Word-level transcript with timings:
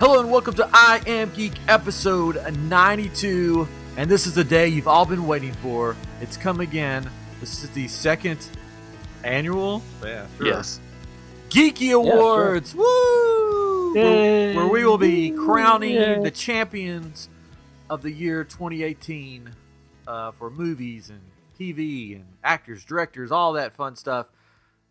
Hello 0.00 0.18
and 0.18 0.28
welcome 0.28 0.54
to 0.54 0.68
I 0.72 1.00
Am 1.06 1.32
Geek 1.34 1.52
episode 1.68 2.52
92. 2.52 3.68
And 3.96 4.10
this 4.10 4.26
is 4.26 4.34
the 4.34 4.42
day 4.42 4.66
you've 4.66 4.88
all 4.88 5.06
been 5.06 5.24
waiting 5.24 5.52
for. 5.52 5.94
It's 6.20 6.36
come 6.36 6.58
again. 6.58 7.08
This 7.38 7.62
is 7.62 7.70
the 7.70 7.86
second 7.86 8.44
annual 9.22 9.84
yeah, 10.02 10.26
sure. 10.36 10.46
Yes. 10.48 10.80
Geeky 11.48 11.94
Awards. 11.94 12.74
Woo! 12.74 13.94
Where, 13.94 14.54
where 14.56 14.66
we 14.66 14.84
will 14.84 14.98
be 14.98 15.30
crowning 15.30 15.94
Yay. 15.94 16.20
the 16.20 16.30
champions 16.32 17.28
of 17.88 18.02
the 18.02 18.10
year 18.10 18.42
2018 18.42 19.48
uh, 20.08 20.32
for 20.32 20.50
movies 20.50 21.08
and 21.08 21.20
TV 21.56 22.16
and 22.16 22.24
actors, 22.42 22.84
directors, 22.84 23.30
all 23.30 23.52
that 23.52 23.72
fun 23.72 23.94
stuff. 23.94 24.26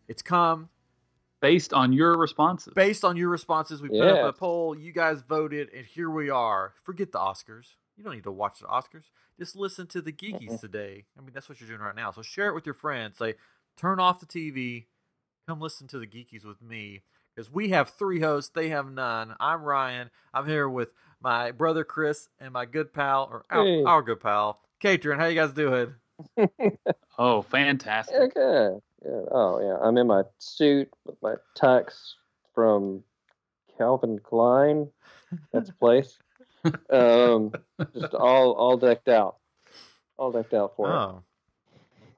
It's 0.08 0.22
come 0.22 0.70
Based 1.44 1.74
on 1.74 1.94
your 1.94 2.18
responses. 2.18 2.74
based 2.74 3.04
on 3.04 3.18
your 3.18 3.30
responses. 3.30 3.82
We 3.82 3.90
put 3.90 4.08
up 4.08 4.30
a 4.30 4.34
poll. 4.34 4.76
You 4.78 4.92
guys 4.94 5.22
voted, 5.22 5.70
and 5.76 5.86
here 5.86 6.10
we 6.10 6.30
are. 6.30 6.74
Forget 6.84 7.12
the 7.12 7.20
Oscars. 7.20 7.76
You 7.98 8.04
don't 8.04 8.14
need 8.16 8.24
to 8.24 8.32
watch 8.32 8.60
the 8.60 8.66
Oscars. 8.68 9.04
Just 9.38 9.56
listen 9.56 9.86
to 9.88 10.02
the 10.02 10.12
geekies 10.14 10.60
today. 10.62 11.04
I 11.18 11.22
mean, 11.22 11.32
that's 11.34 11.50
what 11.50 11.60
you're 11.60 11.68
doing 11.68 11.82
right 11.82 11.96
now. 11.96 12.12
So 12.12 12.22
share 12.22 12.48
it 12.48 12.56
with 12.56 12.66
your 12.66 12.74
friends. 12.74 13.18
Say, 13.18 13.36
turn 13.78 14.00
off 14.00 14.20
the 14.20 14.26
TV. 14.26 14.86
Come 15.48 15.60
listen 15.60 15.86
to 15.90 16.00
the 16.00 16.08
geekies 16.08 16.46
with 16.46 16.62
me. 16.62 17.04
Because 17.36 17.52
we 17.52 17.70
have 17.70 17.90
three 17.90 18.22
hosts. 18.22 18.52
They 18.56 18.70
have 18.70 18.90
none. 18.90 19.36
I'm 19.40 19.64
Ryan. 19.64 20.12
I'm 20.34 20.48
here 20.48 20.70
with 20.70 20.90
my 21.22 21.52
brother 21.52 21.84
Chris 21.84 22.30
and 22.40 22.54
my 22.54 22.66
good 22.66 22.94
pal, 22.94 23.28
or 23.30 23.44
our, 23.50 23.66
Hey. 23.66 23.84
our 23.84 24.02
good 24.02 24.22
pal, 24.22 24.62
Katrin. 24.80 25.20
How 25.20 25.26
you 25.26 25.36
guys 25.36 25.52
doing? 25.52 25.94
Oh, 27.18 27.42
fantastic. 27.44 28.16
Yeah, 28.18 28.28
good. 28.34 28.80
Yeah. 29.06 29.22
Oh, 29.32 29.60
yeah. 29.62 29.78
I'm 29.82 29.98
in 29.98 30.08
my 30.08 30.24
suit 30.40 30.90
with 31.06 31.22
my 31.22 31.36
tux 31.58 32.14
from 32.56 33.04
Calvin 33.78 34.20
Klein. 34.20 34.90
That's 35.52 35.70
a 35.70 35.74
place. 35.74 36.18
um, 36.90 37.52
just 37.94 38.14
all 38.14 38.54
all 38.54 38.78
decked 38.78 39.10
out, 39.10 39.36
all 40.18 40.32
decked 40.32 40.54
out 40.54 40.76
for 40.78 40.90
it. 40.90 40.94
Oh. 40.94 41.24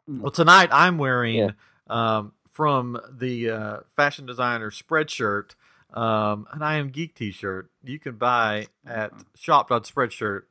Well, 0.07 0.31
tonight 0.31 0.69
I'm 0.71 0.99
wearing 0.99 1.35
Yeah. 1.35 1.51
um, 1.87 2.33
from 2.51 2.99
the 3.11 3.49
uh, 3.49 3.77
fashion 3.95 4.27
designer 4.27 4.69
Spreadshirt 4.69 5.55
um, 5.95 6.47
an 6.51 6.61
I 6.61 6.75
Am 6.75 6.89
Geek 6.89 7.15
T-shirt. 7.15 7.69
You 7.83 7.99
can 7.99 8.15
buy 8.15 8.67
at 8.85 9.11
shop.spreadshirt 9.35 10.41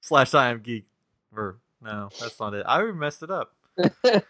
slash 0.00 0.34
I 0.34 0.50
Am 0.50 0.60
Geek. 0.60 0.86
Or 1.34 1.58
no, 1.80 2.10
that's 2.20 2.38
not 2.40 2.52
it. 2.54 2.64
I 2.68 2.82
messed 2.92 3.22
it 3.22 3.30
up. 3.30 3.54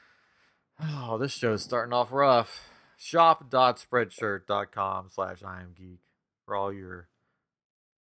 Oh, 0.84 1.16
this 1.18 1.32
show's 1.32 1.62
starting 1.62 1.92
off 1.92 2.10
rough. 2.12 2.68
Shop.spreadshirt.com 2.96 5.08
slash 5.10 5.42
I 5.44 5.60
Am 5.60 5.74
Geek 5.76 6.00
for 6.46 6.54
all 6.56 6.72
your 6.72 7.08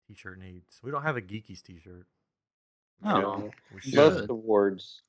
T-shirt 0.07 0.39
needs. 0.39 0.79
We 0.83 0.91
don't 0.91 1.03
have 1.03 1.17
a 1.17 1.21
Geekies 1.21 1.61
T-shirt. 1.61 2.05
Oh, 3.03 3.49
We 3.73 3.81
should. 3.81 3.95
most 3.95 4.29
awards, 4.29 5.01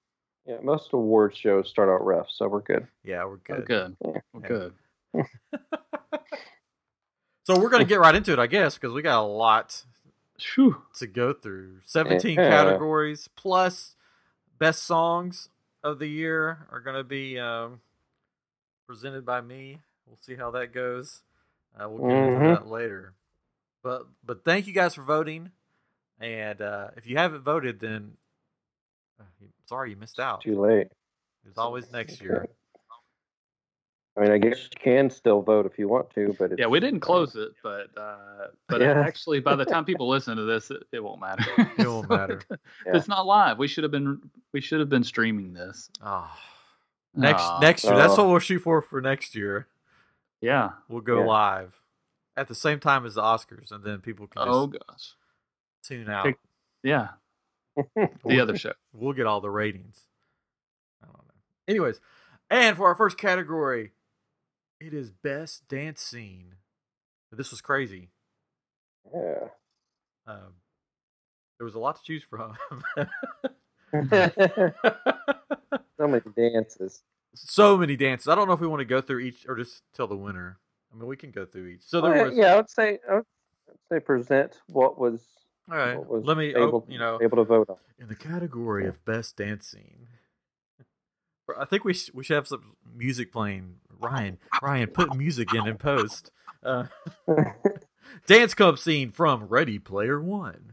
yeah, 0.47 0.57
most 0.63 0.93
award 0.95 1.37
shows 1.37 1.69
start 1.69 1.91
out 1.91 2.03
rough, 2.05 2.29
so 2.31 2.49
we're 2.49 2.61
good. 2.63 2.87
Yeah, 3.05 3.25
we're 3.25 3.39
we're 3.49 3.63
good. 3.63 3.67
good. 3.67 3.97
Yeah. 4.05 4.21
We're 4.33 4.41
good. 4.41 4.73
So 7.45 7.59
we're 7.59 7.71
gonna 7.71 7.85
get 7.85 7.99
right 7.99 8.15
into 8.15 8.33
it, 8.33 8.39
I 8.39 8.47
guess, 8.47 8.79
because 8.79 8.95
we 8.95 9.03
got 9.03 9.21
a 9.21 9.27
lot 9.27 9.83
Phew. 10.39 10.81
to 10.99 11.09
go 11.09 11.33
through. 11.33 11.81
Seventeen 11.85 12.39
Yeah. 12.39 12.49
categories 12.49 13.29
plus 13.35 13.97
best 14.61 14.85
songs 14.85 15.49
of 15.83 15.99
the 15.99 16.07
year 16.07 16.67
are 16.71 16.81
gonna 16.81 17.05
be 17.05 17.39
um, 17.39 17.81
presented 18.87 19.25
by 19.25 19.41
me. 19.41 19.81
We'll 20.07 20.19
see 20.21 20.35
how 20.37 20.51
that 20.53 20.73
goes. 20.73 21.23
Uh, 21.79 21.89
we'll 21.89 22.09
get 22.09 22.19
into 22.19 22.39
Mhm. 22.39 22.47
that 22.55 22.67
later. 22.67 23.15
But 23.83 24.07
but 24.25 24.45
thank 24.45 24.67
you 24.67 24.73
guys 24.73 24.95
for 24.95 25.03
voting. 25.03 25.51
And 26.21 26.61
uh, 26.61 26.89
if 26.97 27.07
you 27.07 27.17
haven't 27.17 27.43
voted, 27.43 27.81
then 27.81 28.17
uh, 29.21 29.25
sorry 29.67 29.91
you 29.91 29.97
missed 29.97 30.21
out. 30.21 30.43
Too 30.43 30.61
late. 30.61 30.89
It's 31.47 31.59
always 31.59 31.91
next 31.91 32.21
year. 32.23 32.47
I 34.17 34.21
mean, 34.21 34.31
I 34.31 34.39
guess 34.39 34.65
you 34.65 34.69
can 34.79 35.09
still 35.09 35.41
vote 35.41 35.65
if 35.65 35.79
you 35.79 35.89
want 35.89 36.11
to, 36.11 36.35
but 36.39 36.53
it's, 36.53 36.61
Yeah, 36.61 36.67
we 36.67 36.81
didn't 36.81 37.01
close 37.01 37.35
it, 37.35 37.53
but 37.63 37.87
uh, 37.97 38.49
but 38.69 38.81
Yeah. 38.83 39.01
actually, 39.01 39.41
by 39.41 39.57
the 39.57 39.65
time 39.65 39.85
people 39.87 40.07
listen 40.09 40.37
to 40.37 40.43
this, 40.45 40.71
it, 40.71 40.83
it 40.93 41.03
won't 41.03 41.21
matter. 41.21 41.45
It 41.79 41.87
won't 41.87 42.11
matter. 42.11 42.43
Yeah. 42.51 42.97
It's 42.97 43.09
not 43.09 43.25
live. 43.27 43.59
We 43.59 43.69
should 43.69 43.85
have 43.85 43.91
been 43.91 44.21
we 44.53 44.61
should 44.61 44.81
have 44.81 44.91
been 44.91 45.05
streaming 45.05 45.55
this. 45.55 45.89
Oh. 46.05 46.31
Next 47.15 47.43
Aw. 47.43 47.61
next 47.61 47.85
year. 47.85 47.95
That's 47.97 48.15
Oh. 48.19 48.25
what 48.25 48.31
we'll 48.33 48.39
shoot 48.41 48.59
for 48.61 48.83
for 48.83 49.01
next 49.01 49.35
year. 49.35 49.67
Yeah. 50.43 50.73
We'll 50.89 51.01
go 51.01 51.21
Yeah. 51.21 51.27
live 51.27 51.75
at 52.37 52.49
the 52.49 52.55
same 52.55 52.81
time 52.81 53.07
as 53.07 53.15
the 53.15 53.23
Oscars, 53.23 53.71
and 53.73 53.83
then 53.83 54.01
people 54.01 54.27
can 54.27 54.43
just 54.47 54.55
Oh 54.55 54.67
gosh. 54.67 55.15
tune 55.85 56.11
out. 56.11 56.27
Pick- 56.27 56.39
Yeah. 56.83 57.09
The 58.27 58.41
other 58.41 58.59
show. 58.59 58.73
We'll 58.93 59.15
get 59.15 59.25
all 59.27 59.41
the 59.41 59.49
ratings. 59.51 60.03
I 61.03 61.07
don't 61.07 61.17
know. 61.17 61.35
Anyways, 61.67 61.99
and 62.51 62.77
for 62.77 62.87
our 62.89 62.95
first 62.95 63.17
category, 63.17 63.93
it 64.87 64.93
is 64.95 65.11
best 65.11 65.69
dance 65.69 66.01
scene. 66.03 66.55
This 67.31 67.51
was 67.51 67.61
crazy. 67.61 68.09
yeah. 69.15 69.49
Um, 70.27 70.55
there 71.59 71.65
was 71.65 71.75
a 71.75 71.79
lot 71.79 71.97
to 71.97 72.03
choose 72.03 72.23
from. 72.25 72.57
so 75.97 76.09
many 76.09 76.23
dances. 76.37 77.03
so 77.35 77.77
many 77.77 77.97
dances. 77.97 78.29
I 78.29 78.35
don't 78.35 78.47
know 78.47 78.55
if 78.55 78.61
we 78.61 78.67
want 78.67 78.81
to 78.81 78.85
go 78.85 79.01
through 79.01 79.21
each 79.21 79.47
or 79.49 79.57
just 79.57 79.83
tell 79.95 80.07
the 80.07 80.17
winner. 80.17 80.59
I 80.93 80.97
mean, 80.99 81.07
we 81.09 81.17
can 81.17 81.31
go 81.31 81.45
through 81.47 81.67
each. 81.69 81.83
So 81.85 82.01
there 82.01 82.13
Well, 82.13 82.25
was. 82.27 82.35
yeah, 82.37 82.53
I 82.53 82.57
would 82.57 82.71
say 82.71 82.99
I 83.11 83.15
would 83.17 83.25
say 83.91 84.01
present 84.01 84.61
what 84.69 84.99
was 84.99 85.27
All 85.71 85.77
right. 85.77 85.97
was 86.07 86.25
Let 86.25 86.37
me. 86.37 86.51
able, 86.55 86.85
oh, 86.87 86.93
you 86.93 86.99
know, 86.99 87.19
able 87.23 87.39
to 87.39 87.45
vote 87.45 87.71
on. 87.71 87.77
in 87.99 88.09
the 88.09 88.17
category 88.17 88.87
of 88.87 89.03
best 89.05 89.37
dance 89.37 89.67
scene. 89.67 90.09
I 91.59 91.65
think 91.65 91.85
we 91.85 91.95
sh- 91.95 92.11
we 92.13 92.25
should 92.25 92.35
have 92.37 92.47
some 92.49 92.77
music 92.95 93.33
playing. 93.33 93.77
Ryan, 94.03 94.39
Ryan, 94.61 94.89
put 94.89 95.17
music 95.17 95.55
in 95.55 95.67
and 95.67 95.79
post. 95.79 96.31
Uh, 96.63 96.85
dance 98.27 98.55
club 98.55 98.79
scene 98.79 99.11
from 99.11 99.45
Ready 99.45 99.79
Player 99.79 100.21
One. 100.21 100.73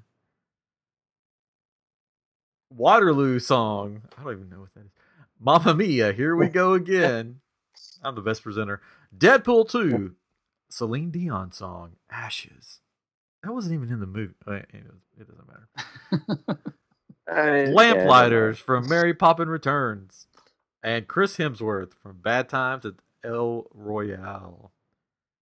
Waterloo 2.69 3.39
song. 3.39 4.01
I 4.17 4.23
don't 4.23 4.33
even 4.33 4.49
know 4.49 4.61
what 4.61 4.73
that 4.73 4.81
is. 4.81 4.91
Mamma 5.39 5.73
Mia, 5.73 6.11
here 6.11 6.35
we 6.35 6.47
go 6.47 6.73
again. 6.73 7.39
I'm 8.03 8.15
the 8.15 8.21
best 8.21 8.43
presenter. 8.43 8.81
Deadpool 9.17 9.69
2. 9.69 10.15
Celine 10.69 11.09
Dion 11.09 11.51
song, 11.51 11.93
Ashes. 12.11 12.81
That 13.43 13.53
wasn't 13.53 13.73
even 13.75 13.91
in 13.91 13.99
the 13.99 14.05
movie. 14.05 14.33
Wait, 14.45 14.65
It 14.73 15.27
doesn't 15.27 15.47
matter. 15.47 16.59
I 17.31 17.51
mean, 17.51 17.73
Lamplighters 17.73 18.59
from 18.59 18.87
Mary 18.87 19.13
Poppin 19.13 19.49
Returns, 19.49 20.27
and 20.83 21.07
Chris 21.07 21.37
Hemsworth 21.37 21.93
from 21.93 22.17
Bad 22.17 22.49
Times 22.49 22.85
at 22.85 22.95
El 23.23 23.67
Royale. 23.73 24.71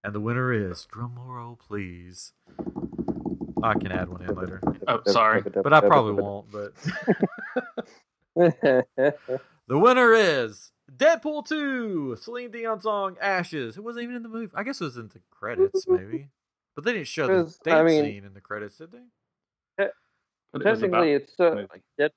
And 0.04 0.14
the 0.14 0.20
winner 0.20 0.54
is 0.54 0.86
drum 0.92 1.18
roll, 1.18 1.56
please. 1.56 2.34
I 3.64 3.74
can 3.74 3.92
add 3.92 4.10
one 4.10 4.22
in 4.22 4.36
later, 4.36 4.62
Oh, 4.88 5.02
sorry. 5.08 5.42
but 5.42 5.74
I 5.74 5.82
probably 5.82 6.14
won't. 6.22 6.52
But 6.52 6.74
the 8.36 8.86
winner 9.70 10.14
is 10.14 10.72
Deadpool 10.96 11.48
Two, 11.48 12.16
Celine 12.22 12.52
Dion 12.52 12.80
song 12.80 13.18
"Ashes." 13.20 13.76
It 13.78 13.84
wasn't 13.84 14.04
even 14.04 14.16
in 14.16 14.24
the 14.24 14.30
movie. 14.30 14.52
I 14.56 14.64
guess 14.64 14.80
it 14.80 14.84
was 14.86 14.98
in 14.98 15.08
the 15.10 15.20
credits, 15.32 15.88
maybe, 15.88 16.30
but 16.76 16.86
they 16.86 16.94
didn't 16.94 17.08
show 17.08 17.28
the 17.28 17.34
Because, 17.44 17.58
dance 17.58 17.76
I 17.80 17.84
mean- 17.84 18.04
scene 18.04 18.24
in 18.26 18.34
the 18.34 18.42
credits, 18.42 18.78
did 18.78 18.92
they? 18.92 19.04
But 20.54 20.62
it 20.66 20.70
was 20.70 20.82
about- 20.84 21.02
Technically, 21.02 21.14
it's 21.14 21.36
so 21.36 21.68
like 21.72 21.82
Dead, 21.98 22.12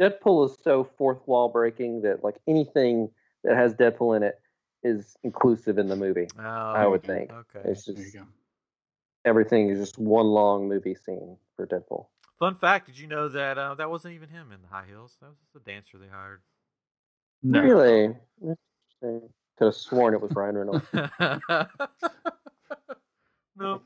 Deadpool 0.00 0.50
is 0.50 0.58
so 0.62 0.84
fourth 0.98 1.26
wall 1.26 1.48
breaking 1.48 2.02
that 2.02 2.22
like 2.24 2.36
anything 2.46 3.10
that 3.44 3.56
has 3.56 3.74
Deadpool 3.74 4.16
in 4.16 4.22
it 4.24 4.38
is 4.82 5.16
inclusive 5.22 5.78
in 5.78 5.88
the 5.88 5.96
movie. 5.96 6.28
Oh, 6.38 6.42
I 6.42 6.86
would 6.86 7.02
think 7.02 7.30
Okay. 7.32 7.60
it's 7.64 7.84
There 7.84 7.94
you 7.96 8.02
just 8.02 8.14
go. 8.16 8.24
everything 9.24 9.68
is 9.70 9.78
just 9.78 9.98
one 9.98 10.26
long 10.26 10.68
movie 10.68 10.94
scene 10.94 11.36
for 11.56 11.66
Deadpool. 11.66 12.06
Fun 12.38 12.54
fact: 12.54 12.86
Did 12.86 12.98
you 12.98 13.06
know 13.06 13.28
that 13.28 13.58
uh, 13.58 13.74
that 13.74 13.90
wasn't 13.90 14.14
even 14.14 14.28
him 14.30 14.52
in 14.52 14.62
the 14.62 14.68
high 14.68 14.86
heels? 14.88 15.16
That 15.20 15.28
was 15.28 15.38
just 15.38 15.54
a 15.56 15.60
dancer 15.70 15.98
they 15.98 16.08
hired. 16.08 16.40
No. 17.42 17.60
Really? 17.60 18.16
Interesting. 18.40 19.28
Could 19.58 19.64
have 19.66 19.74
sworn 19.74 20.14
it 20.14 20.20
was 20.22 20.32
Ryan 20.34 20.56
Reynolds. 20.56 20.86
no, 23.56 23.82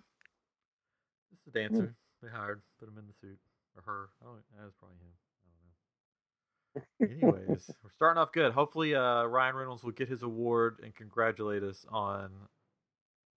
just 1.32 1.46
a 1.48 1.50
dancer 1.52 1.94
they 2.22 2.28
hired. 2.28 2.62
Put 2.78 2.88
him 2.88 2.98
in 2.98 3.06
the 3.06 3.14
suit 3.20 3.38
or 3.76 3.82
her. 3.82 4.08
Oh, 4.24 4.36
that 4.56 4.64
was 4.64 4.74
probably 4.78 4.96
him. 4.98 5.10
I 6.76 6.80
don't 7.06 7.20
know. 7.22 7.32
Anyways, 7.32 7.70
we're 7.82 7.90
starting 7.96 8.20
off 8.20 8.32
good. 8.32 8.52
Hopefully, 8.52 8.94
uh, 8.94 9.24
Ryan 9.24 9.56
Reynolds 9.56 9.84
will 9.84 9.92
get 9.92 10.08
his 10.08 10.22
award 10.22 10.80
and 10.82 10.94
congratulate 10.94 11.62
us 11.62 11.84
on 11.90 12.30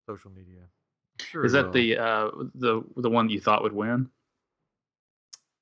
social 0.07 0.31
media. 0.31 0.61
I'm 0.61 1.25
Sure, 1.25 1.45
Is 1.45 1.53
that 1.53 1.65
will. 1.67 1.71
the 1.73 1.97
uh 1.97 2.31
the 2.55 2.83
the 2.97 3.09
one 3.09 3.29
you 3.29 3.39
thought 3.39 3.63
would 3.63 3.73
win? 3.73 4.09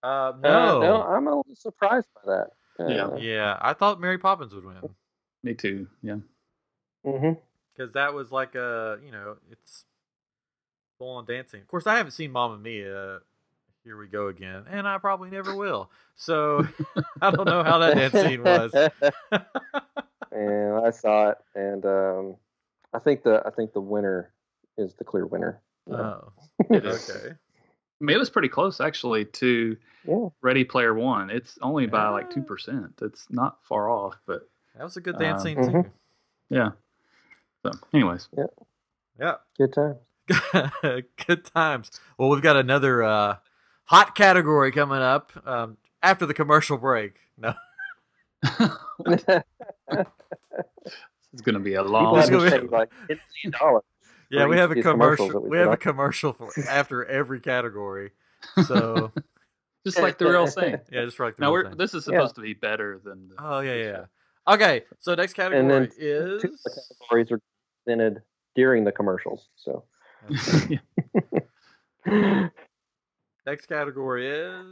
Uh, 0.04 0.08
Uh, 0.08 0.34
no. 0.42 0.80
no, 0.82 1.04
I'm 1.04 1.28
a 1.28 1.36
little 1.38 1.56
surprised 1.56 2.08
by 2.16 2.32
that. 2.34 2.50
Yeah. 2.90 3.06
Uh, 3.08 3.16
Yeah, 3.18 3.58
I 3.62 3.74
thought 3.74 4.00
Mary 4.02 4.18
Poppins 4.18 4.54
would 4.54 4.66
win 4.66 4.78
Me 5.44 5.54
too. 5.54 5.88
Yeah. 6.04 6.18
mhm. 7.06 7.38
because 7.74 7.94
that 7.94 8.14
was 8.14 8.32
like 8.32 8.56
a 8.56 9.00
you 9.04 9.12
know 9.12 9.38
it's 9.52 9.86
full 10.98 11.12
on 11.18 11.26
dancing. 11.26 11.62
Of 11.62 11.68
course, 11.68 11.88
I 11.88 11.96
haven't 11.96 12.12
seen 12.12 12.32
Mamma 12.32 12.58
Mia. 12.58 13.20
Here 13.86 13.96
we 13.98 14.08
go 14.08 14.28
again, 14.30 14.64
and 14.68 14.88
I 14.88 14.98
probably 14.98 15.30
never 15.30 15.56
will. 15.56 15.92
So 16.16 16.68
I 17.22 17.30
don't 17.30 17.46
know 17.46 17.64
how 17.64 17.78
that 17.78 17.96
dance 17.96 18.14
scene 18.14 18.42
was. 18.44 18.74
and 20.32 20.74
I 20.86 20.90
saw 20.90 21.30
it, 21.30 21.38
and 21.54 21.86
um, 21.86 22.36
I 22.94 23.00
think 23.00 23.22
the 23.24 23.44
I 23.46 23.52
think 23.52 23.74
the 23.74 23.82
winner 23.82 24.34
is 24.78 24.96
the 24.96 25.04
clear 25.04 25.28
winner. 25.28 25.62
Oh, 25.92 26.32
It 26.72 26.84
is. 26.84 27.08
okay. 27.10 27.30
I 27.32 28.04
mean, 28.04 28.16
it 28.16 28.20
was 28.20 28.32
pretty 28.32 28.50
close 28.50 28.82
actually 28.82 29.26
to 29.26 29.78
Yeah. 30.08 30.30
Ready 30.42 30.64
Player 30.64 30.94
One. 30.96 31.30
It's 31.30 31.58
only 31.62 31.86
by 31.86 32.10
like 32.10 32.32
two 32.32 32.42
percent. 32.42 32.94
It's 33.04 33.28
not 33.30 33.64
far 33.64 33.90
off, 33.90 34.16
but 34.26 34.50
That 34.76 34.84
was 34.84 34.98
a 34.98 35.02
good 35.02 35.18
dance 35.20 35.42
Um, 35.42 35.44
scene 35.46 35.58
Mhm. 35.58 35.84
too. 35.84 35.92
yeah. 36.50 36.70
So, 37.64 37.72
anyways, 37.94 38.30
Yeah. 38.36 38.46
Yeah. 39.20 39.36
Good 39.60 39.74
times. 39.74 39.98
Good 41.28 41.46
times. 41.46 41.92
Well, 42.18 42.30
we've 42.30 42.42
got 42.42 42.58
another 42.58 43.04
uh, 43.04 43.38
hot 43.86 44.16
category 44.16 44.72
coming 44.72 45.00
up 45.02 45.32
um, 45.46 45.78
after 46.04 46.26
the 46.26 46.34
commercial 46.34 46.78
break. 46.78 47.14
No, 47.38 47.54
it's 49.04 49.26
going 51.42 51.54
to 51.54 51.60
be 51.60 51.76
a 51.76 51.84
long. 51.84 52.18
It's 52.20 52.30
gonna 52.30 52.62
be- 52.62 52.68
like 52.68 52.92
fifteen 53.08 53.52
dollars. 53.60 53.84
yeah, 54.30 54.46
we 54.46 54.58
have 54.58 54.72
a 54.72 54.82
commercial. 54.82 55.42
we 55.42 55.50
We 55.50 55.58
have 55.58 55.72
a 55.72 55.78
commercial 55.78 56.34
for 56.34 56.52
after 56.70 57.06
every 57.06 57.40
category. 57.40 58.12
So 58.68 59.12
just 59.86 60.00
like 60.00 60.18
the 60.20 60.30
real 60.30 60.46
thing. 60.48 60.78
yeah, 60.92 61.06
just 61.06 61.20
like 61.20 61.36
the 61.38 61.42
Now 61.42 61.48
real 61.48 61.54
we're 61.64 61.70
thing. 61.70 61.78
this 61.80 61.94
is 61.96 62.08
Yeah. 62.08 62.20
supposed 62.20 62.36
to 62.36 62.42
be 62.42 62.54
better 62.54 63.02
than. 63.04 63.30
The, 63.30 63.36
Oh 63.40 63.60
yeah, 63.62 63.74
yeah. 63.74 64.06
Okay, 64.54 64.84
so 65.00 65.16
next 65.16 65.34
category 65.34 65.62
And 65.62 65.70
then 65.72 65.84
is 65.98 66.42
Two 66.44 66.50
of 66.50 66.60
the 66.64 66.82
categories 67.02 67.32
are 67.32 67.42
presented 67.84 68.22
during 68.56 68.84
the 68.84 68.92
commercials. 68.92 69.48
So 69.56 69.84
Yeah. 72.08 72.50
Next 73.46 73.66
category 73.68 74.28
is 74.30 74.66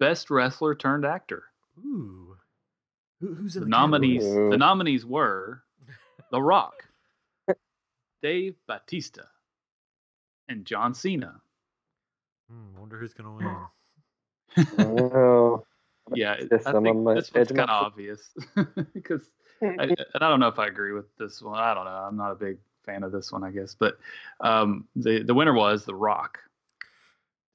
Best 0.00 0.30
wrestler 0.30 0.74
turned 0.74 1.04
actor. 1.04 1.44
ooh. 1.84 2.36
Who, 3.20 3.34
who's 3.34 3.56
in 3.56 3.62
The 3.62 3.66
the 3.66 3.70
nominees. 3.70 4.24
Ooh. 4.24 4.50
The 4.50 4.56
nominees 4.58 5.04
were 5.04 5.62
The 6.30 6.40
Rock, 6.40 6.84
Dave 8.22 8.54
Batista, 8.68 9.22
and 10.48 10.64
John 10.64 10.94
Cena. 10.94 11.26
category? 11.26 11.40
Hmm, 12.50 12.80
wonder 12.80 12.96
who's 12.98 13.12
gonna 13.14 13.34
win. 13.34 13.56
oh, 14.78 15.64
Yeah, 16.14 16.34
it- 16.34 16.52
I 16.64 16.72
think 16.72 16.96
my 17.02 17.14
this 17.14 17.32
one's 17.34 17.48
kind 17.48 17.60
of 17.62 17.68
of 17.70 17.86
obvious 17.86 18.30
because, 18.94 19.28
I, 19.60 19.66
and 19.82 19.96
I 20.14 20.28
don't 20.28 20.38
know 20.40 20.48
if 20.48 20.58
I 20.60 20.68
agree 20.68 20.92
with 20.92 21.06
this 21.18 21.42
one. 21.42 21.58
I 21.58 21.74
don't 21.74 21.84
know. 21.86 21.90
I'm 21.90 22.16
not 22.16 22.30
a 22.30 22.36
big 22.36 22.58
fan 22.86 23.02
of 23.02 23.10
this 23.12 23.32
one, 23.32 23.42
I 23.42 23.50
guess. 23.50 23.74
But 23.74 23.98
um, 24.40 24.86
the 24.94 25.22
the 25.24 25.34
winner 25.34 25.52
was 25.54 25.84
The 25.84 25.94
Rock. 25.94 26.38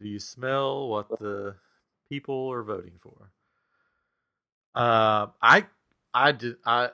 Do 0.03 0.09
you 0.09 0.19
smell 0.19 0.89
what 0.89 1.07
the 1.19 1.55
people 2.09 2.51
are 2.51 2.61
voting 2.61 2.99
for? 3.01 3.31
Uh, 4.75 5.27
I, 5.41 5.65
I 6.13 6.33
did. 6.33 6.57
I, 6.65 6.89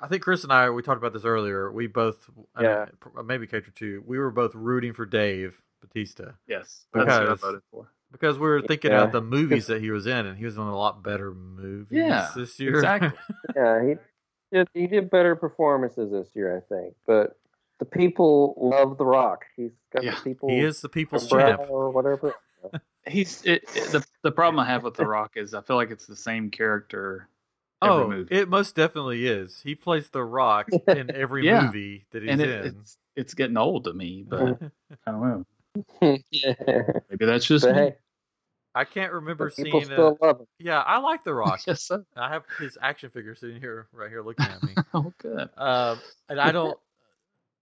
I 0.00 0.08
think 0.08 0.22
Chris 0.22 0.44
and 0.44 0.52
I 0.52 0.68
we 0.70 0.82
talked 0.82 0.98
about 0.98 1.14
this 1.14 1.24
earlier. 1.24 1.72
We 1.72 1.86
both, 1.86 2.28
Yeah. 2.60 2.86
I- 3.16 3.22
maybe 3.22 3.46
Cater 3.46 3.70
too. 3.70 4.02
We 4.06 4.18
were 4.18 4.30
both 4.30 4.54
rooting 4.54 4.92
for 4.92 5.06
Dave 5.06 5.60
Batista 5.80 6.32
Yes, 6.46 6.84
that's 6.92 7.06
who 7.06 7.12
I 7.12 7.20
Because- 7.20 7.40
voted 7.40 7.62
for. 7.70 7.88
because 8.12 8.38
we 8.38 8.46
were 8.46 8.60
thinking 8.60 8.90
Yeah. 8.90 9.04
of 9.04 9.12
the 9.12 9.22
movies 9.22 9.66
that 9.68 9.80
he 9.80 9.90
was 9.90 10.06
in, 10.06 10.26
and 10.26 10.36
he 10.36 10.44
was 10.44 10.56
in 10.56 10.62
a 10.62 10.76
lot 10.76 11.02
better 11.02 11.32
movies 11.32 11.86
Yeah, 11.90 12.28
this 12.36 12.60
year. 12.60 12.74
Exactly. 12.74 13.18
yeah, 13.56 13.82
he 13.86 13.94
did. 14.52 14.68
He 14.74 14.86
did 14.86 15.08
better 15.10 15.34
performances 15.34 16.10
this 16.10 16.28
year, 16.34 16.56
I 16.58 16.60
think. 16.74 16.94
But 17.06 17.38
the 17.78 17.84
people 17.86 18.54
love 18.58 18.98
The 18.98 19.06
Rock. 19.06 19.46
He's 19.56 19.70
got 19.94 20.02
Yeah. 20.04 20.16
the 20.16 20.20
people. 20.22 20.48
he 20.50 20.58
is 20.60 20.82
the 20.82 20.88
people's 20.90 21.26
champ. 21.26 21.62
or 21.70 21.90
whatever. 21.90 22.34
He's 23.06 23.42
it, 23.44 23.64
it- 23.74 23.92
the 23.92 24.04
the 24.22 24.32
problem 24.32 24.58
I 24.60 24.66
have 24.66 24.84
with 24.84 24.94
The 24.94 25.06
Rock 25.06 25.32
is 25.36 25.54
I 25.54 25.62
feel 25.62 25.76
like 25.76 25.90
it's 25.90 26.06
the 26.06 26.16
same 26.16 26.50
character 26.50 27.28
every 27.82 28.04
Oh, 28.04 28.08
movie, 28.08 28.34
it 28.36 28.48
most 28.48 28.74
definitely 28.74 29.26
is. 29.26 29.60
He 29.62 29.74
plays 29.74 30.10
the 30.10 30.22
Rock 30.22 30.68
in 30.88 31.10
every 31.14 31.42
Yeah. 31.44 31.62
movie 31.62 32.04
that 32.10 32.22
he's 32.22 32.30
and 32.30 32.40
in. 32.40 32.64
it's 32.66 32.98
it's 33.16 33.34
getting 33.34 33.56
old 33.56 33.84
to 33.84 33.92
me. 33.94 34.24
But 34.28 34.58
I 35.06 35.10
don't 35.10 35.44
know. 36.02 36.18
yeah. 36.30 36.54
Maybe 37.10 37.24
that's 37.26 37.46
just 37.46 37.64
But 37.64 37.74
me. 37.74 37.80
hey, 37.80 37.94
I 38.74 38.84
can't 38.84 39.12
remember 39.12 39.50
seeing. 39.50 39.74
Uh, 39.82 39.84
still 39.84 40.18
love 40.20 40.40
him. 40.40 40.46
yeah, 40.58 40.80
I 40.80 40.98
like 40.98 41.24
the 41.24 41.34
Rock. 41.34 41.60
Yes, 41.66 41.82
sir. 41.82 42.04
I 42.16 42.28
have 42.28 42.44
his 42.58 42.76
action 42.80 43.10
figure 43.10 43.34
sitting 43.34 43.60
here, 43.60 43.88
right 43.92 44.10
here, 44.10 44.22
looking 44.22 44.46
at 44.46 44.62
me. 44.62 44.76
Oh, 44.94 45.12
good. 45.18 45.48
um, 45.56 46.00
and 46.28 46.40
I 46.40 46.52
don't, 46.52 46.78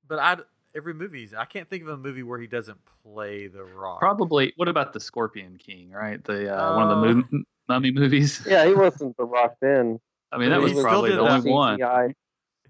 but 0.09 0.19
I 0.19 0.39
every 0.77 0.95
movie 0.95 1.29
I 1.37 1.45
can't 1.45 1.69
think 1.69 1.83
of 1.83 1.89
a 1.89 1.97
movie 1.97 2.23
where 2.23 2.39
he 2.39 2.47
doesn't 2.47 2.79
play 3.03 3.47
the 3.47 3.65
Rock. 3.65 3.99
Probably. 4.01 4.53
What 4.57 4.69
about 4.69 4.93
the 4.93 5.01
Scorpion 5.01 5.57
King? 5.59 5.91
Right, 5.91 6.23
the 6.25 6.55
uh, 6.55 6.77
one 6.77 6.91
of 6.91 7.01
the 7.01 7.09
Uh, 7.11 7.15
mo- 7.33 7.45
mummy 7.69 7.91
movies. 7.91 8.43
Yeah, 8.47 8.67
he 8.67 8.75
wasn't 8.75 9.17
The 9.17 9.25
Rock 9.25 9.55
then. 9.61 9.99
I 10.33 10.39
mean, 10.39 10.51
that 10.51 10.61
was 10.61 10.73
probably 10.75 11.11
the 11.11 11.17
that. 11.23 11.31
only 11.31 11.51
one. 11.51 11.79
CGI. 11.79 12.13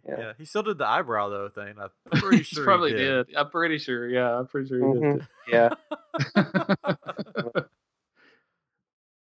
Yeah. 0.08 0.14
Yeah. 0.18 0.32
he 0.38 0.44
still 0.46 0.62
did 0.62 0.78
the 0.78 0.86
eyebrow 0.86 1.28
though 1.28 1.48
thing. 1.50 1.74
I'm 1.78 1.90
pretty 2.20 2.42
sure 2.44 2.64
probably 2.64 2.92
he 2.92 2.96
did. 2.98 3.26
did. 3.26 3.36
I'm 3.36 3.50
pretty 3.50 3.78
sure. 3.78 4.08
Yeah, 4.08 4.38
I'm 4.38 4.46
pretty 4.46 4.68
sure 4.68 4.78
he 4.78 4.84
Mhm. 4.84 5.26
Yeah. 5.48 5.74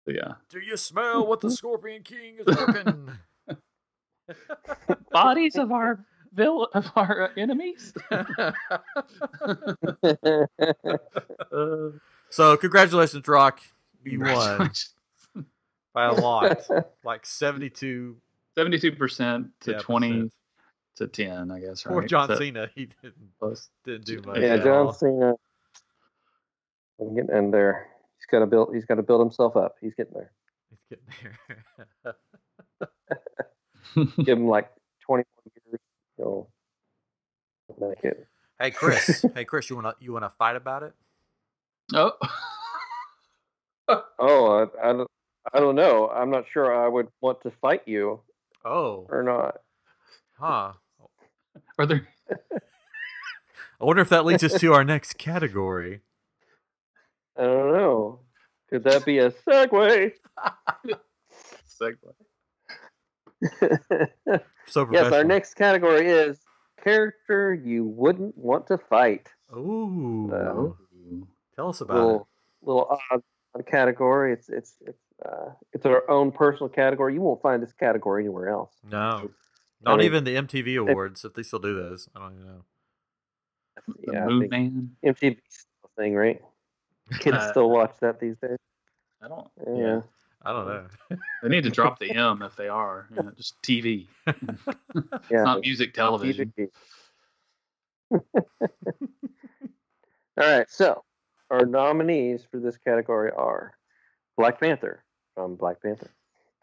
yeah. 0.06 0.34
Do 0.50 0.60
you 0.60 0.76
smell 0.76 1.26
what 1.26 1.40
the 1.40 1.50
Scorpion 1.50 2.02
King 2.02 2.36
is 2.38 2.56
cooking? 2.56 3.10
Bodies 5.10 5.56
of 5.56 5.72
our 5.72 6.04
vill 6.36 6.68
of 6.74 6.90
our 6.96 7.30
enemies. 7.36 7.92
So 12.30 12.56
congratulations, 12.56 13.26
Rock. 13.28 13.60
You 14.04 14.20
won 14.20 14.70
by 15.94 16.06
a 16.06 16.12
lot, 16.12 16.58
like 17.04 17.24
seventy-two. 17.24 18.16
Seventy-two 18.56 18.92
percent 18.92 19.48
to 19.60 19.72
yeah, 19.72 19.78
twenty 19.78 20.12
percent. 20.12 20.32
to 20.96 21.06
ten, 21.06 21.50
I 21.50 21.60
guess. 21.60 21.82
Poor? 21.82 22.02
John 22.04 22.28
So- 22.28 22.36
Cena, 22.36 22.68
he 22.74 22.88
didn't 23.02 23.60
didn't 23.84 24.04
do 24.06 24.20
much. 24.26 24.38
yeah, 24.40 24.54
at 24.54 24.64
John 24.64 24.86
all. 24.86 24.92
Cena. 24.92 25.34
I'm 27.00 27.14
getting 27.14 27.34
in 27.36 27.50
there. 27.50 27.86
He's 28.18 28.26
got 28.30 28.40
to 28.40 28.46
build. 28.46 28.74
He's 28.74 28.84
got 28.84 28.96
to 28.96 29.02
build 29.02 29.20
himself 29.20 29.56
up. 29.56 29.76
He's 29.80 29.94
getting 29.94 30.14
there. 30.14 30.32
He's 30.70 30.98
getting 30.98 31.06
there. 32.04 32.14
Give 34.24 34.36
him 34.38 34.48
like 34.48 34.68
20 36.16 36.30
more 36.30 36.46
years. 36.46 36.48
He'll 37.78 37.88
make 37.88 38.04
it. 38.04 38.26
hey 38.60 38.70
Chris, 38.70 39.24
hey 39.34 39.44
Chris, 39.44 39.68
you 39.70 39.76
wanna 39.76 39.94
you 40.00 40.12
wanna 40.12 40.30
fight 40.38 40.56
about 40.56 40.82
it? 40.82 40.94
oh. 41.94 42.12
Oh, 44.18 44.68
I, 44.82 44.88
I, 44.88 44.92
don't, 44.94 45.10
I 45.54 45.60
don't 45.60 45.76
know. 45.76 46.08
I'm 46.08 46.28
not 46.28 46.44
sure 46.52 46.74
I 46.74 46.88
would 46.88 47.06
want 47.20 47.40
to 47.42 47.52
fight 47.60 47.82
you 47.86 48.20
Oh, 48.64 49.06
or 49.08 49.22
not. 49.22 49.58
huh. 50.32 50.72
Are 51.78 51.86
there 51.86 52.08
I 53.80 53.84
wonder 53.84 54.02
if 54.02 54.08
that 54.08 54.24
leads 54.24 54.42
us 54.42 54.58
to 54.60 54.72
our 54.72 54.82
next 54.82 55.18
category. 55.18 56.00
I 57.38 57.42
don't 57.42 57.72
know. 57.74 58.20
Could 58.70 58.82
that 58.84 59.04
be 59.04 59.18
a 59.18 59.30
segue? 59.30 60.12
segue? 61.80 61.94
So 64.68 64.88
yes, 64.92 65.12
our 65.12 65.22
next 65.24 65.54
category 65.54 66.08
is 66.10 66.40
character 66.82 67.54
you 67.54 67.84
wouldn't 67.84 68.36
want 68.36 68.66
to 68.68 68.78
fight. 68.78 69.28
Ooh, 69.56 70.28
Oh. 70.32 70.76
tell 71.54 71.68
us 71.68 71.80
about 71.80 71.94
little 71.96 72.28
little 72.62 72.98
odd, 73.12 73.22
odd 73.54 73.66
category. 73.66 74.32
It's 74.32 74.48
it's 74.48 74.74
it's 74.84 74.98
uh, 75.24 75.50
it's 75.72 75.86
our 75.86 76.08
own 76.10 76.32
personal 76.32 76.68
category. 76.68 77.14
You 77.14 77.20
won't 77.20 77.40
find 77.40 77.62
this 77.62 77.72
category 77.72 78.24
anywhere 78.24 78.48
else. 78.48 78.72
it. 78.84 78.90
No, 78.90 78.98
I 78.98 79.22
not 79.82 79.98
mean, 79.98 80.06
even 80.06 80.24
the 80.24 80.34
MTV 80.34 80.80
Awards, 80.80 81.24
if 81.24 81.34
they 81.34 81.42
still 81.44 81.60
do 81.60 81.74
those. 81.76 82.08
I 82.16 82.18
don't 82.18 82.32
even 82.34 82.46
know. 82.46 82.64
The 84.04 84.12
Yeah, 84.12 84.24
I 84.24 84.26
Moon 84.26 84.40
think 84.40 84.50
Man. 84.50 84.96
MTV 85.04 85.38
thing, 85.96 86.14
right? 86.14 86.42
Kids 87.20 87.36
Uh, 87.36 87.50
still 87.50 87.70
watch 87.70 87.94
that 88.00 88.18
these 88.18 88.36
days. 88.38 88.58
I 89.22 89.28
don't. 89.28 89.48
Yeah. 89.68 89.76
Yeah. 89.76 90.00
I 90.46 90.52
don't 90.52 90.66
know. 90.66 90.86
They 91.42 91.48
need 91.48 91.64
to 91.64 91.70
drop 91.70 91.98
the 91.98 92.10
M 92.10 92.42
if 92.42 92.56
they 92.56 92.68
are. 92.68 93.08
You 93.14 93.22
know, 93.24 93.30
just 93.36 93.60
TV. 93.62 94.06
Yeah. 95.30 95.42
Not 95.42 95.60
music 95.60 95.92
television. 95.92 96.52
TV. 96.58 96.68
All 100.38 100.50
right, 100.58 100.70
so 100.70 101.02
our 101.50 101.64
nominees 101.66 102.44
for 102.50 102.58
this 102.60 102.76
category 102.76 103.30
are 103.36 103.74
Black 104.36 104.60
Panther 104.60 105.02
from 105.34 105.56
Black 105.56 105.82
Panther, 105.82 106.10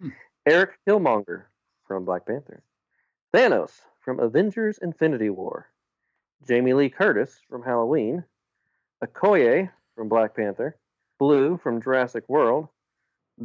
Hmm. 0.01 0.09
Eric 0.45 0.71
Killmonger 0.87 1.43
from 1.87 2.05
Black 2.05 2.25
Panther, 2.25 2.63
Thanos 3.33 3.71
from 3.99 4.19
Avengers 4.19 4.79
Infinity 4.81 5.29
War, 5.29 5.67
Jamie 6.47 6.73
Lee 6.73 6.89
Curtis 6.89 7.39
from 7.49 7.63
Halloween, 7.63 8.23
Okoye 9.03 9.69
from 9.95 10.09
Black 10.09 10.35
Panther, 10.35 10.77
Blue 11.19 11.57
from 11.57 11.81
Jurassic 11.81 12.23
World, 12.27 12.67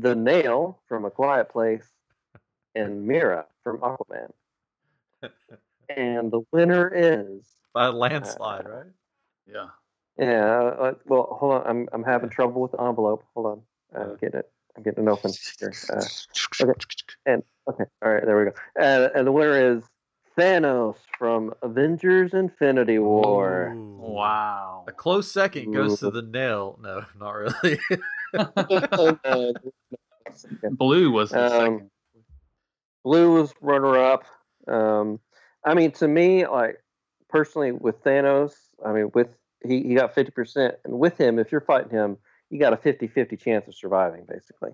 The 0.01 0.15
Nail 0.15 0.79
from 0.89 1.05
A 1.05 1.11
Quiet 1.11 1.49
Place, 1.51 1.87
and 2.75 3.07
Mera 3.07 3.47
from 3.65 3.79
Aquaman. 3.79 4.31
And 5.97 6.31
the 6.31 6.43
winner 6.53 6.93
is 6.95 7.47
By 7.73 7.87
a 7.87 7.93
landslide, 7.93 8.67
Uh, 8.67 8.71
right? 8.71 8.87
Yeah. 9.51 9.67
Yeah. 10.19 10.45
Uh, 10.79 10.95
well, 11.07 11.37
hold 11.41 11.55
on. 11.55 11.67
I'm 11.67 11.89
I'm 11.95 12.05
having 12.05 12.29
trouble 12.29 12.61
with 12.61 12.73
the 12.73 12.81
envelope. 12.83 13.25
Hold 13.35 13.47
on. 13.47 13.63
I'm 13.99 14.17
getting 14.17 14.41
it. 14.41 14.51
I'm 14.77 14.83
getting 14.83 15.05
it 15.05 15.11
open 15.11 15.33
here. 15.59 15.73
Uh, 15.91 16.05
okay. 17.27 17.85
All 18.03 18.13
right. 18.13 18.25
There 18.25 18.39
we 18.39 18.45
go. 18.51 18.53
Uh, 18.79 19.09
and 19.15 19.27
the 19.27 19.33
winner 19.33 19.77
is 19.77 19.83
Thanos 20.37 20.97
from 21.19 21.55
Avengers: 21.63 22.35
Infinity 22.35 22.99
War. 22.99 23.73
Ooh. 23.75 23.97
Wow. 23.99 24.85
A 24.89 24.93
close 24.93 25.33
second 25.33 25.73
goes 25.73 26.01
to 26.01 26.11
the 26.11 26.23
nail. 26.23 26.79
No, 26.83 27.05
not 27.19 27.31
really. 27.31 27.79
Blue 30.73 31.11
was 31.11 31.31
the 31.31 31.45
Um, 31.45 31.51
second. 31.51 31.91
Blue 33.05 33.35
was 33.35 33.55
runner 33.61 33.97
up. 33.99 34.25
Um, 34.67 35.21
I 35.65 35.75
mean, 35.75 35.93
to 35.93 36.09
me, 36.09 36.47
like 36.47 36.83
personally, 37.29 37.73
with 37.73 38.03
Thanos, 38.05 38.53
I 38.85 38.93
mean, 38.93 39.11
with 39.15 39.29
he, 39.65 39.83
he 39.83 39.95
got 39.95 40.15
fifty 40.15 40.31
percent, 40.31 40.77
and 40.85 40.99
with 40.99 41.19
him, 41.19 41.39
if 41.39 41.51
you're 41.51 41.61
fighting 41.61 41.91
him, 41.91 42.19
you 42.51 42.59
got 42.59 42.73
a 42.73 42.77
50-50 42.77 43.39
chance 43.41 43.67
of 43.69 43.75
surviving. 43.75 44.25
Basically, 44.29 44.71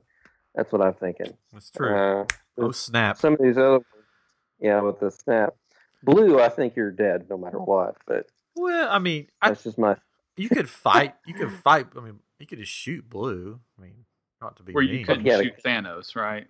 that's 0.54 0.72
what 0.72 0.82
I'm 0.82 0.94
thinking. 0.94 1.32
That's 1.52 1.70
true. 1.70 1.94
Uh, 1.94 2.24
oh 2.58 2.72
snap! 2.72 3.16
some 3.18 3.34
of 3.34 3.40
these 3.40 3.56
other, 3.56 3.72
ones, 3.72 3.84
yeah, 4.60 4.80
with 4.80 5.00
the 5.00 5.10
snap, 5.10 5.54
blue, 6.02 6.40
I 6.40 6.48
think 6.48 6.76
you're 6.76 6.90
dead 6.90 7.26
no 7.30 7.38
matter 7.38 7.58
what. 7.58 7.96
But 8.06 8.26
Well, 8.56 8.88
I 8.90 8.98
mean, 8.98 9.28
I, 9.40 9.50
that's 9.50 9.64
just 9.64 9.78
my. 9.78 9.96
you 10.36 10.48
could 10.48 10.68
fight. 10.68 11.14
You 11.26 11.34
could 11.34 11.52
fight. 11.52 11.86
I 11.96 12.00
mean, 12.00 12.18
you 12.38 12.46
could 12.46 12.58
just 12.58 12.72
shoot 12.72 13.08
blue. 13.08 13.60
I 13.78 13.82
mean, 13.82 14.04
not 14.40 14.56
to 14.56 14.62
be 14.62 14.72
Where 14.72 14.84
mean. 14.84 14.98
you 14.98 15.04
couldn't 15.04 15.24
Yeah, 15.26 15.40
shoot 15.40 15.54
Thanos, 15.64 16.16
right? 16.16 16.46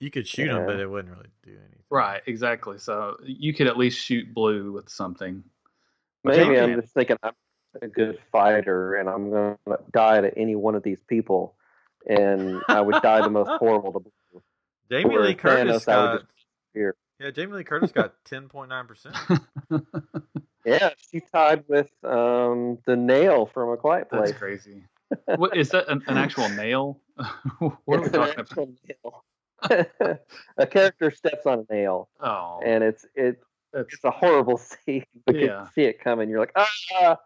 You 0.00 0.10
could 0.10 0.26
shoot 0.28 0.48
him, 0.50 0.64
but 0.66 0.78
it 0.78 0.88
wouldn't 0.88 1.14
really 1.14 1.28
do 1.42 1.50
anything. 1.52 1.82
Right, 1.90 2.22
exactly. 2.26 2.78
So 2.78 3.16
you 3.24 3.52
could 3.52 3.66
at 3.66 3.76
least 3.76 3.98
shoot 3.98 4.32
blue 4.32 4.72
with 4.72 4.88
something. 4.88 5.42
Maybe 6.24 6.58
I'm 6.58 6.80
just 6.80 6.94
thinking 6.94 7.16
I'm 7.22 7.32
a 7.82 7.88
good 7.88 8.18
fighter, 8.32 8.94
and 8.96 9.08
I'm 9.08 9.30
gonna 9.30 9.58
die 9.92 10.20
to 10.20 10.36
any 10.38 10.54
one 10.56 10.74
of 10.74 10.82
these 10.82 11.02
people, 11.08 11.54
and 12.08 12.60
I 12.68 12.80
would 12.80 13.00
die 13.02 13.22
the 13.22 13.30
most 13.30 13.48
horrible 13.58 13.92
to 13.92 14.00
blue. 14.00 14.42
Jamie 14.90 15.16
Or 15.16 15.22
Lee 15.22 15.34
Curtis 15.34 15.84
Thanos, 15.84 15.92
I 15.92 16.00
would 16.12 16.18
got. 16.20 16.20
just 16.28 16.46
fear. 16.74 16.96
Yeah, 17.20 17.30
Jamie 17.30 17.52
Lee 17.54 17.64
Curtis 17.64 17.92
got 17.92 18.14
ten 18.24 18.48
point 18.48 18.70
nine 18.70 18.86
percent. 18.86 19.16
Yeah, 20.64 20.90
she 21.10 21.20
tied 21.20 21.64
with 21.66 21.88
um, 22.04 22.78
the 22.84 22.94
nail 22.94 23.46
from 23.46 23.70
A 23.70 23.76
Quiet 23.78 24.10
place. 24.10 24.20
That's 24.20 24.32
Place. 24.32 24.38
crazy. 24.64 24.82
What 25.36 25.56
is 25.56 25.70
that? 25.70 25.88
An, 25.88 26.02
an 26.06 26.16
actual 26.18 26.48
nail? 26.50 27.00
what 27.58 27.72
are 27.88 28.00
we 28.00 28.06
It's 28.06 28.14
an 28.14 28.20
talking 28.20 28.34
about? 28.34 28.38
actual 28.38 28.74
nail. 28.88 29.24
a 30.58 30.66
character 30.66 31.10
steps 31.10 31.44
on 31.46 31.66
a 31.68 31.72
nail, 31.74 32.08
Oh, 32.20 32.60
and 32.64 32.84
it's 32.84 33.04
it, 33.14 33.40
that's 33.72 33.92
it's 33.94 34.04
a 34.04 34.10
horrible 34.10 34.56
scene. 34.86 35.04
But 35.26 35.34
you 35.36 35.46
Yeah. 35.46 35.64
can 35.64 35.72
see 35.72 35.82
it 35.82 36.00
coming. 36.00 36.28
You're 36.28 36.38
like, 36.40 36.56
ah. 36.56 37.16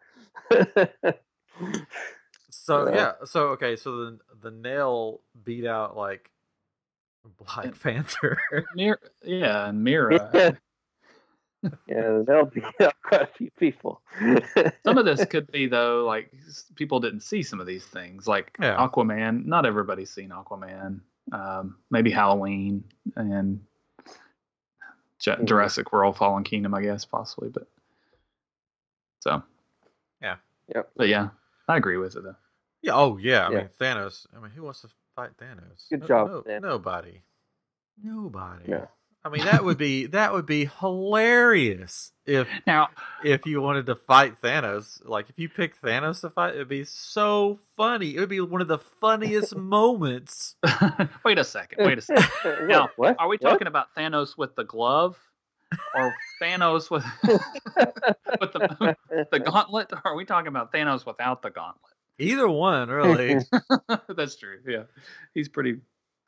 So 2.51 2.89
Yeah. 2.89 2.95
yeah, 2.95 3.12
so 3.25 3.49
okay, 3.51 3.77
so 3.77 3.97
the 3.97 4.19
the 4.41 4.51
nail 4.51 5.21
beat 5.45 5.67
out 5.67 5.97
like 5.97 6.31
Black 7.39 7.79
Panther. 7.83 8.39
Mir- 8.75 8.99
yeah, 9.25 9.69
and 9.69 9.83
Mera. 9.83 10.57
Yeah, 11.87 12.23
there'll 12.26 12.47
be 12.47 12.62
out 12.81 12.95
quite 13.02 13.23
a 13.23 13.26
few 13.26 13.50
people. 13.59 14.00
Some 14.85 14.99
of 14.99 15.04
this 15.04 15.25
could 15.26 15.50
be 15.50 15.66
though, 15.66 16.04
like 16.04 16.33
people 16.75 17.00
didn't 17.00 17.21
see 17.21 17.42
some 17.42 17.61
of 17.61 17.66
these 17.66 17.85
things, 17.85 18.26
like 18.26 18.57
Yeah. 18.61 18.76
Aquaman. 18.76 19.45
Not 19.47 19.64
everybody's 19.66 20.11
seen 20.11 20.31
Aquaman. 20.31 21.00
Um, 21.31 21.76
maybe 21.90 22.11
Halloween 22.11 22.85
and 23.16 23.61
Ju- 25.21 25.31
Mhm. 25.33 25.45
Jurassic 25.45 25.92
World: 25.92 26.16
Fallen 26.16 26.42
Kingdom, 26.45 26.75
I 26.75 26.83
guess, 26.83 27.04
possibly. 27.04 27.49
But 27.50 27.69
so 29.21 29.42
Yeah. 30.21 30.37
Yep. 30.75 30.90
But 30.97 31.09
yeah, 31.09 31.28
I 31.69 31.76
agree 31.76 31.97
with 31.97 32.16
it 32.16 32.25
though. 32.25 32.37
yeah, 32.83 32.95
oh 32.97 33.19
yeah. 33.19 33.47
I 33.47 33.50
Yeah. 33.52 33.59
mean 33.59 33.69
Thanos. 33.81 34.26
I 34.37 34.40
mean, 34.40 34.50
who 34.50 34.62
wants 34.64 34.81
to 34.81 34.88
fight 35.14 35.31
Thanos? 35.37 35.88
Good 35.90 36.00
No- 36.00 36.07
job, 36.09 36.28
no- 36.28 36.42
Thanos. 36.42 36.62
nobody. 36.62 37.23
Nobody. 38.02 38.64
Yeah. 38.69 38.87
I 39.25 39.29
mean, 39.29 39.45
that 39.45 39.64
would 39.64 39.79
be 39.79 40.07
that 40.07 40.33
would 40.33 40.47
be 40.47 40.69
hilarious 40.81 42.11
if 42.26 42.49
Now, 42.67 42.88
if 43.25 43.47
you 43.47 43.61
wanted 43.61 43.87
to 43.87 43.95
fight 43.95 44.41
Thanos. 44.43 45.00
Like 45.05 45.31
if 45.31 45.38
you 45.38 45.49
picked 45.49 45.81
Thanos 45.81 46.23
to 46.23 46.31
fight, 46.31 46.55
it'd 46.55 46.69
be 46.69 46.85
so 46.85 47.59
funny. 47.76 48.17
It 48.17 48.21
would 48.21 48.29
be 48.29 48.41
one 48.41 48.61
of 48.61 48.69
the 48.69 48.79
funniest 48.79 49.55
moments. 49.57 50.57
wait 51.25 51.38
a 51.38 51.45
second. 51.45 51.85
Wait 51.87 51.99
a 51.99 52.02
second. 52.02 52.69
Now, 52.69 52.88
what? 52.97 53.17
Are 53.19 53.29
we 53.29 53.37
What? 53.41 53.50
talking 53.50 53.69
about 53.69 53.95
Thanos 53.97 54.37
with 54.37 54.57
the 54.57 54.64
glove, 54.64 55.17
or 55.95 56.14
Thanos 56.43 56.91
with 56.91 57.05
with 58.41 58.52
the 58.52 58.97
the 59.31 59.38
gauntlet? 59.38 59.93
Or 59.93 60.00
are 60.05 60.17
we 60.17 60.25
talking 60.25 60.49
about 60.49 60.73
Thanos 60.73 61.07
without 61.07 61.43
the 61.43 61.50
gauntlet? 61.50 61.93
Either 62.19 62.49
one, 62.49 62.88
really. 62.88 63.38
That's 64.09 64.37
true. 64.37 64.59
Yeah, 64.67 64.85
he's 65.35 65.49
pretty 65.49 65.79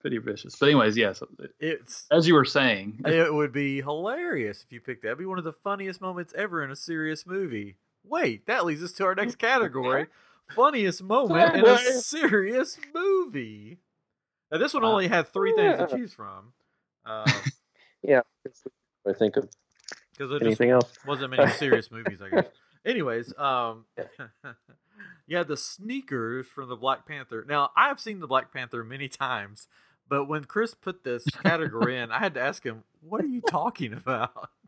pretty 0.05 0.19
vicious. 0.19 0.55
But 0.57 0.67
anyways, 0.67 0.99
yes. 0.99 1.23
it's 1.59 2.07
As 2.11 2.29
you 2.29 2.35
were 2.35 2.45
saying, 2.45 3.01
it 3.07 3.33
would 3.33 3.53
be 3.53 3.81
hilarious 3.81 4.63
if 4.63 4.71
you 4.71 4.81
picked 4.81 5.01
that. 5.03 5.09
It'd 5.09 5.19
be 5.19 5.25
one 5.25 5.39
of 5.39 5.45
the 5.45 5.53
funniest 5.55 6.03
moments 6.03 6.35
ever 6.37 6.63
in 6.63 6.71
a 6.71 6.77
serious 6.77 7.27
movie. 7.27 7.77
Wait, 8.05 8.45
that 8.47 8.67
leads 8.67 8.83
us 8.83 8.93
to 8.93 9.05
our 9.05 9.15
next 9.15 9.37
category: 9.37 10.09
funniest 10.55 11.03
moment 11.03 11.57
in 11.57 11.65
a 11.65 11.79
serious 11.79 12.79
movie. 12.95 13.79
Now, 14.53 14.59
this 14.59 14.75
one 14.75 14.85
only 14.85 15.09
had 15.09 15.27
three 15.29 15.55
things 15.55 15.79
to 15.79 15.87
Yeah. 15.91 15.97
choose 15.97 16.13
from. 16.13 16.53
Um, 17.07 17.25
yeah. 18.03 18.21
I 19.09 19.15
think 19.15 19.39
of 19.39 19.49
because 20.13 20.29
there 20.31 20.39
just 20.39 20.47
anything 20.47 20.69
else. 20.71 20.93
wasn't 21.07 21.31
many 21.31 21.51
serious 21.53 21.91
movies, 21.91 22.21
I 22.21 22.29
guess. 22.29 22.47
Anyways, 22.85 23.33
um, 23.39 23.87
you 25.27 25.39
had 25.39 25.49
the 25.49 25.57
sneakers 25.57 26.47
from 26.47 26.69
the 26.69 26.77
Black 26.77 27.07
Panther. 27.07 27.45
Now, 27.49 27.71
I've 27.75 27.99
seen 27.99 28.21
the 28.21 28.27
Black 28.27 28.53
Panther 28.53 28.85
many 28.85 29.09
times, 29.09 29.67
but 30.09 30.27
when 30.27 30.45
Chris 30.45 30.75
put 30.75 31.05
this 31.05 31.25
category 31.43 31.99
in, 31.99 32.11
I 32.13 32.19
had 32.19 32.35
to 32.35 32.41
ask 32.41 32.65
him, 32.65 32.85
"What 33.01 33.21
are 33.21 33.27
you 33.29 33.41
talking 33.41 33.93
about?" 33.93 34.51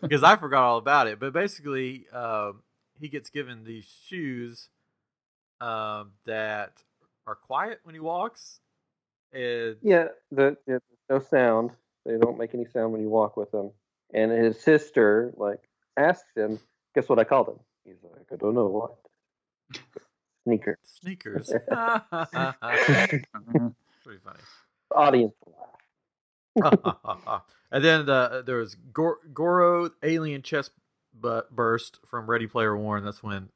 Because 0.00 0.22
I 0.22 0.36
forgot 0.36 0.62
all 0.62 0.78
about 0.78 1.08
it. 1.08 1.18
But 1.18 1.32
basically, 1.32 2.06
um, 2.10 2.62
he 2.98 3.08
gets 3.08 3.28
given 3.28 3.64
these 3.64 3.84
shoes 4.08 4.68
um, 5.60 6.12
that 6.26 6.82
are 7.26 7.34
quiet 7.34 7.80
when 7.82 7.94
he 7.94 8.00
walks. 8.00 8.60
And 9.32 9.76
Yeah, 9.82 10.08
the, 10.30 10.56
the 10.66 10.80
no 11.10 11.18
sound. 11.18 11.70
They 12.04 12.16
don't 12.18 12.38
make 12.38 12.54
any 12.54 12.66
sound 12.66 12.92
when 12.92 13.00
you 13.00 13.08
walk 13.08 13.36
with 13.36 13.50
them. 13.50 13.70
And 14.14 14.30
his 14.30 14.60
sister 14.60 15.32
like 15.36 15.60
asks 15.96 16.36
him, 16.36 16.60
"Guess 16.94 17.08
what 17.08 17.18
I 17.18 17.24
called 17.24 17.48
him?" 17.48 17.58
He's 17.84 18.02
like, 18.02 18.26
"I 18.32 18.36
don't 18.36 18.54
know 18.54 18.66
what." 18.66 18.96
Sneaker. 20.44 20.78
sneakers. 20.82 21.52
Pretty 24.04 24.20
funny. 24.24 24.38
Audience 24.94 25.34
and 27.72 27.84
then 27.84 28.06
the, 28.06 28.42
there 28.44 28.58
was 28.58 28.74
Gor- 28.92 29.20
Goro 29.32 29.90
alien 30.02 30.42
chest 30.42 30.72
bu- 31.14 31.42
burst 31.50 31.98
from 32.06 32.28
Ready 32.28 32.46
Player 32.46 32.76
One. 32.76 33.04
That's 33.04 33.22
when 33.22 33.48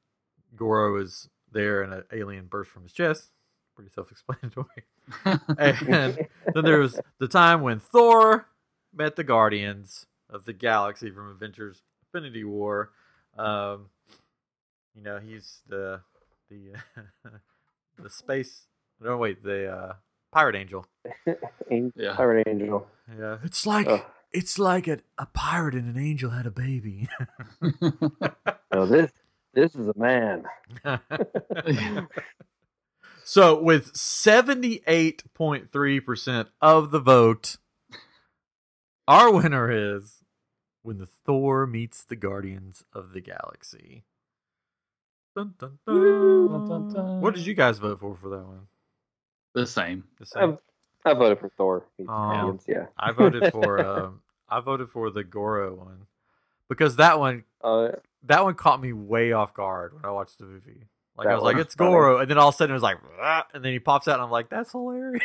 Goro 0.55 1.01
is 1.01 1.29
there 1.53 1.83
and 1.83 1.93
an 1.93 2.05
alien 2.13 2.47
burst 2.47 2.71
from 2.71 2.85
his 2.85 2.93
chest. 2.93 3.31
Pretty 3.75 3.91
self-explanatory. 3.91 4.85
and 5.59 6.27
then 6.55 6.65
there 6.65 6.79
was 6.79 6.99
the 7.19 7.29
time 7.29 7.61
when 7.61 7.79
Thor 7.81 8.49
met 8.95 9.17
the 9.17 9.25
Guardians 9.25 10.07
of 10.31 10.47
the 10.47 10.53
Galaxy 10.55 11.11
from 11.11 11.31
Avengers 11.31 11.83
Infinity 12.07 12.45
War. 12.45 12.93
Um, 13.37 13.91
you 14.95 15.03
know, 15.03 15.19
he's 15.19 15.61
the 15.69 16.01
the 16.49 16.73
the 18.03 18.09
space. 18.09 18.67
No, 18.99 19.19
wait, 19.19 19.43
the 19.45 19.71
uh, 19.71 19.93
pirate 20.37 20.57
angel. 20.57 20.87
Angel, 21.71 21.93
Yeah. 21.97 22.15
Pirate 22.15 22.47
Angel. 22.47 22.87
Yeah, 23.19 23.39
it's 23.43 23.67
like 23.67 23.87
Ugh. 23.89 24.03
it's 24.33 24.59
like 24.59 24.87
a, 24.87 24.99
a 25.17 25.25
pirate 25.27 25.75
and 25.75 25.97
an 25.97 26.03
angel 26.03 26.31
had 26.31 26.47
a 26.47 26.51
baby. 26.51 27.09
No, 28.75 28.85
this 28.85 29.11
this 29.55 29.75
is 29.75 29.89
a 29.89 29.95
man. 29.97 30.45
so 33.25 33.63
with 33.63 33.97
seventy 33.97 34.83
eight 34.87 35.23
point 35.33 35.73
three 35.73 35.99
percent 36.01 36.49
of 36.61 36.91
the 36.91 37.01
vote, 37.01 37.57
our 39.09 39.33
winner 39.33 39.71
is 39.71 40.17
when 40.83 40.99
the 40.99 41.09
Thor 41.25 41.67
meets 41.67 42.05
the 42.05 42.17
Guardians 42.17 42.85
of 42.93 43.15
the 43.15 43.23
Galaxy. 43.23 44.05
Dun, 45.35 45.55
dun, 45.59 45.79
dun. 45.87 45.97
Dun, 46.49 46.69
dun, 46.69 46.93
dun. 46.93 47.21
What 47.23 47.35
did 47.35 47.47
you 47.47 47.55
guys 47.55 47.79
vote 47.79 48.01
for 48.01 48.15
for 48.21 48.29
that 48.29 48.45
one? 48.45 48.67
The 49.57 49.67
same. 49.67 50.05
The 50.21 50.27
same? 50.27 50.43
I've, 51.05 51.15
I 51.17 51.19
voted 51.19 51.41
for 51.41 51.49
Thor. 51.57 51.87
He's 51.97 52.07
Oh. 52.09 52.59
yeah. 52.69 52.87
I 52.99 53.13
voted 53.13 53.51
for 53.53 53.81
um, 53.81 54.21
I 54.49 54.61
voted 54.61 54.89
for 54.91 55.11
the 55.11 55.25
Goro 55.25 55.75
one 55.75 56.07
because 56.69 56.97
that 56.97 57.19
one 57.19 57.43
Uh, 57.63 57.89
that 58.25 58.45
one 58.45 58.55
caught 58.55 58.81
me 58.81 58.93
way 58.93 59.33
off 59.33 59.55
guard 59.55 59.95
when 59.95 60.05
I 60.05 60.11
watched 60.11 60.39
the 60.39 60.45
movie. 60.45 60.87
Like 61.17 61.29
I 61.29 61.35
was 61.35 61.43
like, 61.43 61.55
one? 61.55 61.63
it's 61.63 61.75
Goro, 61.75 62.19
and 62.19 62.31
then 62.31 62.37
all 62.39 62.49
of 62.51 62.55
a 62.55 62.59
sudden 62.59 62.73
it 62.73 62.75
was 62.77 62.83
like, 62.83 62.99
"Ah," 63.21 63.47
and 63.55 63.65
then 63.65 63.73
he 63.73 63.79
pops 63.79 64.07
out, 64.07 64.15
and 64.15 64.23
I'm 64.23 64.31
like, 64.31 64.51
that's 64.51 64.73
hilarious. 64.73 65.23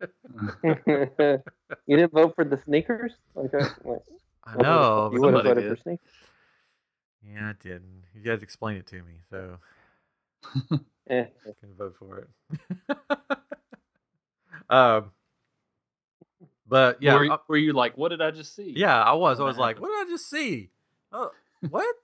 you 0.62 1.96
didn't 1.96 2.12
vote 2.12 2.34
for 2.36 2.44
the 2.44 2.58
sneakers? 2.64 3.12
Okay. 3.36 3.58
wait. 3.84 3.98
I 4.44 4.56
know, 4.62 5.10
You 5.12 5.20
would 5.20 5.34
have 5.34 5.42
voted 5.42 5.64
did. 5.64 5.76
for 5.76 5.82
sneakers. 5.82 6.06
Yeah, 7.28 7.48
I 7.50 7.54
didn't. 7.60 8.04
You 8.14 8.30
had 8.30 8.38
to 8.40 8.44
explain 8.44 8.76
it 8.76 8.86
to 8.86 9.02
me, 9.02 9.14
so 9.30 9.58
Eh, 11.10 11.24
I 11.44 11.50
can 11.60 11.74
vote 11.76 11.96
for 11.98 12.18
it. 12.18 13.15
Um, 14.70 15.10
but 16.68 17.02
yeah, 17.02 17.14
were, 17.14 17.24
you- 17.24 17.32
uh, 17.32 17.38
were 17.48 17.56
you 17.56 17.72
like, 17.72 17.96
what 17.96 18.08
did 18.08 18.20
I 18.20 18.30
just 18.30 18.54
see? 18.56 18.72
yeah, 18.76 19.00
I 19.02 19.12
was. 19.12 19.40
I 19.40 19.44
was 19.44 19.56
like, 19.58 19.80
what 19.80 19.88
did 19.88 20.06
I 20.06 20.10
just 20.10 20.28
see? 20.28 20.70
Oh, 21.12 21.30
what? 21.70 21.94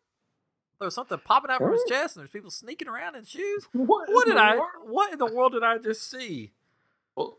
There 0.78 0.86
was 0.86 0.94
something 0.94 1.18
popping 1.24 1.50
out 1.50 1.58
from 1.58 1.72
his 1.72 1.84
chest, 1.88 2.16
and 2.16 2.22
there's 2.22 2.30
people 2.30 2.50
sneaking 2.50 2.88
around 2.88 3.14
in 3.14 3.24
shoes. 3.24 3.66
What, 3.72 4.08
What 4.10 4.26
did 4.26 4.36
I? 4.36 4.56
world? 4.56 4.70
What 4.86 5.12
in 5.12 5.18
the 5.18 5.26
world 5.26 5.52
did 5.52 5.62
I 5.62 5.78
just 5.78 6.10
see? 6.10 6.52
Well, 7.16 7.38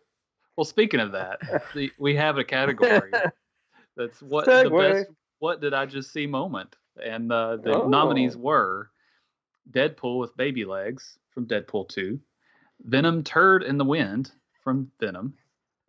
well, 0.56 0.66
speaking 0.66 1.00
of 1.00 1.12
that, 1.14 1.40
the, 1.74 1.92
we 2.00 2.16
have 2.16 2.38
a 2.38 2.44
category 2.44 3.12
that's 3.98 4.22
what 4.22 4.46
the 4.46 4.70
best. 4.70 5.10
What 5.40 5.60
did 5.62 5.74
I 5.74 5.86
just 5.86 6.14
see 6.14 6.26
moment? 6.26 6.76
And 7.04 7.32
uh, 7.32 7.58
the 7.58 7.82
Oh. 7.82 7.88
nominees 7.88 8.38
were 8.38 8.92
Deadpool 9.72 10.20
with 10.20 10.38
baby 10.38 10.64
legs 10.64 11.18
from 11.34 11.46
Deadpool 11.48 11.90
Two, 11.90 12.20
Venom 12.82 13.24
Turd 13.24 13.64
in 13.64 13.78
the 13.78 13.84
Wind 13.86 14.32
from 14.64 14.92
Venom. 15.00 15.34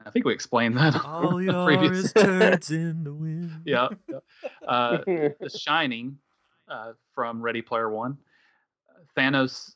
I 0.04 0.10
think 0.10 0.26
we 0.26 0.32
explained 0.34 0.76
that. 0.76 0.94
on 0.96 1.24
All 1.24 1.36
the 1.38 1.44
you 1.44 1.50
are 1.52 1.66
previous- 1.66 2.06
is 2.06 2.12
turds 2.16 2.70
in 2.70 3.04
the 3.04 3.12
wind. 3.14 3.62
yeah. 3.64 3.88
yeah. 4.08 4.18
Uh, 4.68 4.98
The 5.06 5.50
Shining 5.58 6.18
uh, 6.68 6.92
from 7.14 7.40
Ready 7.42 7.62
Player 7.62 7.90
One, 7.90 8.16
Thanos' 9.16 9.74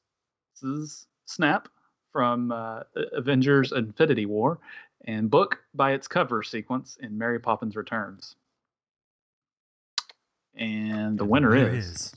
Snap 1.26 1.68
from 2.12 2.50
uh, 2.52 2.82
Avengers 3.12 3.72
Infinity 3.72 4.26
War, 4.26 4.58
and 5.04 5.30
Book 5.30 5.58
by 5.74 5.92
its 5.92 6.08
cover 6.08 6.42
sequence 6.42 6.96
in 7.00 7.16
Mary 7.16 7.38
Poppins 7.38 7.76
Returns. 7.76 8.34
And 10.56 11.16
the 11.18 11.24
winner 11.24 11.54
is, 11.54 12.12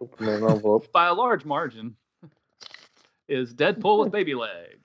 Open 0.00 0.28
an 0.28 0.44
envelope. 0.44 0.92
by 0.92 1.06
a 1.08 1.14
large 1.14 1.44
margin, 1.44 1.96
is 3.28 3.54
Deadpool 3.54 4.00
with 4.04 4.12
baby 4.12 4.34
legs. 4.34 4.74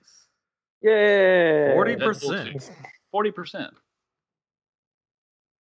Yeah, 0.82 1.72
forty 1.72 1.96
percent. 1.96 2.70
Forty 3.10 3.30
percent. 3.30 3.72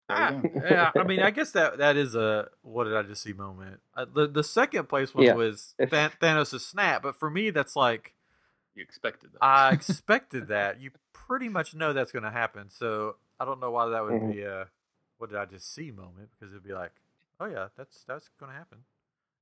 Ah, 0.09 0.40
yeah, 0.57 0.90
I 0.99 1.04
mean, 1.04 1.21
I 1.21 1.31
guess 1.31 1.52
that 1.52 1.78
that 1.78 1.97
is 1.97 2.14
a 2.16 2.49
what 2.62 2.85
did 2.85 2.97
I 2.97 3.02
just 3.02 3.23
see 3.23 3.33
moment. 3.33 3.81
Uh, 3.97 4.07
the 4.12 4.26
the 4.26 4.43
second 4.45 4.88
place 4.88 5.14
one 5.14 5.25
Yeah. 5.25 5.35
was 5.35 5.75
If- 5.78 5.90
Than- 5.90 6.11
Thanos' 6.21 6.61
snap, 6.61 7.02
but 7.02 7.14
for 7.16 7.31
me, 7.31 7.50
that's 7.50 7.76
like 7.76 8.14
You 8.75 8.83
expected 8.83 9.33
that. 9.35 9.43
I 9.45 9.71
expected 9.73 10.49
that. 10.49 10.81
You 10.81 10.90
pretty 11.12 11.49
much 11.49 11.75
know 11.76 11.93
that's 11.93 12.11
going 12.12 12.25
to 12.25 12.31
happen, 12.31 12.69
so 12.71 13.14
I 13.40 13.45
don't 13.45 13.61
know 13.61 13.71
why 13.71 13.87
that 13.90 14.02
would 14.04 14.14
Mhm. 14.21 14.33
be 14.33 14.43
a 14.43 14.66
what 15.19 15.31
did 15.31 15.38
I 15.38 15.45
just 15.47 15.73
see 15.73 15.90
moment 15.93 16.31
because 16.33 16.52
it'd 16.52 16.64
be 16.64 16.75
like, 16.75 16.93
oh 17.40 17.47
yeah, 17.47 17.69
that's 17.76 18.02
that's 18.04 18.28
going 18.40 18.50
to 18.50 18.59
happen, 18.59 18.78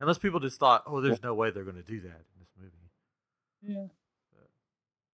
unless 0.01 0.19
people 0.19 0.39
just 0.39 0.61
thought, 0.61 0.85
oh, 0.87 1.01
there's 1.01 1.23
no 1.23 1.33
way 1.35 1.51
they're 1.51 1.65
going 1.65 1.77
to 1.77 1.83
do 1.83 2.01
that 2.03 2.21
in 2.35 2.41
this 2.41 2.51
movie. 2.61 2.82
Yeah. 3.67 3.87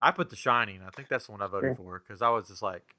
I 0.01 0.11
put 0.13 0.31
The 0.31 0.37
Shining. 0.37 0.81
I 0.87 0.91
think 0.91 1.09
that's 1.09 1.27
the 1.27 1.33
one 1.33 1.43
I 1.43 1.47
voted 1.49 1.77
Sure. 1.77 1.85
for 1.85 2.03
because 2.07 2.23
I 2.23 2.29
was 2.31 2.49
just 2.49 2.63
like 2.63 2.95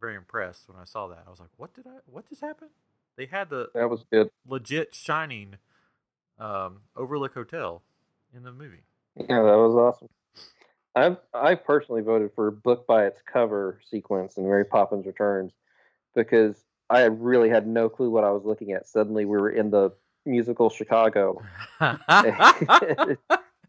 very 0.00 0.14
impressed 0.14 0.68
when 0.68 0.78
I 0.80 0.84
saw 0.84 1.08
that. 1.08 1.24
I 1.26 1.30
was 1.30 1.40
like, 1.40 1.50
what 1.56 1.74
did 1.74 1.86
I? 1.86 1.98
What 2.06 2.28
just 2.28 2.40
happened? 2.40 2.70
They 3.16 3.26
had 3.26 3.50
the 3.50 3.68
That 3.74 3.90
was 3.90 4.04
good. 4.10 4.30
legit 4.46 4.94
Shining 4.94 5.56
um, 6.38 6.82
Overlook 6.96 7.34
Hotel 7.34 7.82
in 8.34 8.44
the 8.44 8.52
movie. 8.52 8.84
Yeah, 9.16 9.42
that 9.42 9.56
was 9.58 9.74
awesome. 9.74 10.08
I've 10.94 11.18
I 11.34 11.54
personally 11.54 12.02
voted 12.02 12.30
for 12.34 12.50
book 12.50 12.86
by 12.86 13.06
its 13.06 13.20
cover 13.30 13.80
sequence 13.90 14.36
in 14.36 14.44
Mary 14.44 14.64
Poppins 14.64 15.06
Returns 15.06 15.52
because 16.14 16.56
I 16.90 17.02
really 17.04 17.50
had 17.50 17.66
no 17.66 17.88
clue 17.88 18.10
what 18.10 18.24
I 18.24 18.30
was 18.30 18.44
looking 18.44 18.72
at. 18.72 18.86
Suddenly, 18.88 19.24
we 19.26 19.36
were 19.38 19.50
in 19.50 19.70
the 19.70 19.92
musical 20.24 20.70
Chicago, 20.70 21.42
and 21.80 21.98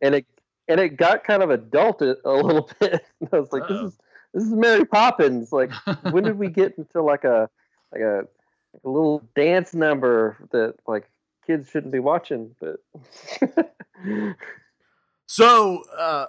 it 0.02 0.26
and 0.70 0.80
it 0.80 0.90
got 0.90 1.24
kind 1.24 1.44
of 1.44 1.50
adult 1.50 2.02
a 2.02 2.16
little 2.24 2.70
bit. 2.80 3.04
And 3.20 3.30
I 3.34 3.40
was 3.40 3.52
like, 3.52 3.64
Uh-oh. 3.64 3.74
this 3.74 3.94
is 3.94 4.00
this 4.34 4.44
is 4.44 4.54
Mary 4.54 4.86
Poppins. 4.86 5.52
Like, 5.52 5.72
when 6.12 6.24
did 6.24 6.38
we 6.38 6.48
get 6.48 6.78
into 6.78 7.02
like 7.02 7.26
a 7.26 7.50
like 7.92 8.02
a, 8.02 8.24
like 8.74 8.84
a 8.86 8.90
little 8.90 9.28
dance 9.36 9.74
number 9.74 10.38
that 10.52 10.76
like 10.88 11.10
kids 11.46 11.70
shouldn't 11.70 11.92
be 11.92 12.00
watching? 12.00 12.56
But 12.62 12.78
so 15.26 15.84
uh, 15.98 16.28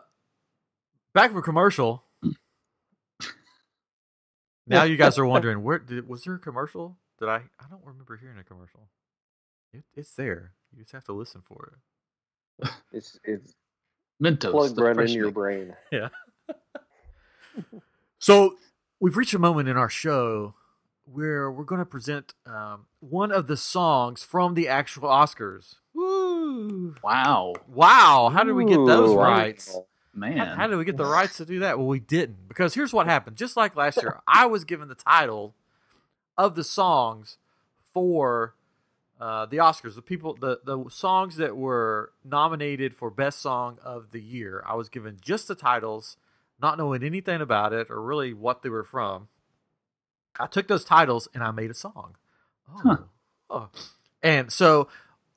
back 1.15 1.31
from 1.31 1.43
commercial. 1.43 2.03
Now 4.67 4.85
you 4.85 4.97
guys 4.97 5.19
are 5.19 5.27
wondering 5.27 5.65
where 5.65 5.81
did 5.81 6.09
was 6.09 6.25
there 6.25 6.35
a 6.35 6.39
commercial? 6.39 6.97
Did 7.19 7.29
I? 7.29 7.43
I 7.59 7.65
don't 7.69 7.85
remember 7.85 8.17
hearing 8.17 8.39
a 8.39 8.45
commercial. 8.45 8.89
It, 9.73 9.83
it's 9.95 10.15
there. 10.15 10.53
You 10.73 10.83
just 10.83 10.93
have 10.93 11.05
to 11.05 11.13
listen 11.13 11.43
for 11.43 11.75
it. 12.63 12.71
it's 12.93 13.19
it's 13.25 13.55
Mentos. 14.23 14.51
plugged 14.51 14.77
the 14.77 14.83
right 14.85 14.95
fresh 14.95 15.09
into 15.11 15.21
your 15.21 15.31
brain. 15.31 15.75
Yeah. 15.93 16.09
So 18.19 18.57
we've 19.01 19.17
reached 19.17 19.35
a 19.35 19.39
moment 19.39 19.69
in 19.69 19.77
our 19.77 19.89
show 19.89 20.55
where 21.05 21.51
we're 21.51 21.65
going 21.65 21.81
to 21.81 21.87
present 21.87 22.35
um, 22.47 22.87
one 23.01 23.33
of 23.33 23.47
the 23.47 23.57
songs 23.57 24.23
from 24.23 24.55
the 24.55 24.69
actual 24.69 25.09
Oscars. 25.09 25.77
Woo! 25.95 26.95
Wow, 27.03 27.55
Wow! 27.67 28.31
How 28.33 28.45
did 28.45 28.53
we 28.53 28.65
get 28.65 28.77
those 28.87 29.11
Ooh, 29.11 29.19
rights? 29.19 29.77
man. 30.15 30.37
How, 30.37 30.55
how 30.55 30.67
did 30.67 30.77
we 30.77 30.85
get 30.85 30.97
the 30.97 31.05
rights 31.05 31.39
to 31.39 31.45
do 31.47 31.61
that? 31.61 31.79
Well, 31.79 31.87
we 31.89 31.99
didn't 32.01 32.47
because 32.49 32.75
here's 32.75 32.93
what 32.93 33.07
happened. 33.07 33.37
Just 33.37 33.57
like 33.57 33.75
last 33.75 34.01
year, 34.03 34.21
I 34.29 34.47
was 34.47 34.65
given 34.65 34.89
the 34.89 34.95
title 34.95 35.55
of 36.37 36.55
the 36.55 36.65
songs 36.65 37.39
for 37.93 38.55
uh, 39.21 39.47
the 39.47 39.59
Oscars. 39.59 39.95
The 39.95 40.03
people, 40.03 40.35
the 40.41 40.61
the 40.65 40.85
songs 40.91 41.37
that 41.37 41.57
were 41.57 42.13
nominated 42.25 42.97
for 42.97 43.11
best 43.11 43.41
song 43.41 43.79
of 43.85 44.11
the 44.13 44.21
year. 44.21 44.65
I 44.67 44.75
was 44.75 44.89
given 44.89 45.19
just 45.21 45.47
the 45.47 45.55
titles, 45.55 46.17
not 46.61 46.79
knowing 46.79 47.05
anything 47.05 47.41
about 47.41 47.73
it 47.73 47.89
or 47.91 48.01
really 48.03 48.33
what 48.33 48.63
they 48.63 48.71
were 48.71 48.85
from. 48.85 49.29
I 50.39 50.47
took 50.47 50.69
those 50.69 50.85
titles 50.85 51.29
and 51.35 51.43
I 51.45 51.51
made 51.51 51.71
a 51.71 51.75
song. 51.75 52.17
Oh, 52.69 52.81
Huh. 52.83 52.97
oh. 53.51 53.69
and 54.23 54.51
so 54.53 54.89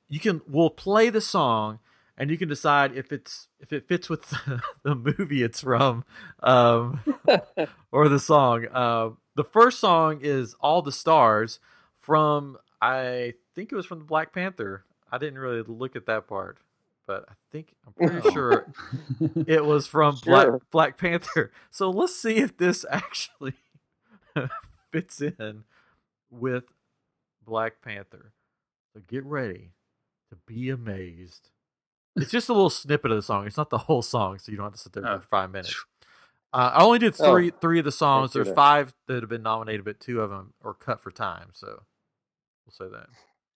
you 0.08 0.20
can 0.20 0.42
we'll 0.48 0.70
play 0.70 1.10
the 1.10 1.20
song 1.22 1.80
and 2.18 2.30
you 2.30 2.38
can 2.38 2.48
decide 2.48 2.96
if 2.96 3.12
it's 3.12 3.48
if 3.60 3.74
it 3.74 3.88
fits 3.88 4.08
with 4.10 4.30
the 4.84 4.96
movie 4.96 5.42
it's 5.44 5.62
from 5.62 6.06
um, 6.42 7.02
or 7.92 8.08
the 8.08 8.20
song. 8.20 8.68
Uh, 8.72 9.10
the 9.36 9.44
first 9.44 9.80
song 9.80 10.20
is 10.22 10.56
"All 10.62 10.82
the 10.84 10.92
Stars" 10.92 11.60
from 11.98 12.58
I 12.84 13.34
think 13.56 13.72
it 13.72 13.76
was 13.76 13.86
from 13.86 14.00
the 14.00 14.06
Black 14.06 14.34
Panther. 14.34 14.84
I 15.12 15.18
didn't 15.18 15.40
really 15.40 15.62
look 15.62 15.96
at 15.96 16.06
that 16.08 16.28
part, 16.28 16.58
but 17.08 17.26
I 17.30 17.34
think 17.52 17.74
I'm 17.86 17.94
pretty 17.94 18.28
Oh. 18.28 18.32
sure 18.32 18.66
it 19.48 19.64
was 19.66 19.88
from 19.88 20.16
Sure. 20.18 20.60
Black 20.60 20.62
Black 20.72 20.98
Panther. 20.98 21.52
So 21.72 21.90
let's 21.90 22.16
see 22.16 22.38
if 22.38 22.58
this 22.58 22.86
actually 22.92 23.54
fits 24.92 25.22
in 25.22 25.64
with 26.30 26.66
Black 27.46 27.82
Panther. 27.82 28.32
So 28.94 29.02
get 29.08 29.24
ready 29.26 29.72
to 30.30 30.36
be 30.46 30.70
amazed. 30.70 31.50
It's 32.16 32.32
just 32.32 32.50
a 32.50 32.54
little 32.54 32.70
snippet 32.70 33.12
of 33.12 33.18
the 33.18 33.24
song. 33.24 33.48
It's 33.48 33.58
not 33.58 33.70
the 33.72 33.78
whole 33.80 34.02
song, 34.04 34.38
so 34.38 34.52
you 34.52 34.58
don't 34.58 34.66
have 34.68 34.74
to 34.74 34.80
sit 34.80 34.94
there 34.94 35.08
Oh. 35.08 35.20
for 35.20 35.28
five 35.28 35.52
minutes. 35.52 35.84
Uh, 36.54 36.72
I 36.76 36.84
only 36.84 37.00
did 37.00 37.16
Oh. 37.20 37.32
three 37.34 37.50
three 37.50 37.80
of 37.80 37.86
the 37.86 37.92
songs. 37.92 38.34
There's 38.34 38.52
five 38.52 38.94
that 39.08 39.22
have 39.24 39.30
been 39.30 39.42
nominated, 39.42 39.84
but 39.86 40.00
two 40.00 40.22
of 40.22 40.30
them 40.30 40.54
are 40.64 40.74
cut 40.76 41.02
for 41.02 41.10
time. 41.12 41.50
So 41.54 41.84
we'll 42.66 42.74
say 42.74 42.92
that. 42.92 43.08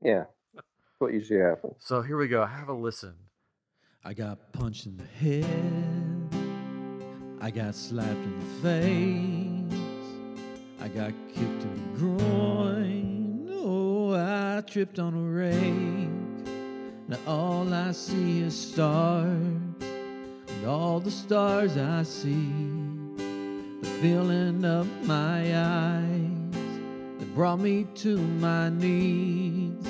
Yeah, 0.01 0.25
that's 0.53 0.67
what 0.99 1.13
usually 1.13 1.39
happens. 1.39 1.75
So 1.79 2.01
here 2.01 2.17
we 2.17 2.27
go. 2.27 2.45
Have 2.45 2.69
a 2.69 2.73
listen. 2.73 3.15
I 4.03 4.13
got 4.13 4.53
punched 4.53 4.85
in 4.85 4.97
the 4.97 5.03
head. 5.03 5.45
I 7.41 7.51
got 7.51 7.75
slapped 7.75 8.09
in 8.09 8.39
the 8.39 8.45
face. 8.61 9.77
I 10.79 10.87
got 10.87 11.11
kicked 11.33 11.63
in 11.63 11.93
the 11.93 11.99
groin. 11.99 13.49
Oh, 13.51 14.13
I 14.13 14.61
tripped 14.61 14.99
on 14.99 15.13
a 15.13 15.21
rake. 15.21 16.07
Now 17.07 17.19
all 17.27 17.73
I 17.73 17.91
see 17.91 18.41
is 18.41 18.55
stars. 18.59 19.27
And 19.29 20.65
all 20.65 20.99
the 20.99 21.11
stars 21.11 21.77
I 21.77 22.03
see, 22.03 22.51
the 23.17 23.87
filling 24.01 24.65
up 24.65 24.87
my 25.03 25.55
eyes 25.55 26.36
that 26.36 26.36
brought 27.37 27.59
me 27.59 27.85
to 27.93 28.17
my 28.17 28.67
knees. 28.67 29.85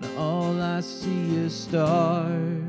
Now 0.00 0.16
all 0.16 0.58
I 0.58 0.80
see 0.80 1.36
is 1.36 1.52
stars. 1.52 2.64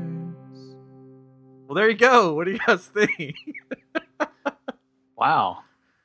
Well, 1.66 1.74
there 1.74 1.88
you 1.88 1.96
go. 1.96 2.34
What 2.34 2.44
do 2.44 2.50
you 2.50 2.58
guys 2.58 2.84
think? 2.84 3.34
wow. 5.16 5.60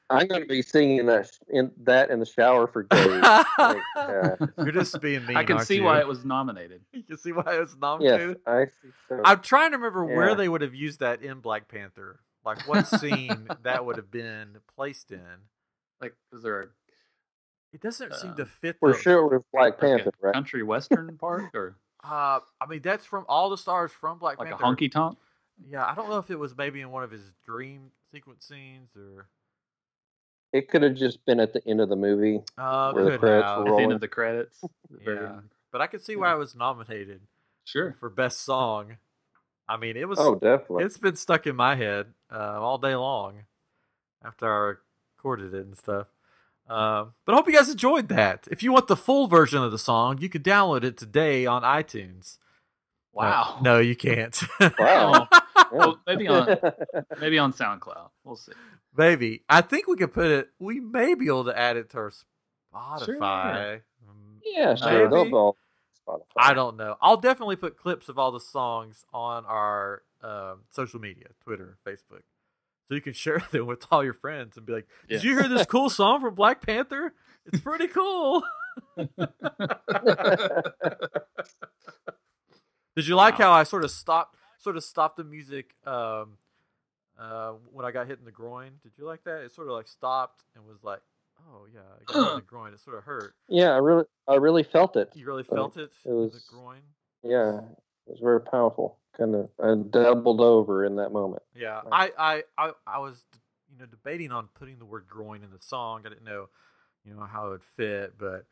I'm 0.09 0.27
going 0.27 0.43
to 0.43 0.47
be 0.47 0.61
singing 0.61 1.07
that 1.07 1.29
in 1.49 1.71
that 1.83 2.09
in 2.09 2.21
the 2.21 2.25
shower 2.25 2.67
for 2.67 2.83
days. 2.83 3.21
Like, 3.59 3.81
uh, 3.97 4.35
You're 4.59 4.71
just 4.71 5.01
being 5.01 5.25
mean. 5.25 5.35
I 5.35 5.43
can 5.43 5.57
aren't 5.57 5.67
see 5.67 5.77
you? 5.77 5.83
why 5.83 5.99
it 5.99 6.07
was 6.07 6.23
nominated. 6.23 6.83
You 6.93 7.03
can 7.03 7.17
see 7.17 7.33
why 7.33 7.55
it 7.55 7.59
was 7.59 7.75
nominated. 7.75 8.37
yes, 8.37 8.37
nominated. 8.45 8.81
I 8.81 8.87
see. 8.87 8.93
So. 9.09 9.21
I'm 9.25 9.41
trying 9.41 9.71
to 9.71 9.77
remember 9.77 10.05
where 10.05 10.35
they 10.35 10.47
would 10.47 10.61
have 10.61 10.73
used 10.73 11.01
that 11.01 11.21
in 11.21 11.41
Black 11.41 11.67
Panther. 11.67 12.21
Like 12.45 12.65
what 12.65 12.87
scene 13.01 13.49
that 13.63 13.85
would 13.85 13.97
have 13.97 14.09
been 14.09 14.59
placed 14.73 15.11
in. 15.11 15.19
Like, 15.99 16.13
was 16.31 16.43
there 16.43 16.61
a 16.61 16.67
It 17.75 17.81
doesn't 17.81 18.13
seem 18.15 18.31
Uh, 18.31 18.35
to 18.35 18.45
fit. 18.45 18.77
For 18.79 18.93
the- 18.93 18.97
sure, 18.97 19.19
it 19.25 19.37
was 19.37 19.43
Black 19.51 19.63
Like 19.73 19.79
Panther, 19.79 20.09
a 20.21 20.25
right? 20.27 20.33
country 20.33 20.63
western 20.63 21.17
part, 21.17 21.53
or 21.53 21.75
Uh, 22.05 22.39
I 22.61 22.67
mean, 22.69 22.81
that's 22.83 23.03
from 23.05 23.25
all 23.27 23.49
the 23.49 23.57
stars 23.57 23.91
from 23.91 24.19
Black 24.19 24.37
like 24.37 24.47
a 24.51 24.55
Panther. 24.55 24.63
honky 24.85 24.91
tonk? 24.91 25.17
Yeah, 25.67 25.85
I 25.85 25.93
don't 25.95 26.07
know 26.07 26.19
if 26.19 26.29
it 26.29 26.37
was 26.37 26.55
maybe 26.55 26.79
in 26.81 26.91
one 26.91 27.03
of 27.03 27.09
his 27.11 27.33
dream 27.45 27.91
sequence 28.13 28.45
scenes 28.45 28.95
or. 28.95 29.27
It 30.53 30.69
could 30.69 30.83
have 30.83 30.93
just 30.95 31.25
been 31.25 31.39
at 31.41 31.51
the 31.51 31.67
end 31.67 31.81
of 31.81 31.89
the 31.89 31.95
movie. 31.97 32.43
Uh, 32.57 32.93
Where 32.93 33.05
the 33.05 33.17
credits 33.17 33.45
have. 33.47 33.57
were 33.65 33.69
At 33.73 33.75
the 33.77 33.83
end 33.83 33.91
of 33.91 33.99
the 34.01 34.07
credits. 34.07 34.63
Yeah, 35.05 35.41
but 35.71 35.81
I 35.81 35.87
could 35.87 36.03
see 36.03 36.15
why 36.15 36.31
it 36.33 36.37
was 36.37 36.55
nominated 36.55 37.21
Sure. 37.65 37.97
for 37.99 38.09
best 38.09 38.41
song. 38.41 38.97
I 39.67 39.75
mean, 39.77 39.97
it 39.97 40.07
was. 40.07 40.19
Oh, 40.19 40.35
definitely. 40.35 40.85
It's 40.85 40.97
been 40.97 41.15
stuck 41.17 41.45
in 41.47 41.55
my 41.57 41.75
head 41.75 42.13
uh, 42.31 42.61
all 42.61 42.77
day 42.77 42.95
long 42.95 43.45
after 44.23 44.45
I 44.47 44.73
recorded 45.17 45.53
it 45.55 45.65
and 45.65 45.77
stuff. 45.77 46.07
Um, 46.67 47.13
but 47.25 47.33
I 47.33 47.35
hope 47.35 47.47
you 47.47 47.53
guys 47.53 47.69
enjoyed 47.69 48.07
that. 48.09 48.47
If 48.49 48.63
you 48.63 48.71
want 48.71 48.87
the 48.87 48.95
full 48.95 49.27
version 49.27 49.61
of 49.63 49.71
the 49.71 49.77
song, 49.77 50.17
you 50.19 50.29
can 50.29 50.41
download 50.41 50.83
it 50.83 50.97
today 50.97 51.45
on 51.45 51.61
iTunes. 51.63 52.37
Uh, 52.37 52.41
Wow. 53.17 53.59
no, 53.61 53.79
you 53.79 53.95
can't. 53.95 54.41
Wow. 54.79 55.27
Well, 55.71 55.99
maybe 56.05 56.27
on 56.27 56.57
maybe 57.19 57.39
on 57.39 57.51
SoundCloud. 57.51 58.09
We'll 58.23 58.35
see. 58.35 58.51
Maybe. 58.95 59.43
I 59.49 59.61
think 59.61 59.87
we 59.87 59.95
could 59.97 60.13
put 60.13 60.27
it. 60.27 60.49
We 60.59 60.79
may 60.79 61.15
be 61.15 61.25
able 61.27 61.45
to 61.45 61.57
add 61.57 61.75
it 61.75 61.89
to 61.91 61.97
our 61.97 62.11
Spotify. 62.73 63.81
Mm, 64.05 64.39
yeah, 64.43 64.75
sure. 64.75 65.09
They'll 65.09 65.23
Maybe. 65.25 65.31
Spotify. 66.07 66.21
I 66.37 66.53
don't 66.53 66.77
know. 66.77 66.97
I'll 67.01 67.17
definitely 67.17 67.55
put 67.55 67.77
clips 67.77 68.09
of 68.09 68.19
all 68.19 68.31
the 68.31 68.39
songs 68.39 69.05
on 69.13 69.45
our 69.45 70.03
um, 70.21 70.59
social 70.71 70.99
media, 70.99 71.27
Twitter, 71.43 71.77
Facebook, 71.85 72.21
so 72.87 72.95
you 72.95 73.01
can 73.01 73.13
share 73.13 73.39
them 73.51 73.65
with 73.67 73.85
all 73.91 74.03
your 74.03 74.13
friends 74.13 74.57
and 74.57 74.65
be 74.65 74.73
like, 74.73 74.87
"Did 75.07 75.23
Yeah. 75.23 75.29
you 75.31 75.39
hear 75.39 75.47
this 75.49 75.65
cool 75.69 75.89
song 75.89 76.21
from 76.21 76.35
Black 76.35 76.65
Panther? 76.65 77.13
It's 77.45 77.61
pretty 77.61 77.87
cool." 77.87 78.43
Did 82.95 83.07
you 83.07 83.15
like 83.15 83.37
Wow. 83.39 83.45
how 83.47 83.51
I 83.51 83.63
sort 83.63 83.83
of 83.83 83.91
stopped, 83.91 84.37
sort 84.57 84.77
of 84.77 84.83
stopped 84.83 85.17
the 85.17 85.23
music 85.25 85.75
um, 85.85 86.37
uh, 87.19 87.51
when 87.71 87.85
I 87.85 87.91
got 87.91 88.07
hit 88.07 88.19
in 88.19 88.25
the 88.25 88.31
groin? 88.31 88.71
Did 88.83 88.93
you 88.97 89.05
like 89.05 89.23
that? 89.25 89.41
It 89.41 89.51
sort 89.53 89.67
of 89.67 89.73
like 89.73 89.87
stopped 89.87 90.43
and 90.55 90.65
was 90.65 90.81
like, 90.83 91.01
"Oh 91.41 91.65
yeah, 91.73 91.81
I 91.81 92.03
got 92.05 92.15
hit 92.23 92.29
in 92.31 92.35
the 92.37 92.41
groin. 92.47 92.73
It 92.73 92.79
sort 92.79 92.97
of 92.97 93.03
hurt." 93.03 93.33
yeah, 93.49 93.71
I 93.71 93.77
really, 93.77 94.05
I 94.27 94.35
really 94.35 94.63
felt 94.63 94.95
it. 94.95 95.09
You 95.13 95.25
really 95.25 95.43
felt 95.43 95.75
it, 95.77 95.91
it 96.05 96.11
was- 96.11 96.31
the 96.33 96.55
groin. 96.55 96.79
Yeah, 97.23 97.57
it 98.07 98.11
was 98.11 98.19
very 98.21 98.39
powerful. 98.39 98.99
Kind 99.17 99.35
of, 99.35 99.49
I 99.63 99.75
doubled 99.89 100.41
over 100.41 100.83
in 100.85 100.97
that 100.97 101.11
moment. 101.11 101.41
Yeah, 101.55 101.81
I, 101.91 102.11
I, 102.17 102.43
I, 102.57 102.71
I 102.85 102.99
was, 102.99 103.21
you 103.71 103.77
know, 103.79 103.85
debating 103.85 104.31
on 104.31 104.49
putting 104.53 104.77
the 104.77 104.85
word 104.85 105.05
groin 105.07 105.43
in 105.43 105.51
the 105.51 105.61
song. 105.61 106.01
I 106.05 106.09
didn't 106.09 106.25
know, 106.25 106.49
you 107.05 107.13
know, 107.13 107.21
how 107.25 107.47
it 107.47 107.49
would 107.51 107.63
fit, 107.63 108.13
but 108.17 108.45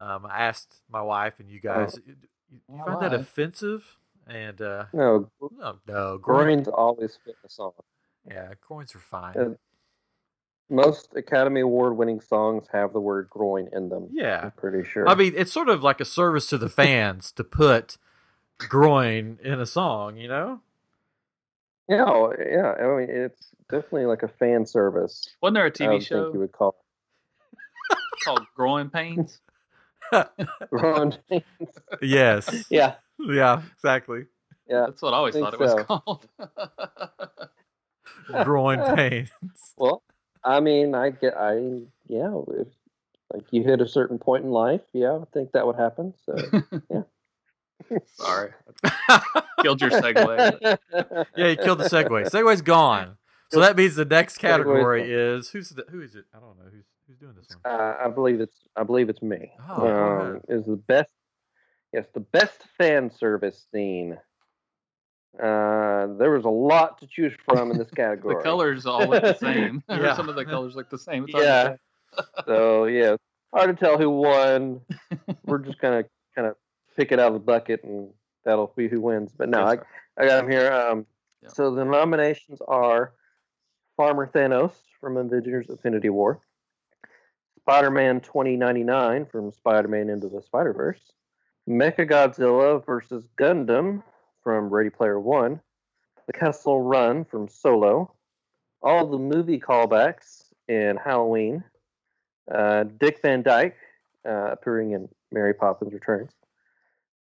um, 0.00 0.26
I 0.26 0.40
asked 0.42 0.74
my 0.90 1.00
wife 1.00 1.34
and 1.40 1.48
you 1.48 1.60
guys, 1.60 1.98
"You- 2.06 2.14
you, 2.50 2.58
you 2.68 2.82
find 2.84 3.00
that 3.00 3.14
offensive? 3.14 3.96
And 4.26 4.60
uh, 4.60 4.84
No, 4.92 5.30
no, 5.40 5.78
no, 5.88 6.18
groin. 6.18 6.44
groins 6.56 6.68
always 6.68 7.18
fit 7.24 7.36
the 7.42 7.48
song. 7.48 7.72
Yeah, 8.28 8.52
groins 8.60 8.94
are 8.94 8.98
fine. 9.00 9.36
Uh, 9.36 9.54
Most 10.70 11.14
Academy 11.16 11.60
Award 11.60 11.96
winning 11.96 12.20
songs 12.20 12.66
have 12.72 12.92
the 12.92 13.00
word 13.00 13.28
groin 13.30 13.68
in 13.72 13.88
them. 13.88 14.08
yeah, 14.12 14.40
I'm 14.44 14.50
pretty 14.52 14.84
sure. 14.88 15.08
I 15.08 15.14
mean, 15.14 15.32
it's 15.36 15.52
sort 15.52 15.68
of 15.68 15.82
like 15.82 16.00
a 16.00 16.04
service 16.04 16.46
to 16.48 16.58
the 16.58 16.68
fans 16.68 17.32
to 17.32 17.44
put 17.44 17.96
groin 18.68 19.38
in 19.42 19.60
a 19.60 19.66
song. 19.66 20.16
You 20.16 20.28
know? 20.28 20.60
yeah, 21.88 22.04
oh, 22.06 22.32
yeah. 22.38 22.72
I 22.72 22.96
mean, 22.98 23.08
it's 23.10 23.48
definitely 23.68 24.06
like 24.06 24.22
a 24.22 24.28
fan 24.28 24.66
service. 24.66 25.28
Wasn't 25.40 25.54
there 25.54 25.66
a 25.66 25.68
I 25.68 25.70
TV 25.70 25.92
would 25.94 26.02
show 26.02 26.22
think 26.24 26.34
you 26.34 26.40
would 26.40 26.52
call 26.52 26.76
called 28.24 28.46
Growing 28.54 28.90
Pains? 28.90 29.40
it. 30.12 30.28
groin. 30.70 31.16
yes. 32.00 32.66
yeah, 32.70 32.94
Yeah. 33.18 33.62
Exactly. 33.74 34.26
yeah. 34.68 34.86
That's 34.86 35.02
what 35.02 35.14
I 35.14 35.16
always 35.16 35.34
think 35.34 35.44
thought 35.44 35.54
it 35.54 35.60
was 35.60 35.70
so. 35.72 35.84
called. 35.84 36.28
Groin 38.44 38.96
pains. 38.96 39.30
Well, 39.76 40.02
I 40.44 40.60
mean, 40.60 40.94
I 40.94 41.10
get, 41.10 41.34
I 41.36 41.80
yeah. 42.06 42.40
If 42.48 42.68
like 43.32 43.44
you 43.50 43.62
hit 43.62 43.80
a 43.80 43.88
certain 43.88 44.18
point 44.18 44.44
in 44.44 44.50
life, 44.50 44.82
yeah, 44.92 45.18
I 45.20 45.24
think 45.32 45.52
that 45.52 45.66
would 45.66 45.76
happen. 45.76 46.14
So 46.24 46.36
Sorry. 48.14 48.50
Killed 49.62 49.80
your 49.80 49.90
segue. 49.90 50.78
Yeah, 51.36 51.48
you 51.48 51.56
killed 51.56 51.78
the 51.78 51.84
segue. 51.84 52.30
Segway's 52.30 52.62
gone. 52.62 53.16
So 53.50 53.60
that 53.60 53.76
means 53.76 53.94
the 53.96 54.04
next 54.04 54.38
category 54.38 55.02
gone. 55.02 55.10
is 55.10 55.50
who's 55.50 55.70
the, 55.70 55.84
who 55.90 56.00
is 56.00 56.14
it? 56.14 56.24
I 56.34 56.40
don't 56.40 56.56
know 56.58 56.70
who's 56.72 56.84
who's 57.06 57.18
doing 57.18 57.34
this 57.36 57.48
one. 57.62 57.74
Uh, 57.80 57.96
I 58.04 58.08
believe 58.08 58.40
it's 58.40 58.56
I 58.76 58.82
believe 58.82 59.08
it's 59.08 59.22
me. 59.22 59.52
Oh, 59.68 59.86
um, 59.86 60.40
is 60.48 60.64
the 60.66 60.76
best. 60.76 61.10
Yes, 61.92 62.06
the 62.14 62.20
best 62.20 62.62
fan 62.78 63.10
service 63.10 63.66
scene. 63.72 64.18
Uh, 65.38 66.06
there 66.18 66.30
was 66.30 66.44
a 66.44 66.50
lot 66.50 66.98
to 67.00 67.06
choose 67.06 67.32
from 67.48 67.70
in 67.70 67.78
this 67.78 67.90
category. 67.96 68.36
The 68.36 68.42
colors 68.42 68.84
all 68.86 69.06
look 69.06 69.22
the 69.22 69.34
same. 69.34 69.82
Or 69.88 69.96
Yeah. 69.96 70.16
Some 70.16 70.28
of 70.28 70.34
the 70.34 70.44
colors 70.44 70.74
look 70.74 70.90
the 70.90 70.98
same. 70.98 71.24
It's 71.28 71.34
Yeah. 71.34 71.76
So 72.46 72.84
yeah, 72.84 73.16
hard 73.54 73.76
to 73.76 73.84
tell 73.84 73.96
who 73.98 74.10
won. 74.10 74.80
We're 75.44 75.58
just 75.58 75.78
gonna 75.80 76.04
kind 76.34 76.48
of 76.48 76.56
pick 76.96 77.12
it 77.12 77.18
out 77.18 77.28
of 77.28 77.34
the 77.34 77.40
bucket, 77.40 77.84
and 77.84 78.10
that'll 78.44 78.72
be 78.76 78.88
who 78.88 79.00
wins. 79.00 79.32
But 79.36 79.48
no, 79.48 79.62
I. 79.62 79.78
I 80.18 80.26
got 80.26 80.42
them 80.42 80.50
here. 80.50 80.70
Um, 80.72 81.06
Yeah. 81.42 81.48
So 81.48 81.74
the 81.74 81.84
nominations 81.84 82.60
are 82.68 83.14
Farmer 83.96 84.26
Thanos 84.26 84.72
from 85.00 85.16
Avengers: 85.16 85.68
Infinity 85.68 86.10
War, 86.10 86.40
Spider-Man 87.60 88.20
2099 88.20 89.26
from 89.26 89.52
Spider-Man 89.52 90.10
Into 90.10 90.28
the 90.28 90.42
Spider-Verse, 90.42 91.12
Mechagodzilla 91.68 92.84
versus 92.84 93.24
Gundam 93.38 94.02
from 94.42 94.68
Ready 94.68 94.90
Player 94.90 95.18
One, 95.18 95.60
The 96.26 96.32
Kessel 96.32 96.82
Run 96.82 97.24
from 97.24 97.48
Solo, 97.48 98.12
all 98.82 99.06
the 99.06 99.18
movie 99.18 99.60
callbacks 99.60 100.52
in 100.68 100.96
Halloween, 100.96 101.64
uh, 102.52 102.84
Dick 102.84 103.20
Van 103.22 103.42
Dyke 103.42 103.76
uh, 104.26 104.50
appearing 104.52 104.92
in 104.92 105.08
Mary 105.30 105.54
Poppins 105.54 105.92
Returns, 105.92 106.32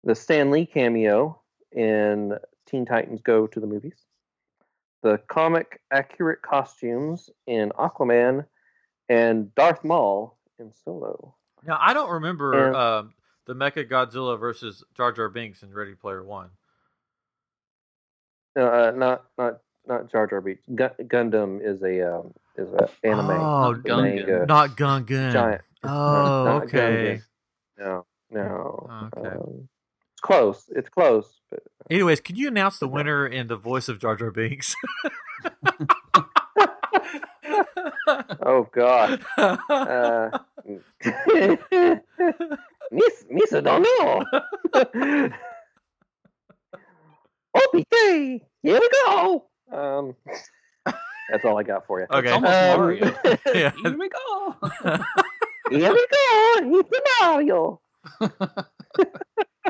the 0.03 0.15
Stan 0.15 0.51
Lee 0.51 0.65
cameo 0.65 1.39
in 1.71 2.37
Teen 2.67 2.85
Titans 2.85 3.21
Go 3.21 3.47
to 3.47 3.59
the 3.59 3.67
Movies, 3.67 4.05
the 5.03 5.17
comic 5.27 5.81
accurate 5.91 6.41
costumes 6.41 7.29
in 7.47 7.69
Aquaman, 7.71 8.45
and 9.09 9.53
Darth 9.55 9.83
Maul 9.83 10.37
in 10.59 10.71
Solo. 10.85 11.35
Now 11.65 11.77
I 11.79 11.93
don't 11.93 12.09
remember 12.11 12.67
And- 12.67 12.75
um, 12.75 13.13
the 13.45 13.53
Mecha 13.53 13.89
Godzilla 13.89 14.39
versus 14.39 14.83
Jar 14.95 15.11
Jar 15.11 15.29
Binks 15.29 15.63
in 15.63 15.73
Ready 15.73 15.95
Player 15.95 16.23
One. 16.23 16.49
Uh, 18.55 18.91
not 18.95 19.25
not 19.37 19.59
not 19.87 20.11
Jar 20.11 20.27
Jar 20.27 20.41
Binks. 20.41 20.63
Gu- 20.67 21.03
Gundam 21.05 21.59
is 21.61 21.81
a 21.83 22.15
um, 22.17 22.33
is 22.57 22.67
a 22.73 22.89
anime. 23.03 23.29
Oh, 23.31 23.75
Gungan. 23.83 24.15
manga. 24.15 24.45
Not 24.45 24.77
Gungan. 24.77 25.31
Giant. 25.33 25.61
Oh, 25.83 26.43
Not 26.45 26.63
okay. 26.65 27.21
No, 27.79 28.05
no. 28.29 29.09
Okay. 29.17 29.29
Um, 29.29 29.69
close. 30.21 30.65
It's 30.75 30.89
close. 30.89 31.39
But 31.49 31.61
Anyways, 31.89 32.19
can 32.21 32.35
you 32.35 32.47
announce 32.47 32.79
the 32.79 32.87
winner 32.87 33.27
in 33.27 33.47
the 33.47 33.57
voice 33.57 33.89
of 33.89 33.99
Jar 33.99 34.15
Jar 34.15 34.31
Binks? 34.31 34.75
oh 38.45 38.67
god. 38.73 39.23
Uh, 39.69 40.37
Miss 42.93 43.25
Misa 43.31 43.63
don't 43.63 43.81
know. 43.83 44.23
OPK, 47.55 48.41
here 48.61 48.79
we 48.79 48.89
go. 49.05 49.45
Um, 49.71 50.15
that's 50.85 51.45
all 51.45 51.57
I 51.57 51.63
got 51.63 51.85
for 51.87 51.99
you. 52.01 52.05
okay. 52.11 52.27
It's 52.27 52.33
almost 52.33 52.53
Um, 52.53 52.79
Mario. 52.79 53.13
yeah. 53.55 53.71
Here 53.83 53.97
we 53.97 54.09
go. 54.09 54.55
Here 55.69 55.93
we 55.93 56.07
go. 56.11 56.79
It's 56.79 56.91
Mario. 57.21 57.81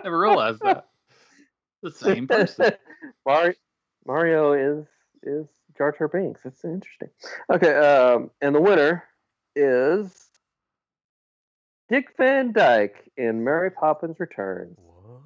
Never 0.03 0.19
realized 0.19 0.61
that. 0.61 0.87
The 1.83 1.91
same 1.91 2.27
person. 2.27 2.71
Mario, 3.25 3.53
Mario 4.05 4.53
is 4.53 4.85
is 5.23 5.47
Jar 5.77 5.93
Jar 5.97 6.07
Binks. 6.07 6.41
That's 6.43 6.63
interesting. 6.63 7.09
Okay, 7.51 7.73
um, 7.75 8.31
and 8.41 8.55
the 8.55 8.61
winner 8.61 9.03
is 9.55 10.13
Dick 11.89 12.09
Van 12.17 12.51
Dyke 12.51 13.11
in 13.17 13.43
Mary 13.43 13.71
Poppins 13.71 14.19
Returns. 14.19 14.77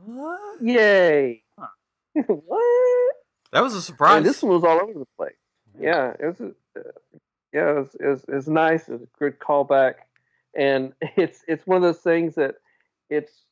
What? 0.05 0.61
Yay! 0.61 1.43
Huh. 1.59 1.67
what? 2.27 3.15
That 3.51 3.63
was 3.63 3.73
a 3.73 3.77
And 3.77 3.83
surprise. 3.83 4.23
this 4.23 4.41
one 4.43 4.53
was 4.53 4.63
all 4.63 4.81
over 4.81 4.93
the 4.99 5.05
place. 5.17 5.33
Yeah, 5.79 6.13
it 6.19 6.25
was. 6.25 6.41
Uh, 6.41 6.81
yeah, 7.53 7.71
it 7.71 7.75
was, 7.75 7.95
it 7.99 8.05
was. 8.07 8.23
It 8.27 8.35
was 8.35 8.47
nice. 8.47 8.87
It 8.87 8.93
was 8.93 9.01
a 9.03 9.07
good 9.19 9.39
callback, 9.39 9.95
and 10.55 10.93
it's 11.17 11.43
it's 11.47 11.65
one 11.67 11.77
of 11.77 11.83
those 11.83 11.99
things 11.99 12.35
that 12.35 12.55
it's 13.09 13.44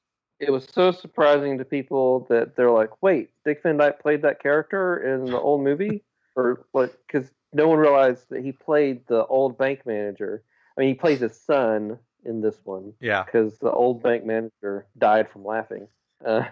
it 0.48 0.52
was 0.52 0.68
so 0.72 0.92
surprising 0.92 1.58
to 1.58 1.66
people 1.66 2.26
that 2.30 2.56
they're 2.56 2.72
like, 2.72 3.02
wait, 3.02 3.30
Dick 3.46 3.62
Van 3.64 3.78
Dyke 3.78 4.02
played 4.02 4.22
that 4.24 4.42
character 4.42 4.98
in 4.98 5.26
the 5.26 5.40
old 5.40 5.64
movie, 5.64 6.04
or 6.36 6.66
like, 6.74 6.94
Because 7.08 7.30
no 7.54 7.68
one 7.68 7.78
realized 7.78 8.30
that 8.30 8.44
he 8.44 8.52
played 8.52 9.06
the 9.08 9.26
old 9.28 9.58
bank 9.58 9.86
manager. 9.86 10.44
I 10.78 10.82
mean, 10.82 10.90
he 10.90 10.96
plays 10.96 11.20
his 11.20 11.40
son 11.40 12.00
in 12.26 12.42
this 12.42 12.58
one 12.64 12.94
Yeah. 13.00 13.24
because 13.24 13.58
the 13.60 13.72
old 13.72 14.02
bank 14.02 14.26
manager 14.26 14.88
died 14.98 15.30
from 15.30 15.46
laughing. 15.46 15.88
Uh, 16.26 16.46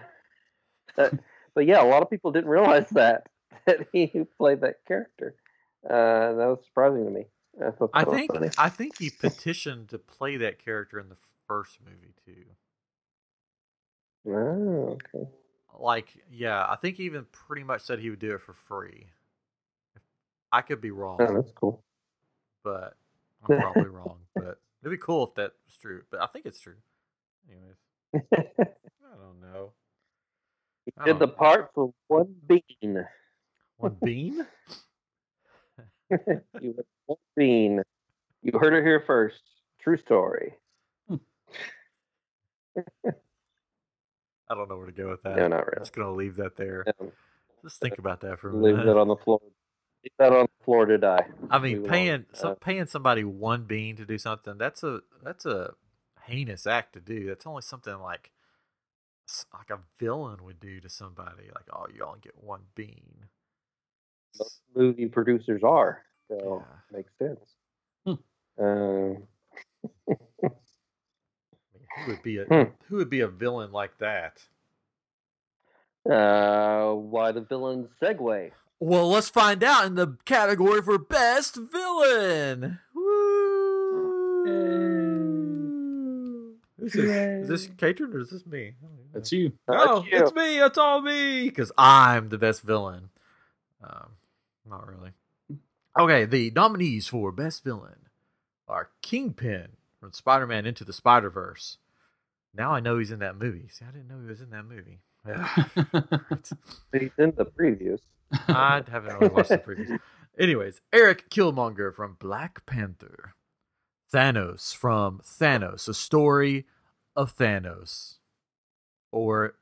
but, 0.96 1.14
but 1.54 1.66
yeah, 1.66 1.82
a 1.82 1.86
lot 1.86 2.02
of 2.02 2.10
people 2.10 2.30
didn't 2.32 2.50
realize 2.50 2.88
that 2.92 3.28
that 3.66 3.86
he 3.92 4.08
played 4.38 4.60
that 4.62 4.76
character. 4.88 5.34
Uh, 5.84 6.32
that 6.34 6.46
was 6.48 6.64
surprising 6.64 7.04
to 7.04 7.10
me. 7.10 7.26
I 7.60 7.66
I 7.92 8.04
that 8.04 8.10
think 8.10 8.32
funny. 8.32 8.48
I 8.56 8.68
think 8.68 8.98
he 8.98 9.10
petitioned 9.10 9.88
to 9.90 9.98
play 9.98 10.36
that 10.38 10.58
character 10.58 10.98
in 10.98 11.08
the 11.08 11.16
first 11.46 11.78
movie 11.84 12.14
too. 12.24 12.44
Oh, 14.26 14.98
okay. 15.14 15.28
Like, 15.78 16.08
yeah, 16.30 16.64
I 16.68 16.76
think 16.76 16.96
he 16.96 17.04
even 17.04 17.26
pretty 17.32 17.64
much 17.64 17.82
said 17.82 17.98
he 17.98 18.10
would 18.10 18.18
do 18.18 18.34
it 18.34 18.40
for 18.42 18.52
free. 18.54 19.08
I 20.52 20.60
could 20.60 20.80
be 20.80 20.90
oh, 20.90 20.94
wrong, 20.94 21.18
Oh, 21.20 21.34
that's 21.34 21.52
cool. 21.52 21.82
but 22.62 22.94
I'm 23.48 23.58
probably 23.58 23.88
wrong. 23.88 24.18
But 24.34 24.58
it'd 24.82 24.90
be 24.92 24.96
cool 24.98 25.26
if 25.26 25.34
that 25.34 25.52
was 25.66 25.76
true. 25.80 26.02
But 26.10 26.20
I 26.20 26.26
think 26.26 26.46
it's 26.46 26.60
true. 26.60 26.76
Anyways, 27.48 27.76
I 28.32 29.16
don't 29.16 29.40
know. 29.40 29.72
he 30.84 30.92
did 31.04 31.18
the 31.18 31.26
know. 31.26 31.32
part 31.32 31.70
for 31.74 31.92
one 32.08 32.34
bean. 32.46 33.04
One 33.78 33.96
bean? 34.02 34.46
you 36.10 36.74
went 36.76 36.86
one 37.06 37.18
bean. 37.36 37.82
You 38.42 38.58
heard 38.58 38.74
it 38.74 38.84
here 38.84 39.02
first. 39.06 39.42
True 39.80 39.96
story. 39.96 40.54
Hmm. 41.08 41.16
I 44.50 44.54
don't 44.54 44.68
know 44.68 44.76
where 44.76 44.86
to 44.86 44.92
go 44.92 45.10
with 45.10 45.22
that. 45.22 45.36
No, 45.36 45.48
not 45.48 45.66
really. 45.66 45.76
I'm 45.76 45.82
just 45.82 45.92
gonna 45.92 46.12
leave 46.12 46.36
that 46.36 46.56
there. 46.56 46.84
Um, 47.00 47.10
Just 47.64 47.80
think 47.80 47.98
about 47.98 48.20
that 48.20 48.38
for 48.38 48.50
a 48.50 48.52
leave 48.54 48.74
minute. 48.74 48.76
Leave 48.78 48.86
that 48.94 49.00
on 49.00 49.08
the 49.08 49.16
floor. 49.16 49.40
Leave 50.02 50.12
that 50.18 50.32
on 50.32 50.46
the 50.58 50.64
floor 50.64 50.86
to 50.86 50.98
die. 50.98 51.26
I 51.50 51.58
mean, 51.58 51.84
paying 51.84 52.08
along. 52.08 52.24
some, 52.34 52.50
Uh, 52.50 52.54
paying 52.56 52.86
somebody 52.86 53.24
one 53.24 53.64
bean 53.64 53.96
to 53.96 54.04
do 54.04 54.18
something 54.18 54.58
that's 54.58 54.82
a 54.82 55.00
that's 55.22 55.46
a 55.46 55.74
heinous 56.24 56.66
act 56.66 56.92
to 56.94 57.00
do. 57.00 57.26
That's 57.26 57.46
only 57.46 57.62
something 57.62 57.98
like 57.98 58.30
like 59.54 59.70
a 59.70 59.78
villain 59.98 60.44
would 60.44 60.60
do 60.60 60.80
to 60.80 60.88
somebody. 60.88 61.44
Like, 61.54 61.68
oh, 61.72 61.86
you 61.94 62.04
only 62.04 62.20
get 62.20 62.42
one 62.42 62.62
bean. 62.74 63.28
most 64.38 64.62
movie 64.74 65.06
producers 65.06 65.62
are. 65.62 66.02
So 66.28 66.64
Yeah. 66.66 66.96
makes 66.96 67.12
sense. 67.18 67.54
Hmm. 68.04 68.62
Um, 68.64 69.28
who 71.98 72.10
would 72.12 72.22
be 72.22 72.38
a 72.38 72.44
Hmm. 72.44 72.70
who 72.88 72.96
would 72.96 73.10
be 73.10 73.20
a 73.20 73.28
villain 73.28 73.72
like 73.72 73.98
that? 73.98 74.42
uh, 76.10 76.92
why 76.94 77.30
the 77.32 77.42
villain 77.42 77.88
segue? 78.02 78.50
Well, 78.80 79.08
let's 79.10 79.28
find 79.28 79.62
out 79.62 79.86
in 79.86 79.94
the 79.94 80.16
category 80.24 80.82
for 80.82 80.98
best 80.98 81.54
villain. 81.56 82.80
Woo! 84.42 86.54
Who's 86.78 86.92
this? 86.94 87.42
Is 87.44 87.48
this 87.48 87.68
Catron 87.76 88.12
or 88.12 88.20
is 88.20 88.30
this 88.30 88.46
me? 88.46 88.68
I 88.68 88.72
don't 88.82 88.92
even 88.92 88.96
know. 88.96 89.10
That's 89.14 89.32
you. 89.32 89.52
No, 89.68 90.00
That's 90.00 90.06
you. 90.10 90.18
it's 90.18 90.34
me. 90.34 90.58
It's 90.60 90.78
all 90.78 91.00
me 91.02 91.44
because 91.44 91.70
I'm 91.78 92.28
the 92.28 92.38
best 92.38 92.62
villain. 92.62 93.10
Um, 93.84 94.08
not 94.68 94.86
really. 94.88 95.10
Okay, 95.98 96.24
the 96.24 96.50
nominees 96.52 97.06
for 97.06 97.30
best 97.32 97.62
villain 97.64 97.96
are 98.66 98.88
Kingpin 99.02 99.68
from 100.02 100.12
Spider-Man 100.12 100.66
Into 100.66 100.84
the 100.84 100.92
Spider-Verse. 100.92 101.78
Now 102.52 102.72
I 102.72 102.80
know 102.80 102.98
he's 102.98 103.12
in 103.12 103.20
that 103.20 103.36
movie. 103.36 103.68
See, 103.70 103.84
I 103.88 103.92
didn't 103.92 104.08
know 104.08 104.20
he 104.20 104.26
was 104.26 104.40
in 104.40 104.50
that 104.50 104.64
movie. 104.64 104.98
He's 106.92 107.12
in 107.16 107.32
the 107.36 107.46
previews. 107.46 108.00
I 108.48 108.82
haven't 108.90 109.14
really 109.20 109.32
watched 109.32 109.50
the 109.50 109.58
previous. 109.58 110.00
Anyways, 110.36 110.80
Eric 110.92 111.30
Killmonger 111.30 111.94
from 111.94 112.16
Black 112.18 112.66
Panther. 112.66 113.34
Thanos 114.12 114.74
from 114.74 115.20
Thanos, 115.24 115.86
a 115.88 115.94
story 115.94 116.66
of 117.14 117.36
Thanos. 117.36 118.16
Or 119.12 119.54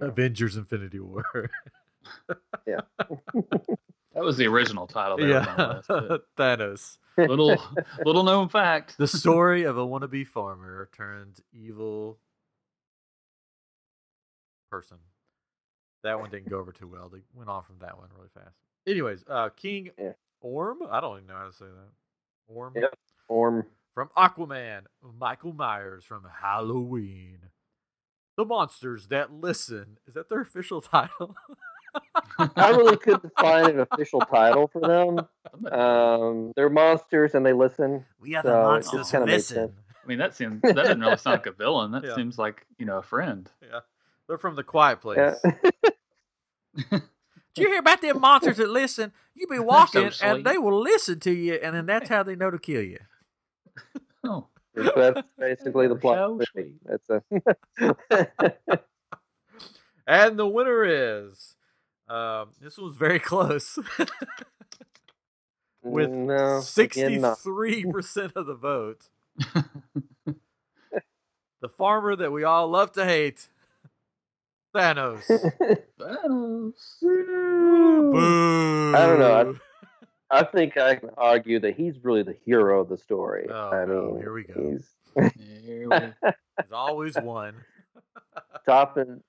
Avengers 0.00 0.56
Infinity 0.56 0.98
War. 0.98 1.24
That 4.14 4.24
was 4.24 4.36
the 4.36 4.46
original 4.48 4.86
title. 4.86 5.16
There 5.18 5.28
was 5.28 5.46
on 5.46 5.56
the 5.56 5.84
yeah. 5.88 5.96
list, 6.10 6.24
Thanos. 6.38 6.98
little 7.16 7.56
little 8.04 8.22
known 8.24 8.48
fact. 8.48 8.96
The 8.98 9.06
story 9.22 9.64
of 9.64 9.78
a 9.78 9.86
wannabe 9.86 10.26
farmer 10.26 10.88
turned 10.96 11.40
evil 11.52 12.18
person. 14.70 14.98
That 16.02 16.18
one 16.18 16.30
didn't 16.30 16.48
go 16.48 16.58
over 16.58 16.72
too 16.72 16.88
well. 16.88 17.08
They 17.08 17.20
went 17.34 17.50
on 17.50 17.62
from 17.62 17.76
that 17.80 17.98
one 17.98 18.08
really 18.16 18.30
fast. 18.34 18.56
Anyways, 18.86 19.24
uh 19.28 19.50
King 19.50 19.90
Yeah. 19.98 20.12
Orm? 20.40 20.78
I 20.90 21.00
don't 21.00 21.18
even 21.18 21.26
know 21.28 21.34
how 21.34 21.46
to 21.46 21.52
say 21.52 21.66
that. 21.66 22.52
Orm? 22.54 22.72
Yep. 22.74 22.94
Orm. 23.28 23.66
From 23.94 24.08
Aquaman, 24.16 24.82
Michael 25.18 25.52
Myers 25.52 26.04
from 26.04 26.26
Halloween. 26.40 27.38
The 28.36 28.44
Monsters 28.44 29.08
That 29.08 29.32
Listen. 29.32 29.98
Is 30.06 30.14
that 30.14 30.30
their 30.30 30.40
official 30.40 30.80
title? 30.80 31.36
I 32.38 32.70
really 32.70 32.96
couldn't 32.96 33.32
find 33.38 33.68
an 33.68 33.80
official 33.80 34.20
title 34.20 34.68
for 34.68 34.80
them. 34.80 35.72
Um, 35.72 36.52
they're 36.56 36.70
monsters 36.70 37.34
and 37.34 37.44
they 37.44 37.52
listen. 37.52 38.04
we 38.20 38.34
are 38.36 38.42
So 38.42 38.48
the 38.48 38.54
monsters 38.54 38.92
just 39.00 39.12
who 39.12 39.18
kinda 39.18 39.32
listen. 39.32 39.74
I 40.02 40.06
mean, 40.06 40.18
that 40.18 40.34
seems 40.34 40.62
that 40.62 40.74
doesn't 40.74 41.00
really 41.00 41.16
sound 41.18 41.34
like 41.40 41.46
a 41.46 41.52
villain. 41.52 41.90
That 41.92 42.04
Yeah. 42.04 42.14
seems 42.14 42.38
like 42.38 42.66
you 42.78 42.86
know 42.86 42.98
a 42.98 43.02
friend. 43.02 43.50
Yeah. 43.62 43.80
They're 44.28 44.38
from 44.38 44.56
the 44.56 44.62
Quiet 44.64 45.00
Place. 45.00 45.18
Yeah. 45.44 45.70
Did 47.54 47.64
you 47.64 47.68
hear 47.68 47.80
about 47.80 48.00
them 48.00 48.20
monsters 48.20 48.56
that 48.58 48.70
listen? 48.70 49.12
You 49.34 49.46
be 49.48 49.58
walking 49.60 50.10
so 50.12 50.24
and 50.26 50.44
they 50.46 50.56
will 50.56 50.80
listen 50.80 51.18
to 51.20 51.32
you, 51.32 51.54
and 51.54 51.74
then 51.74 51.86
that's 51.86 52.08
how 52.08 52.22
they 52.22 52.36
know 52.36 52.50
to 52.50 52.58
kill 52.58 52.82
you. 52.82 52.98
Oh, 54.24 54.46
That's 54.74 55.20
basically 55.38 55.88
the 55.88 55.96
plot. 55.96 56.16
So 56.18 56.32
of 56.32 56.38
the 56.38 56.46
sweet. 56.46 56.74
movie. 56.86 58.00
That's 58.08 58.30
a 58.70 58.78
And 60.06 60.38
the 60.38 60.46
winner 60.46 60.84
is. 60.84 61.56
Um, 62.10 62.48
this 62.60 62.76
was 62.76 62.94
very 62.96 63.18
close. 63.30 63.78
With 65.82 66.10
no. 66.10 66.60
Sixty-three 66.60 67.84
percent 67.92 68.32
of 68.36 68.46
the 68.46 68.54
vote. 68.54 69.08
the 70.26 71.68
farmer 71.78 72.16
that 72.16 72.32
we 72.32 72.44
all 72.44 72.68
love 72.68 72.92
to 72.92 73.04
hate, 73.04 73.48
Thanos. 74.74 75.22
Thanos. 75.98 77.00
Boo! 77.00 78.92
I 78.94 79.06
don't 79.06 79.18
know. 79.20 79.56
I 80.32 80.44
think 80.44 80.76
I 80.76 80.96
can 80.96 81.10
argue 81.16 81.58
that 81.60 81.76
he's 81.76 81.94
really 82.04 82.22
the 82.22 82.36
hero 82.44 82.80
of 82.80 82.88
the 82.88 82.98
story. 82.98 83.46
Oh, 83.50 83.70
I 83.70 83.84
no, 83.84 84.12
mean, 84.12 84.16
here 84.20 84.32
we 84.32 84.44
go. 84.44 84.54
He's 84.70 85.32
Here 85.64 85.88
we- 85.88 86.12
There's 86.22 86.72
always 86.72 87.16
one. 87.16 87.54
stopping, 88.62 89.22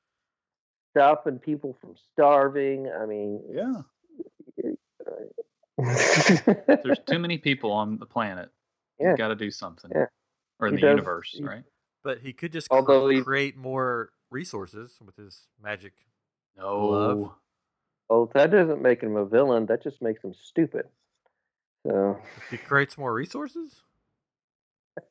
stopping 0.92 1.40
people 1.40 1.76
from 1.82 1.96
starving. 2.14 2.90
I 2.92 3.06
mean, 3.06 3.42
yeah. 3.52 3.82
yeah. 4.64 4.72
There's 6.84 7.00
too 7.08 7.16
uh, 7.16 7.20
many 7.20 7.38
people 7.38 7.72
on 7.72 7.98
the 7.98 8.06
planet. 8.06 8.50
Yeah. 9.00 9.12
You 9.12 9.18
got 9.18 9.30
to 9.30 9.36
do 9.36 9.52
something. 9.52 9.92
Yeah. 9.94 10.06
Or 10.60 10.68
in 10.68 10.76
He 10.76 10.82
the 10.82 10.88
does- 10.88 10.92
universe, 10.92 11.30
he- 11.34 11.44
right? 11.44 11.64
But 12.04 12.20
he 12.20 12.34
could 12.34 12.52
just 12.52 12.68
Although 12.72 13.06
cr- 13.08 13.12
he- 13.14 13.22
create 13.22 13.58
more 13.58 14.10
resources 14.32 14.98
with 15.06 15.16
his 15.18 15.48
magic. 15.62 15.94
No. 16.58 16.88
Glove. 16.88 17.32
Well, 18.10 18.32
that 18.34 18.52
doesn't 18.52 18.82
make 18.82 19.02
him 19.02 19.16
a 19.16 19.26
villain. 19.26 19.68
That 19.68 19.84
just 19.84 20.02
makes 20.02 20.24
him 20.24 20.34
stupid. 20.34 20.88
So, 21.88 22.20
If 22.38 22.50
he 22.52 22.58
creates 22.58 22.98
more 22.98 23.14
resources. 23.14 23.82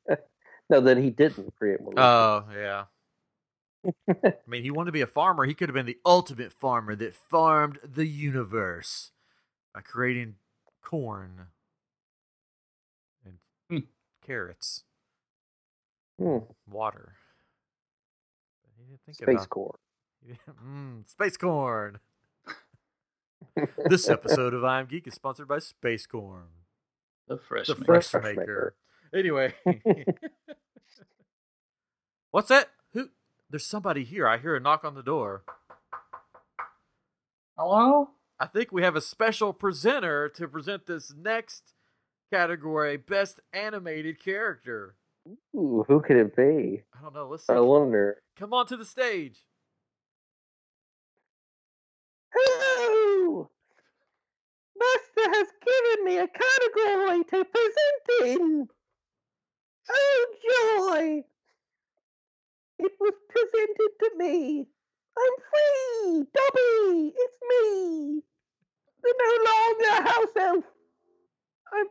no, 0.69 0.81
that 0.81 0.97
he 0.99 1.11
didn't 1.11 1.55
create 1.57 1.81
more. 1.81 1.95
Oh 1.97 2.45
yeah. 2.55 2.85
I 4.09 4.51
mean, 4.51 4.63
he 4.63 4.71
wanted 4.71 4.89
to 4.89 4.93
be 4.93 5.01
a 5.01 5.07
farmer. 5.07 5.45
He 5.45 5.55
could 5.55 5.69
have 5.69 5.75
been 5.75 5.87
the 5.87 5.99
ultimate 6.05 6.53
farmer 6.53 6.95
that 6.97 7.15
farmed 7.15 7.79
the 7.85 8.07
universe 8.07 9.13
by 9.75 9.81
creating 9.81 10.37
corn 10.83 11.47
and 13.25 13.39
Hmm. 13.71 13.87
carrots, 14.27 14.85
Hmm, 16.19 16.39
water. 16.69 17.15
But 18.63 18.73
he 18.79 18.85
didn't 18.85 19.01
think 19.07 19.19
Space 19.19 19.35
about 19.37 19.51
Corps. 19.51 19.79
mm, 20.65 21.09
space 21.09 21.37
corn. 21.37 21.99
This 23.89 24.09
episode 24.11 24.55
of 24.55 24.65
I'm 24.65 24.87
Geek 24.87 25.07
is 25.07 25.15
sponsored 25.15 25.49
by 25.49 25.59
Space 25.59 26.07
Corn, 26.07 26.49
The 27.29 27.39
fresh 27.39 27.69
the 27.69 27.75
maker. 27.75 27.87
fresh 27.87 28.11
Fresh 28.11 28.25
maker. 28.25 28.37
maker. 28.37 28.75
Anyway, 29.15 29.55
what's 32.31 32.49
that? 32.49 32.71
Who? 33.51 33.57
There's 33.57 33.67
somebody 33.67 34.05
here. 34.05 34.29
I 34.29 34.39
hear 34.39 34.57
a 34.57 34.61
knock 34.61 34.85
on 34.85 34.95
the 34.95 35.03
door. 35.03 35.43
Hello? 37.59 38.11
I 38.39 38.47
think 38.47 38.73
we 38.73 38.83
have 38.83 38.97
a 38.97 39.01
special 39.01 39.53
presenter 39.53 40.29
to 40.31 40.49
present 40.49 40.87
this 40.87 41.13
next 41.15 41.75
category 42.33 42.97
Best 42.97 43.41
Animated 43.53 44.23
Character. 44.23 44.95
Ooh, 45.55 45.85
who 45.87 46.01
could 46.01 46.17
it 46.17 46.35
be? 46.35 46.83
I 46.97 47.03
don't 47.03 47.15
know. 47.15 47.29
Let's 47.29 47.47
see. 47.47 47.53
I 47.53 47.61
wonder. 47.61 48.23
Come 48.39 48.55
on 48.55 48.67
to 48.67 48.77
the 48.77 48.87
stage. 48.87 49.45
Hello! 52.33 53.51
Master 54.79 55.37
has 55.37 55.49
given 55.67 56.05
me 56.07 56.19
a 56.19 56.29
category 56.29 57.25
to 57.25 57.45
present 57.45 58.39
in. 58.39 58.69
Oh, 59.91 60.27
it 62.85 62.93
was 63.01 63.15
presented 63.29 63.91
to 64.01 64.11
me. 64.17 64.67
I'm 65.19 65.35
free! 65.51 66.25
Dobby! 66.35 67.13
It's 67.17 67.39
me! 67.51 68.23
I'm 69.05 69.15
no 69.19 69.33
longer 69.51 69.89
a 69.89 70.09
house 70.09 70.37
elf. 70.39 70.65
I'm 71.73 71.87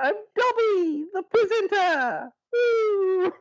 I'm 0.00 0.14
Dobby, 0.36 1.04
the 1.12 1.22
presenter. 1.30 2.30
Woo! 2.52 3.32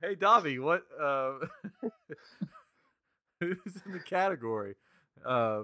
Hey, 0.00 0.14
Dobby, 0.14 0.58
what? 0.58 0.82
Uh, 1.00 1.34
who's 3.40 3.56
in 3.86 3.92
the 3.92 4.00
category 4.00 4.74
uh, 5.24 5.62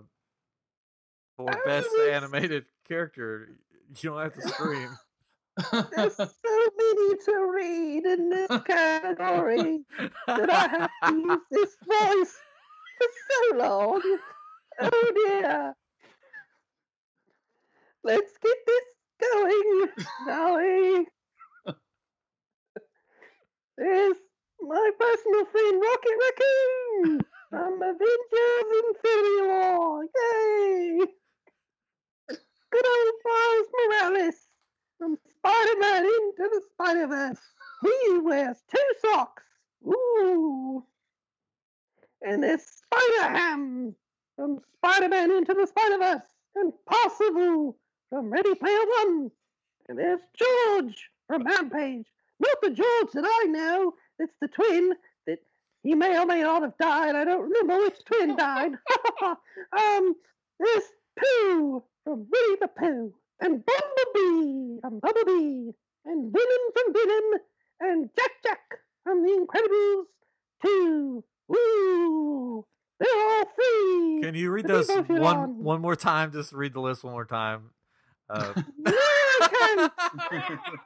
for 1.36 1.50
I 1.50 1.60
best 1.64 1.88
was- 1.92 2.08
animated 2.10 2.64
character? 2.86 3.50
You 4.02 4.10
don't 4.10 4.20
have 4.22 4.34
to 4.34 4.42
scream. 4.48 4.90
There's 5.58 6.16
so 6.16 6.26
many 6.78 7.16
to 7.24 7.52
read 7.54 8.04
in 8.06 8.30
this 8.30 8.48
category 8.64 9.80
that 10.26 10.50
I 10.50 10.68
have 10.68 10.90
to 11.06 11.14
use 11.16 11.40
this 11.50 11.76
voice 11.86 12.34
for 12.98 13.08
so 13.30 13.56
long. 13.56 14.02
Oh 14.80 15.12
dear. 15.14 15.74
Let's 18.04 18.32
get 18.42 18.56
this 18.66 18.84
going, 19.34 19.88
shall 20.24 20.56
we? 20.56 21.06
There's 23.76 24.16
my 24.60 24.90
personal 24.98 25.44
friend 25.46 25.82
Rocket 25.82 26.18
Raccoon 26.22 27.20
from 27.50 27.82
Avengers 27.82 28.84
Infinity 28.86 29.42
War. 29.42 30.04
Yay! 30.04 30.98
Good 32.70 32.86
old 32.86 33.14
Miles 33.24 33.66
Morales 33.74 34.47
from 34.98 35.16
Spider-Man 35.38 36.04
into 36.04 36.50
the 36.50 36.60
Spider-Verse. 36.72 37.40
He 37.82 38.18
wears 38.18 38.56
two 38.70 39.08
socks. 39.10 39.44
Ooh. 39.86 40.84
And 42.22 42.42
there's 42.42 42.62
Spider-Ham 42.62 43.94
from 44.36 44.60
Spider-Man 44.76 45.30
into 45.30 45.54
the 45.54 45.66
Spider-Verse. 45.66 46.26
And 46.56 46.72
Parzival 46.86 47.76
from 48.10 48.30
Ready 48.30 48.54
Player 48.54 48.78
One. 49.04 49.30
And 49.88 49.98
there's 49.98 50.20
George 50.36 51.10
from 51.28 51.44
Rampage. 51.44 52.06
Not 52.40 52.56
the 52.62 52.70
George 52.70 53.12
that 53.14 53.24
I 53.24 53.46
know. 53.46 53.94
It's 54.18 54.34
the 54.40 54.48
twin 54.48 54.92
that 55.26 55.38
he 55.82 55.94
may 55.94 56.18
or 56.18 56.26
may 56.26 56.42
not 56.42 56.62
have 56.62 56.76
died. 56.78 57.14
I 57.14 57.24
don't 57.24 57.42
remember 57.42 57.84
which 57.84 58.04
twin 58.04 58.36
died. 58.36 58.72
um, 59.22 60.14
there's 60.58 60.84
Pooh 61.18 61.82
from 62.04 62.26
Winnie 62.30 62.56
the 62.60 62.68
Pooh. 62.68 63.14
And 63.40 63.62
Bumblebee 63.64 64.80
from 64.80 64.98
Bumblebee. 65.00 65.70
And 66.04 66.32
Venom 66.32 66.72
from 66.74 66.92
Venom. 66.92 67.40
And 67.80 68.10
Jack 68.18 68.30
Jack 68.42 68.60
from 69.04 69.22
The 69.22 69.46
Incredibles 69.46 70.04
2. 70.64 71.24
Woo! 71.48 72.66
They're 73.00 73.08
all 73.30 73.44
free! 73.54 74.20
Can 74.22 74.34
you 74.34 74.50
read 74.50 74.66
The 74.66 74.72
those 74.82 74.88
one 75.08 75.36
on. 75.36 75.62
one 75.62 75.80
more 75.80 75.94
time? 75.96 76.32
Just 76.32 76.52
read 76.52 76.72
the 76.72 76.80
list 76.80 77.04
one 77.04 77.12
more 77.12 77.24
time. 77.24 77.70
Uh, 78.28 78.52
No, 78.78 78.92
I 79.40 79.48
can't. 79.48 79.92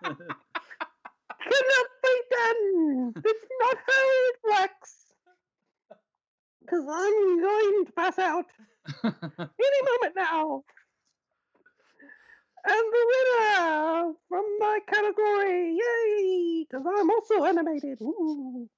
cannot 0.04 1.86
be 2.02 2.14
done. 2.30 3.12
It's 3.24 3.46
not 3.60 3.76
how 3.86 4.04
it 4.28 4.36
works. 4.50 4.96
Because 6.60 6.84
I'm 6.88 7.40
going 7.40 7.84
to 7.86 7.92
pass 7.96 8.18
out 8.18 8.44
any 9.04 9.82
moment 9.84 10.14
now. 10.16 10.64
And 12.64 12.84
the 12.92 13.06
winner 13.12 14.12
from 14.28 14.44
my 14.60 14.78
category, 14.86 15.76
yay! 15.76 16.64
Because 16.68 16.86
I'm 16.86 17.10
also 17.10 17.44
animated. 17.44 18.00
Ooh. 18.02 18.68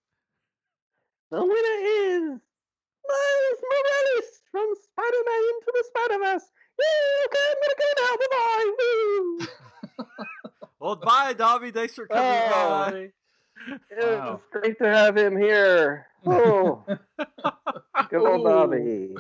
The 1.31 1.41
winner 1.43 1.79
is 1.87 2.23
Miles 3.07 3.61
Morales 3.63 4.31
from 4.51 4.67
Spider-Man 4.83 5.43
into 5.53 5.73
the 5.75 5.85
Spider-Verse. 5.89 6.47
Yay! 6.81 7.25
Okay, 7.27 7.45
I'm 7.51 7.59
gonna 7.63 7.79
go 7.79 7.89
now. 8.01 8.17
Bye-bye. 8.21 9.47
Well, 10.81 10.97
bye, 10.97 11.33
Dobby. 11.33 11.71
Thanks 11.71 11.95
for 11.95 12.07
coming 12.07 12.25
Oh. 12.31 12.51
by. 12.91 13.11
It 13.91 14.05
Wow. 14.19 14.33
was 14.33 14.41
great 14.53 14.77
to 14.79 14.85
have 14.87 15.17
him 15.17 15.35
here. 15.37 16.07
Oh, 16.27 16.85
good 18.11 18.21
old 18.27 18.41
Ooh. 18.41 18.45
Dobby. 18.45 19.15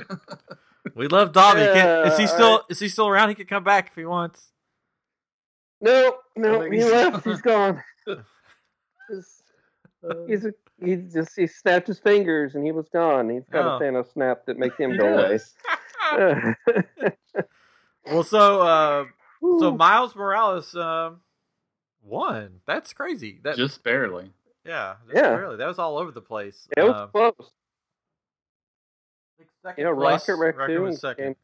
We 0.94 1.07
love 1.09 1.33
Dobby. 1.33 1.61
Can, 1.61 2.07
is 2.07 2.16
he 2.18 2.27
still 2.27 2.46
alright. 2.46 2.64
is 2.70 2.79
he 2.81 2.88
still 2.88 3.09
around? 3.09 3.29
He 3.31 3.35
can 3.35 3.46
come 3.46 3.62
back 3.64 3.88
if 3.88 3.94
he 3.94 4.05
wants. 4.07 4.53
No, 5.85 6.16
no, 6.37 6.61
he 6.70 6.83
left. 6.83 7.25
He's 7.25 7.40
gone. 7.53 7.83
He's, 8.07 9.42
he's 10.27 10.44
a, 10.47 10.53
he 10.83 10.97
just 10.97 11.37
he 11.37 11.47
snapped 11.47 11.87
his 11.87 11.99
fingers 11.99 12.55
and 12.55 12.64
he 12.64 12.73
was 12.73 12.88
gone. 12.88 13.29
He's 13.29 13.47
got 13.51 13.66
Oh. 13.66 13.77
a 13.77 13.81
Thanos 13.81 14.12
snap 14.12 14.47
that 14.47 14.59
makes 14.59 14.77
him 14.79 14.97
go 14.97 15.07
away. 15.18 15.38
Well, 18.07 18.23
so 18.23 18.61
uh, 18.61 19.05
so 19.40 19.75
Miles 19.75 20.14
Morales 20.14 20.75
um, 20.77 21.20
won. 22.03 22.61
That's 22.66 22.92
crazy. 22.92 23.40
That 23.44 23.57
Just 23.57 23.83
barely. 23.83 24.31
yeah, 24.66 24.97
just 25.07 25.16
Yeah. 25.16 25.31
barely. 25.31 25.57
That 25.57 25.68
was 25.68 25.79
all 25.79 25.97
over 25.97 26.11
the 26.11 26.20
place. 26.20 26.68
it 26.77 26.83
was 26.83 26.94
Um, 26.94 27.09
close. 27.11 27.51
second 29.62 29.81
You 29.83 29.85
know, 29.90 29.97
place, 29.99 30.29
Rocket 30.29 30.55
Raccoon 30.57 30.83
was 30.83 31.01
second. 31.01 31.25
came. 31.25 31.37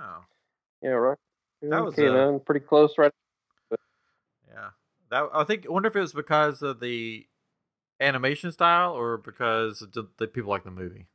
Oh, 0.00 0.20
Yeah, 0.82 0.90
Rocket 0.90 1.20
That 1.62 1.84
was, 1.84 1.94
came 1.94 2.14
uh, 2.14 2.28
in 2.28 2.40
pretty 2.40 2.64
close, 2.64 2.96
right? 2.96 3.12
yeah. 3.70 4.70
That 5.10 5.28
I 5.34 5.44
think. 5.44 5.66
I 5.66 5.72
wonder 5.72 5.88
if 5.88 5.96
it 5.96 6.00
was 6.00 6.12
because 6.12 6.62
of 6.62 6.80
the 6.80 7.26
animation 8.00 8.50
style 8.50 8.92
or 8.92 9.18
because 9.18 9.80
the, 9.92 10.08
the 10.18 10.26
people 10.26 10.50
like 10.50 10.64
the 10.64 10.70
movie. 10.70 11.06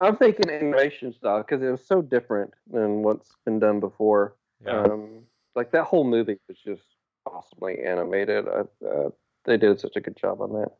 I'm 0.00 0.16
thinking 0.16 0.50
animation 0.50 1.12
style 1.12 1.38
because 1.38 1.62
it 1.62 1.70
was 1.70 1.84
so 1.86 2.02
different 2.02 2.52
than 2.70 3.02
what's 3.02 3.30
been 3.44 3.58
done 3.58 3.80
before. 3.80 4.34
Yeah. 4.64 4.82
Um, 4.82 5.24
like 5.54 5.70
that 5.72 5.84
whole 5.84 6.04
movie 6.04 6.38
was 6.48 6.58
just 6.64 6.82
awesomely 7.26 7.84
animated. 7.84 8.46
I, 8.48 8.86
uh, 8.86 9.10
they 9.44 9.56
did 9.56 9.80
such 9.80 9.96
a 9.96 10.00
good 10.00 10.16
job 10.16 10.40
on 10.40 10.52
that. 10.52 10.72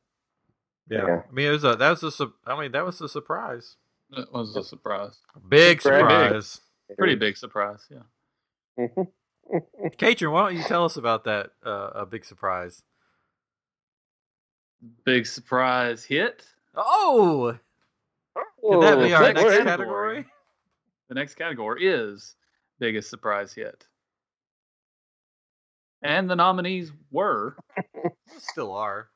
yeah. 0.88 1.06
yeah. 1.06 1.22
I 1.28 1.32
mean, 1.32 1.48
it 1.48 1.50
was 1.50 1.64
a 1.64 1.76
that 1.76 1.90
was 1.90 2.02
a 2.02 2.10
su- 2.10 2.34
I 2.46 2.60
mean 2.60 2.72
that 2.72 2.84
was 2.84 3.00
a 3.00 3.08
surprise. 3.08 3.76
That 4.10 4.32
was 4.32 4.54
a 4.56 4.62
surprise. 4.62 5.20
Big 5.48 5.80
surprise. 5.80 6.56
big. 6.56 6.71
Surprise. 6.92 6.96
Pretty 6.98 7.14
big 7.16 7.36
surprise. 7.36 7.88
Yeah. 7.90 8.86
Katrin, 9.98 10.32
why 10.32 10.48
don't 10.48 10.56
you 10.56 10.64
tell 10.64 10.84
us 10.84 10.96
about 10.96 11.24
that 11.24 11.50
uh, 11.64 11.90
a 11.94 12.06
big 12.06 12.24
surprise? 12.24 12.82
Big 15.04 15.26
surprise 15.26 16.04
hit. 16.04 16.44
Oh, 16.74 17.56
could 18.34 18.82
that 18.82 18.98
be 18.98 19.12
our 19.12 19.32
next 19.32 19.42
word. 19.42 19.64
category? 19.64 20.26
The 21.08 21.14
next 21.14 21.34
category 21.34 21.86
is 21.86 22.34
biggest 22.78 23.10
surprise 23.10 23.52
hit. 23.52 23.86
And 26.02 26.28
the 26.28 26.34
nominees 26.34 26.90
were 27.10 27.56
Still 28.38 28.72
are. 28.72 29.08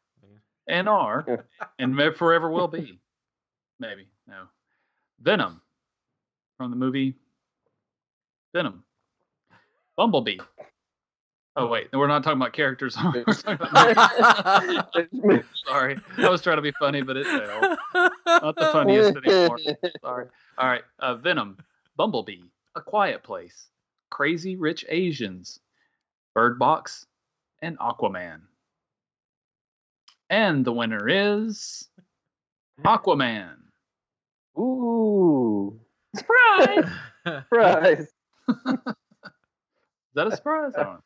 And 0.68 0.88
are 0.88 1.46
and 1.78 1.94
may 1.94 2.12
forever 2.12 2.50
will 2.50 2.68
be. 2.68 2.98
Maybe. 3.78 4.08
No. 4.26 4.44
Venom 5.20 5.60
from 6.56 6.70
the 6.70 6.76
movie 6.76 7.14
Venom. 8.56 8.82
Bumblebee. 9.98 10.38
Oh 11.56 11.66
wait, 11.66 11.88
we're 11.92 12.06
not 12.06 12.24
talking 12.24 12.38
about 12.40 12.54
characters. 12.54 12.94
Talking 12.96 13.24
about- 13.48 14.88
Sorry, 15.66 15.98
I 16.18 16.28
was 16.30 16.40
trying 16.40 16.56
to 16.56 16.62
be 16.62 16.72
funny, 16.72 17.02
but 17.02 17.18
it 17.18 17.26
failed. 17.26 17.76
Not 18.26 18.56
the 18.56 18.70
funniest 18.72 19.14
anymore. 19.16 19.58
Sorry. 20.02 20.26
All 20.58 20.66
right. 20.68 20.82
Uh, 20.98 21.16
Venom, 21.16 21.58
Bumblebee, 21.96 22.40
A 22.76 22.80
Quiet 22.80 23.22
Place, 23.22 23.68
Crazy 24.10 24.56
Rich 24.56 24.86
Asians, 24.88 25.60
Bird 26.34 26.58
Box, 26.58 27.04
and 27.60 27.78
Aquaman. 27.78 28.40
And 30.30 30.64
the 30.64 30.72
winner 30.72 31.06
is 31.08 31.88
Aquaman. 32.84 33.56
Ooh, 34.58 35.78
Surprise! 36.16 36.90
surprise! 37.26 38.08
Is 38.48 38.54
that 40.14 40.26
a 40.28 40.36
surprise? 40.36 40.72
I 40.76 40.82
don't 40.82 40.92
know. 40.94 41.00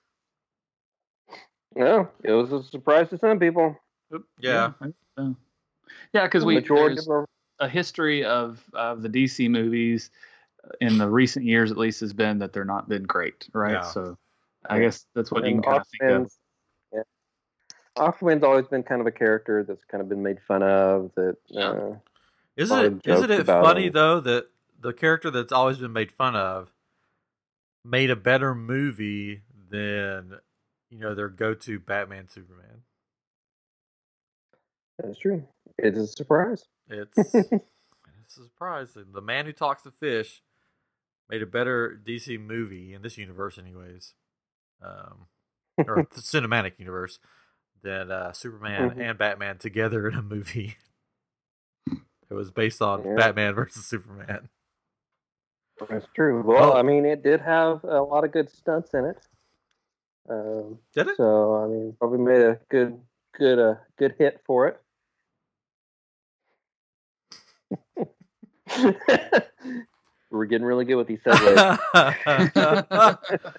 No, 1.76 2.08
it 2.24 2.32
was 2.32 2.52
a 2.52 2.62
surprise 2.64 3.08
to 3.10 3.18
some 3.18 3.38
people. 3.38 3.76
Yeah. 4.40 4.72
Yeah, 6.12 6.24
because 6.24 6.42
The 6.42 6.46
we 6.46 6.54
majority 6.56 6.96
there's 6.96 7.06
of 7.06 7.12
our- 7.12 7.26
a 7.60 7.68
history 7.68 8.24
of 8.24 8.62
of 8.72 9.02
the 9.02 9.08
DC 9.08 9.48
movies 9.50 10.10
uh, 10.64 10.68
in 10.80 10.96
the 10.98 11.08
recent 11.08 11.44
years, 11.44 11.70
at 11.70 11.76
least, 11.76 12.00
has 12.00 12.12
been 12.12 12.38
that 12.38 12.52
they're 12.52 12.64
not 12.64 12.88
been 12.88 13.02
great, 13.04 13.48
right? 13.52 13.72
Yeah. 13.74 13.82
So, 13.82 14.16
I 14.68 14.80
guess 14.80 15.06
that's 15.14 15.30
what 15.30 15.44
you 15.44 15.50
can 15.50 15.56
and 15.56 15.64
kind 15.64 15.76
of 15.80 15.86
think 15.88 16.02
of. 16.10 16.22
Aquaman's- 16.22 16.38
yeah. 16.92 17.02
Aquaman's 17.98 18.42
always 18.44 18.66
been 18.66 18.82
kind 18.82 19.00
of 19.02 19.06
a 19.06 19.10
character 19.12 19.62
that's 19.62 19.84
kind 19.84 20.00
of 20.00 20.08
been 20.08 20.22
made 20.22 20.38
fun 20.48 20.62
of. 20.62 21.10
That 21.16 21.36
uh, 21.54 21.96
Isn't 22.56 22.76
lot 22.76 22.84
it 22.86 22.92
of 22.94 23.00
isn't 23.04 23.30
it 23.30 23.40
about 23.40 23.64
funny 23.64 23.86
him. 23.88 23.92
though 23.92 24.20
that 24.20 24.46
the 24.80 24.92
character 24.94 25.30
that's 25.30 25.52
always 25.52 25.76
been 25.78 25.92
made 25.92 26.10
fun 26.10 26.34
of 26.34 26.72
made 27.84 28.10
a 28.10 28.16
better 28.16 28.54
movie 28.54 29.42
than 29.70 30.38
you 30.90 30.98
know 30.98 31.14
their 31.14 31.28
go-to 31.28 31.78
Batman 31.80 32.28
Superman. 32.28 32.82
That's 34.98 35.18
true. 35.18 35.44
It's 35.78 35.98
a 35.98 36.06
surprise. 36.06 36.64
It's 36.88 37.18
it's 38.22 38.36
a 38.38 38.44
surprise. 38.44 38.94
The 38.94 39.20
man 39.22 39.46
who 39.46 39.52
talks 39.52 39.82
to 39.84 39.90
fish 39.90 40.42
made 41.28 41.42
a 41.42 41.46
better 41.46 41.98
DC 42.04 42.38
movie 42.40 42.92
in 42.94 43.02
this 43.02 43.18
universe, 43.18 43.58
anyways, 43.58 44.14
um, 44.82 45.26
or 45.86 46.06
the 46.14 46.20
cinematic 46.20 46.72
universe, 46.78 47.18
than 47.82 48.10
uh, 48.10 48.32
Superman 48.32 48.92
Mhm. 48.92 49.00
and 49.00 49.18
Batman 49.18 49.58
together 49.58 50.08
in 50.08 50.14
a 50.14 50.22
movie. 50.22 50.76
it 52.30 52.34
was 52.34 52.50
based 52.50 52.82
on 52.82 53.02
Yeah. 53.04 53.14
Batman 53.16 53.54
versus 53.54 53.86
Superman. 53.86 54.48
That's 55.88 56.06
true. 56.14 56.42
Well, 56.42 56.72
Oh. 56.72 56.76
I 56.76 56.82
mean, 56.82 57.04
it 57.04 57.22
did 57.22 57.40
have 57.40 57.82
a 57.84 58.00
lot 58.02 58.24
of 58.24 58.32
good 58.32 58.50
stunts 58.50 58.92
in 58.94 59.04
it. 59.06 59.16
Um, 60.28 60.78
Did 60.94 61.08
it? 61.08 61.16
so 61.16 61.56
I 61.56 61.66
mean, 61.66 61.96
probably 61.98 62.18
made 62.18 62.42
a 62.42 62.58
good, 62.70 63.00
good, 63.36 63.58
uh, 63.58 63.74
good 63.98 64.14
hit 64.18 64.40
for 64.46 64.68
it. 64.68 64.80
We're 70.30 70.44
getting 70.44 70.66
really 70.66 70.84
good 70.84 70.94
with 70.96 71.08
these 71.08 71.18
segues. 71.26 71.78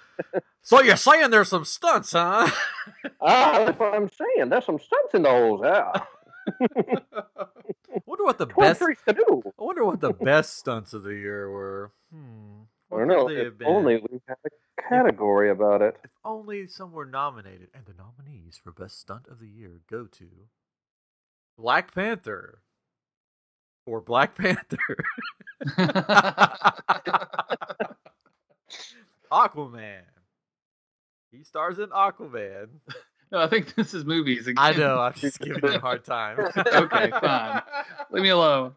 so 0.62 0.80
you're 0.80 0.96
saying 0.96 1.30
there's 1.30 1.48
some 1.48 1.64
stunts, 1.66 2.12
huh? 2.12 2.48
ah, 3.20 3.64
that's 3.66 3.78
what 3.78 3.94
I'm 3.94 4.08
saying. 4.08 4.48
There's 4.48 4.64
some 4.64 4.78
stunts 4.78 5.12
in 5.14 5.22
those. 5.22 5.60
Yeah. 5.62 5.92
Wonder 8.06 8.24
what 8.24 8.38
the 8.38 8.46
best. 8.46 8.80
to 8.80 9.12
do. 9.12 9.42
I 9.58 9.62
wonder 9.62 9.84
what 9.84 10.00
the 10.00 10.12
best 10.12 10.56
stunts 10.58 10.92
of 10.92 11.02
the 11.02 11.14
year 11.14 11.50
were. 11.50 11.92
Hmm. 12.12 12.62
I 12.92 12.98
don't 12.98 13.08
know. 13.08 13.28
If 13.28 13.54
only 13.64 13.96
we 13.96 14.20
had 14.28 14.36
a 14.44 14.50
category 14.88 15.50
about 15.50 15.80
it. 15.80 15.96
If 16.04 16.10
only 16.24 16.66
some 16.66 16.92
were 16.92 17.06
nominated, 17.06 17.68
and 17.74 17.86
the 17.86 17.94
nominees 17.94 18.60
for 18.62 18.70
best 18.70 19.00
stunt 19.00 19.26
of 19.30 19.40
the 19.40 19.48
year 19.48 19.80
go 19.88 20.06
to 20.06 20.26
Black 21.56 21.94
Panther 21.94 22.60
or 23.86 24.00
Black 24.02 24.34
Panther, 24.38 24.76
Aquaman. 29.32 30.02
He 31.30 31.44
stars 31.44 31.78
in 31.78 31.88
Aquaman. 31.88 32.68
no, 33.32 33.40
I 33.40 33.48
think 33.48 33.74
this 33.76 33.94
is 33.94 34.04
movies. 34.04 34.46
Again. 34.46 34.62
I 34.62 34.72
know. 34.72 34.98
I'm 35.00 35.14
just 35.14 35.40
giving 35.40 35.64
you 35.64 35.76
a 35.76 35.80
hard 35.80 36.04
time. 36.04 36.38
Okay, 36.56 37.10
fine. 37.10 37.62
Leave 38.10 38.22
me 38.22 38.28
alone. 38.28 38.74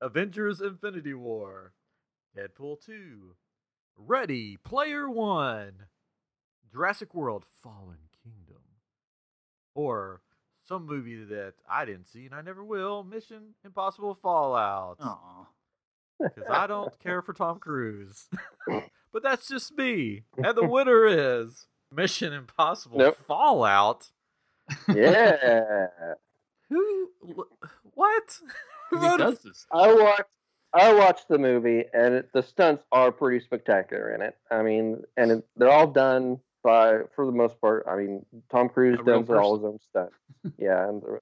Avengers: 0.00 0.60
Infinity 0.60 1.14
War, 1.14 1.72
Deadpool 2.36 2.84
2, 2.84 3.34
Ready 3.96 4.56
Player 4.56 5.08
One, 5.08 5.72
Jurassic 6.72 7.14
World: 7.14 7.44
Fallen 7.62 7.98
Kingdom, 8.22 8.62
or 9.74 10.20
some 10.62 10.86
movie 10.86 11.24
that 11.24 11.54
I 11.68 11.84
didn't 11.84 12.08
see 12.08 12.26
and 12.26 12.34
I 12.34 12.42
never 12.42 12.64
will, 12.64 13.02
Mission 13.04 13.54
Impossible 13.64 14.18
Fallout. 14.20 14.98
Aw. 15.00 15.46
Because 16.20 16.44
I 16.50 16.66
don't 16.66 16.96
care 16.98 17.22
for 17.22 17.32
Tom 17.32 17.58
Cruise. 17.58 18.28
but 19.12 19.22
that's 19.22 19.48
just 19.48 19.76
me. 19.76 20.22
And 20.36 20.56
the 20.56 20.66
winner 20.66 21.06
is 21.06 21.66
Mission 21.92 22.32
Impossible 22.32 22.98
Nope. 22.98 23.16
Fallout. 23.26 24.08
Yeah. 24.88 25.86
Who? 26.70 27.08
What? 27.94 28.38
Who 28.90 28.98
He 29.00 29.06
wrote 29.06 29.20
a- 29.20 29.24
does 29.24 29.38
this. 29.40 29.66
I 29.72 29.92
watched. 29.92 30.22
I 30.72 30.94
watched 30.94 31.26
the 31.28 31.38
movie, 31.38 31.82
and 31.92 32.14
it, 32.14 32.32
the 32.32 32.42
stunts 32.44 32.84
are 32.92 33.10
pretty 33.10 33.40
spectacular 33.44 34.14
in 34.14 34.22
it. 34.22 34.36
I 34.52 34.62
mean, 34.62 35.02
and 35.16 35.32
it, 35.32 35.44
they're 35.56 35.68
all 35.68 35.88
done 35.88 36.38
by, 36.62 36.98
for 37.16 37.26
the 37.26 37.32
most 37.32 37.60
part. 37.60 37.86
I 37.90 37.96
mean, 37.96 38.24
Tom 38.52 38.68
Cruise 38.68 39.00
does 39.04 39.28
all 39.30 39.56
his 39.56 39.64
own 39.64 39.80
stunts. 39.80 40.14
yeah, 40.58 40.88
and 40.88 41.02
the, 41.02 41.06
so 41.08 41.20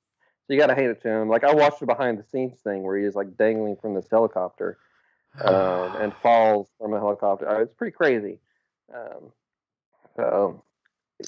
you 0.52 0.58
gotta 0.58 0.74
hand 0.74 0.88
it 0.90 1.00
to 1.00 1.08
him. 1.08 1.30
Like 1.30 1.44
I 1.44 1.54
watched 1.54 1.80
the 1.80 1.86
behind 1.86 2.18
the 2.18 2.24
scenes 2.24 2.58
thing 2.60 2.82
where 2.82 2.98
he's 2.98 3.14
like 3.14 3.38
dangling 3.38 3.76
from 3.80 3.94
this 3.94 4.06
helicopter 4.10 4.76
um, 5.42 5.96
and 5.96 6.12
falls 6.22 6.68
from 6.78 6.92
a 6.92 6.98
helicopter. 6.98 7.48
Uh, 7.48 7.62
It's 7.62 7.72
pretty 7.74 7.92
crazy. 7.96 8.40
Um, 8.94 9.32
so 10.18 10.64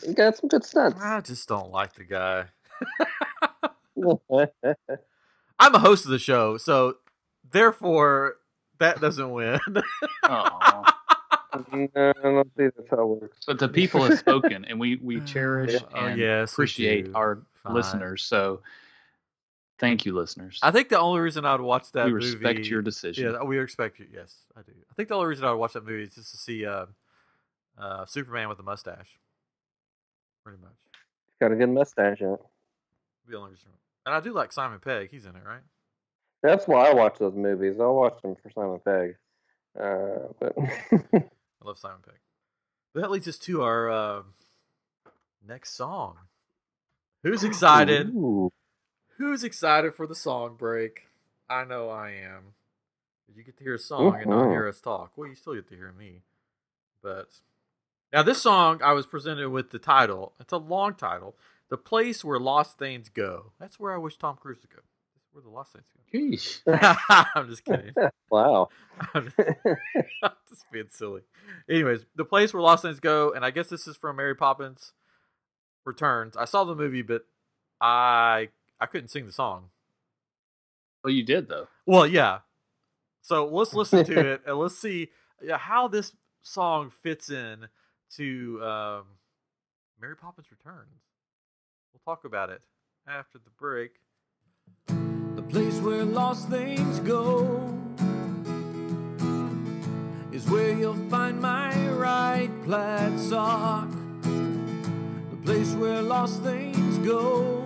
you 0.07 0.14
got 0.14 0.36
some 0.36 0.49
good 0.49 0.64
stunts. 0.64 1.01
I 1.01 1.20
just 1.20 1.49
don't 1.49 1.70
like 1.70 1.95
the 1.95 2.05
guy. 2.05 2.47
I'm 5.59 5.74
a 5.74 5.78
host 5.78 6.05
of 6.07 6.11
the 6.11 6.18
show, 6.18 6.57
so 6.57 6.97
therefore 7.51 8.34
that 8.78 9.01
doesn't 9.01 9.30
win. 9.30 9.61
No, 9.74 9.82
I 11.53 12.12
don't 12.22 12.55
think 12.57 12.74
that's 12.76 12.91
how 12.91 13.03
it 13.03 13.20
works. 13.20 13.38
But 13.47 13.59
the 13.59 13.68
people 13.68 14.03
have 14.05 14.18
spoken, 14.18 14.64
and 14.64 14.78
we 14.80 14.97
we 14.97 15.20
cherish 15.26 15.72
Yeah. 15.72 15.80
Oh, 15.95 16.07
and 16.07 16.18
yes, 16.18 16.53
appreciate 16.53 17.09
our 17.14 17.43
Fine. 17.62 17.74
listeners. 17.74 18.22
So, 18.22 18.61
thank 19.78 20.07
you, 20.07 20.14
listeners. 20.14 20.59
I 20.62 20.70
think 20.70 20.88
the 20.88 20.99
only 20.99 21.20
reason 21.20 21.45
I 21.45 21.53
would 21.53 21.61
watch 21.61 21.91
that 21.93 22.07
we 22.07 22.12
movie, 22.12 22.24
respect 22.36 22.66
your 22.68 22.82
decision. 22.82 23.32
yeah, 23.32 23.43
we 23.43 23.59
respect 23.59 23.99
you. 23.99 24.07
Yes, 24.12 24.34
I 24.57 24.62
do. 24.62 24.72
I 24.91 24.95
think 24.95 25.09
the 25.09 25.16
only 25.16 25.26
reason 25.26 25.45
I 25.45 25.51
would 25.51 25.59
watch 25.59 25.72
that 25.74 25.84
movie 25.84 26.05
is 26.05 26.14
just 26.14 26.30
to 26.30 26.36
see 26.38 26.64
uh, 26.64 26.86
uh, 27.81 28.07
Superman 28.07 28.49
with 28.49 28.59
a 28.59 28.62
mustache. 28.62 29.18
Pretty 30.45 30.59
much, 30.62 30.72
He's 30.93 31.39
Got 31.41 31.53
a 31.53 31.57
good 31.57 31.68
mustache 31.70 32.18
yeah. 32.20 32.35
it. 32.35 32.41
the 33.28 33.37
only 33.37 33.51
reason. 33.51 33.68
And 34.07 34.14
I 34.14 34.20
do 34.20 34.33
like 34.33 34.53
Simon 34.53 34.78
Pegg. 34.81 35.11
He's 35.11 35.26
in 35.26 35.37
it, 35.37 35.43
right? 35.45 35.61
That's 36.43 36.66
why 36.66 36.89
I 36.89 36.95
watch 36.95 37.18
those 37.18 37.35
movies. 37.35 37.76
I'll 37.81 37.95
watch 37.95 38.20
them 38.22 38.35
for 38.43 38.51
Simon 38.51 38.81
Pegg. 38.85 39.16
Uh, 39.78 40.33
but 40.41 40.55
I 41.22 41.64
love 41.64 41.78
Simon 41.78 41.99
Pegg. 42.05 42.16
But 42.95 43.03
that 43.03 43.11
leads 43.11 43.28
us 43.28 43.39
to 43.41 43.62
our 43.62 43.91
uh, 43.91 44.22
next 45.47 45.74
song. 45.76 46.16
Who's 47.22 47.45
excited? 47.45 48.09
Ooh. 48.09 48.51
Who's 49.18 49.45
excited 49.45 49.95
for 49.95 50.07
the 50.07 50.14
song 50.14 50.57
break? 50.57 51.09
I 51.49 51.64
know 51.64 51.91
I 51.91 52.11
am. 52.12 52.55
Did 53.28 53.37
you 53.37 53.43
get 53.45 53.59
to 53.59 53.64
hear 53.64 53.74
a 53.74 53.78
song 53.78 54.16
and 54.18 54.31
not 54.31 54.47
Mhm. 54.47 54.53
hear 54.53 54.66
us 54.68 54.81
talk. 54.81 55.12
Well, 55.16 55.28
you 55.28 55.35
still 55.35 55.55
get 55.55 55.68
to 55.68 55.76
hear 55.76 55.93
me. 55.93 56.22
But 57.03 57.28
now 58.12 58.22
this 58.22 58.42
song, 58.42 58.80
I 58.82 58.92
was 58.92 59.06
presented 59.06 59.50
with 59.50 59.70
the 59.70 59.78
title. 59.78 60.32
It's 60.40 60.52
a 60.52 60.58
long 60.58 60.94
title. 60.94 61.36
The 61.68 61.76
place 61.76 62.24
where 62.24 62.38
lost 62.38 62.78
things 62.78 63.08
go. 63.08 63.52
That's 63.61 63.78
where 63.78 63.94
I 63.94 63.98
wish 63.98 64.16
Tom 64.16 64.36
Cruise 64.36 64.58
would 64.62 64.70
go. 64.70 64.82
That's 65.14 65.32
where 65.32 65.42
the 65.42 65.50
lost 65.50 65.72
things 65.72 65.84
go. 65.94 66.18
Yeesh. 66.18 67.28
I'm 67.36 67.48
just 67.48 67.64
kidding. 67.64 67.94
wow. 68.30 68.68
I'm 69.14 69.26
just, 69.26 69.38
I'm 70.24 70.32
just 70.48 70.64
being 70.72 70.88
silly. 70.90 71.22
Anyways, 71.68 72.04
the 72.16 72.24
place 72.24 72.52
where 72.52 72.62
lost 72.62 72.82
things 72.82 72.98
go, 72.98 73.32
and 73.32 73.44
I 73.44 73.50
guess 73.50 73.68
this 73.68 73.86
is 73.86 73.96
from 73.96 74.16
Mary 74.16 74.34
Poppins 74.34 74.92
Returns. 75.84 76.36
I 76.36 76.46
saw 76.46 76.64
the 76.64 76.74
movie, 76.74 77.02
but 77.02 77.22
I 77.80 78.48
I 78.80 78.86
couldn't 78.86 79.08
sing 79.08 79.26
the 79.26 79.32
song. 79.32 79.70
Well, 81.04 81.12
you 81.12 81.22
did 81.22 81.48
though. 81.48 81.68
Well, 81.86 82.06
yeah. 82.06 82.40
So 83.22 83.46
let's 83.46 83.74
listen 83.74 84.04
to 84.04 84.32
it 84.32 84.42
and 84.46 84.58
let's 84.58 84.76
see 84.76 85.11
how 85.48 85.88
this 85.88 86.12
song 86.42 86.90
fits 87.02 87.30
in 87.30 87.68
to 88.16 88.61
um, 88.62 89.04
Mary 90.00 90.16
Poppins 90.16 90.48
Returns. 90.50 91.02
We'll 91.92 92.14
talk 92.14 92.24
about 92.24 92.50
it 92.50 92.62
after 93.06 93.38
the 93.38 93.50
break. 93.58 93.92
The 94.86 95.42
place 95.42 95.78
where 95.78 96.04
lost 96.04 96.48
things 96.48 97.00
go 97.00 97.76
is 100.32 100.48
where 100.48 100.72
you'll 100.72 101.08
find 101.08 101.40
my 101.40 101.88
right 101.90 102.50
plaid 102.64 103.18
sock. 103.18 103.90
The 104.22 105.36
place 105.44 105.72
where 105.74 106.02
lost 106.02 106.42
things 106.42 106.98
go 106.98 107.64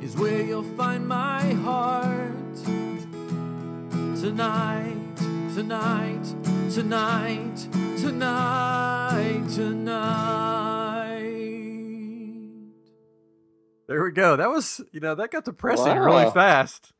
is 0.00 0.16
where 0.16 0.42
you'll 0.42 0.76
find 0.76 1.06
my 1.06 1.52
heart 1.54 2.64
tonight, 4.20 5.16
tonight, 5.54 6.51
tonight, 6.72 7.56
tonight, 7.98 9.42
tonight. 9.54 11.20
There 13.88 14.02
we 14.02 14.10
go. 14.12 14.36
That 14.36 14.48
was, 14.48 14.80
you 14.92 15.00
know, 15.00 15.14
that 15.16 15.30
got 15.30 15.44
depressing 15.44 15.98
really 15.98 16.30
fast. 16.30 16.92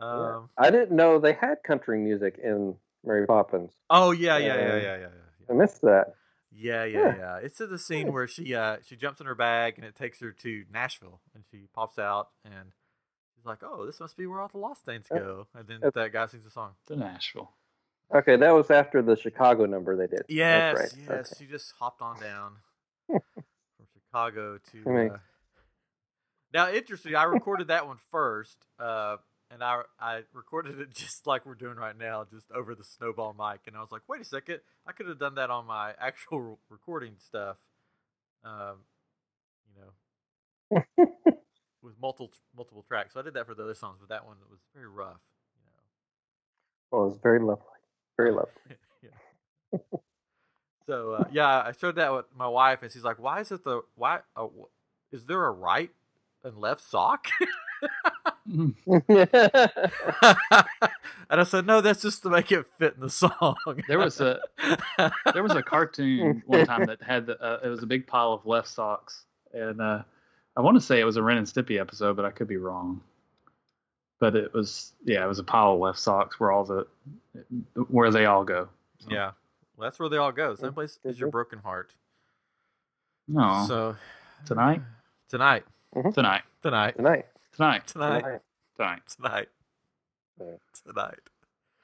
Um, 0.00 0.50
I 0.58 0.70
didn't 0.70 0.90
know 0.96 1.20
they 1.20 1.32
had 1.32 1.62
country 1.62 1.98
music 1.98 2.38
in 2.42 2.74
Mary 3.04 3.26
Poppins. 3.26 3.70
oh 3.88 4.10
yeah, 4.10 4.36
yeah, 4.38 4.56
yeah, 4.56 4.66
yeah, 4.76 4.76
yeah, 4.82 4.96
yeah. 4.98 5.06
I 5.48 5.52
missed 5.52 5.82
that. 5.82 6.14
Yeah, 6.50 6.84
yeah, 6.84 6.98
Yeah. 6.98 7.16
yeah. 7.16 7.36
It's 7.42 7.60
in 7.60 7.70
the 7.70 7.78
scene 7.78 8.12
where 8.12 8.26
she 8.26 8.54
uh 8.54 8.78
she 8.84 8.96
jumps 8.96 9.20
in 9.20 9.26
her 9.26 9.34
bag 9.36 9.74
and 9.76 9.84
it 9.84 9.94
takes 9.94 10.20
her 10.20 10.32
to 10.32 10.64
Nashville 10.72 11.20
and 11.34 11.44
she 11.50 11.66
pops 11.72 11.98
out 11.98 12.28
and 12.44 12.72
she's 13.36 13.44
like, 13.46 13.58
"Oh, 13.62 13.86
this 13.86 14.00
must 14.00 14.16
be 14.16 14.26
where 14.26 14.40
all 14.40 14.48
the 14.48 14.58
lost 14.58 14.84
things 14.84 15.06
go." 15.08 15.46
And 15.54 15.68
then 15.68 15.78
that 15.94 16.12
guy 16.12 16.26
sings 16.26 16.44
the 16.44 16.50
song. 16.50 16.72
To 16.88 16.96
Nashville. 16.96 17.52
Okay, 18.12 18.36
that 18.36 18.50
was 18.50 18.70
after 18.70 19.02
the 19.02 19.16
Chicago 19.16 19.66
number 19.66 19.96
they 19.96 20.06
did. 20.06 20.22
Yes, 20.28 20.78
That's 20.78 20.96
right. 20.96 21.04
yes. 21.18 21.34
She 21.38 21.46
just 21.46 21.72
hopped 21.78 22.02
on 22.02 22.20
down 22.20 22.52
from 23.06 23.20
Chicago 23.92 24.58
to. 24.72 24.82
I 24.86 24.90
mean- 24.90 25.10
Uh... 25.10 25.18
Now, 26.52 26.70
interesting. 26.70 27.16
I 27.16 27.24
recorded 27.24 27.66
that 27.68 27.88
one 27.88 27.96
first, 28.12 28.56
uh, 28.78 29.16
and 29.50 29.62
I 29.64 29.82
I 29.98 30.22
recorded 30.32 30.78
it 30.80 30.90
just 30.94 31.26
like 31.26 31.44
we're 31.44 31.56
doing 31.56 31.76
right 31.76 31.96
now, 31.98 32.24
just 32.30 32.50
over 32.52 32.74
the 32.76 32.84
snowball 32.84 33.34
mic. 33.36 33.62
And 33.66 33.76
I 33.76 33.80
was 33.80 33.90
like, 33.90 34.02
wait 34.08 34.20
a 34.20 34.24
second, 34.24 34.60
I 34.86 34.92
could 34.92 35.08
have 35.08 35.18
done 35.18 35.34
that 35.34 35.50
on 35.50 35.66
my 35.66 35.94
actual 35.98 36.60
recording 36.70 37.14
stuff. 37.18 37.56
Um, 38.44 38.76
you 39.74 39.82
know, 40.76 40.84
with 41.82 41.94
multiple 42.00 42.30
multiple 42.56 42.84
tracks. 42.86 43.14
So 43.14 43.20
I 43.20 43.24
did 43.24 43.34
that 43.34 43.46
for 43.46 43.54
the 43.54 43.64
other 43.64 43.74
songs, 43.74 43.98
but 43.98 44.10
that 44.10 44.24
one 44.24 44.36
was 44.48 44.60
very 44.74 44.86
rough. 44.88 45.20
Well, 46.92 47.06
it 47.06 47.08
was 47.08 47.18
very 47.20 47.40
lovely. 47.40 47.64
Very 48.16 48.32
lovely. 48.32 48.52
Yeah. 49.02 49.78
So 50.86 51.12
uh, 51.14 51.24
yeah, 51.32 51.62
I 51.66 51.72
showed 51.72 51.96
that 51.96 52.12
with 52.12 52.26
my 52.36 52.46
wife, 52.46 52.82
and 52.82 52.92
she's 52.92 53.02
like, 53.04 53.18
"Why 53.18 53.40
is 53.40 53.50
it 53.50 53.64
the 53.64 53.82
why? 53.96 54.20
Uh, 54.36 54.48
is 55.12 55.24
there 55.26 55.44
a 55.44 55.50
right 55.50 55.90
and 56.44 56.58
left 56.58 56.82
sock?" 56.82 57.26
And 61.30 61.40
I 61.40 61.44
said, 61.44 61.66
"No, 61.66 61.80
that's 61.80 62.02
just 62.02 62.22
to 62.22 62.30
make 62.30 62.52
it 62.52 62.66
fit 62.78 62.94
in 62.94 63.00
the 63.00 63.10
song." 63.10 63.56
There 63.88 63.98
was 63.98 64.20
a 64.20 64.40
there 65.32 65.42
was 65.42 65.52
a 65.52 65.62
cartoon 65.62 66.42
one 66.46 66.66
time 66.66 66.84
that 66.86 67.02
had 67.02 67.26
the, 67.26 67.40
uh, 67.42 67.60
it 67.64 67.68
was 67.68 67.82
a 67.82 67.86
big 67.86 68.06
pile 68.06 68.32
of 68.34 68.46
left 68.46 68.68
socks, 68.68 69.24
and 69.52 69.80
uh, 69.80 70.02
I 70.56 70.60
want 70.60 70.76
to 70.76 70.80
say 70.80 71.00
it 71.00 71.04
was 71.04 71.16
a 71.16 71.22
Ren 71.22 71.38
and 71.38 71.46
Stimpy 71.46 71.80
episode, 71.80 72.16
but 72.16 72.24
I 72.24 72.30
could 72.30 72.48
be 72.48 72.58
wrong. 72.58 73.00
But 74.24 74.36
it 74.36 74.54
was 74.54 74.92
yeah, 75.04 75.22
it 75.22 75.28
was 75.28 75.38
a 75.38 75.44
pile 75.44 75.74
of 75.74 75.80
left 75.80 75.98
socks 75.98 76.40
where 76.40 76.50
all 76.50 76.64
the 76.64 76.86
where 77.88 78.10
they 78.10 78.24
all 78.24 78.42
go. 78.42 78.68
So, 79.00 79.10
yeah, 79.10 79.32
well, 79.76 79.86
that's 79.86 79.98
where 79.98 80.08
they 80.08 80.16
all 80.16 80.32
go. 80.32 80.54
Same 80.54 80.70
Mm, 80.70 80.74
place 80.74 80.98
is 81.04 81.18
your 81.20 81.28
mhm. 81.28 81.32
broken 81.32 81.58
heart. 81.58 81.92
No, 83.28 83.66
So 83.66 83.96
tonight, 84.46 84.80
tonight, 85.28 85.64
tonight, 86.14 86.42
tonight, 86.62 86.96
Tonight. 86.96 87.26
tonight, 87.54 87.86
tonight, 87.86 88.22
Tonight. 88.22 88.40
tonight, 88.76 89.02
tonight, 89.18 89.48
tonight. 90.86 91.18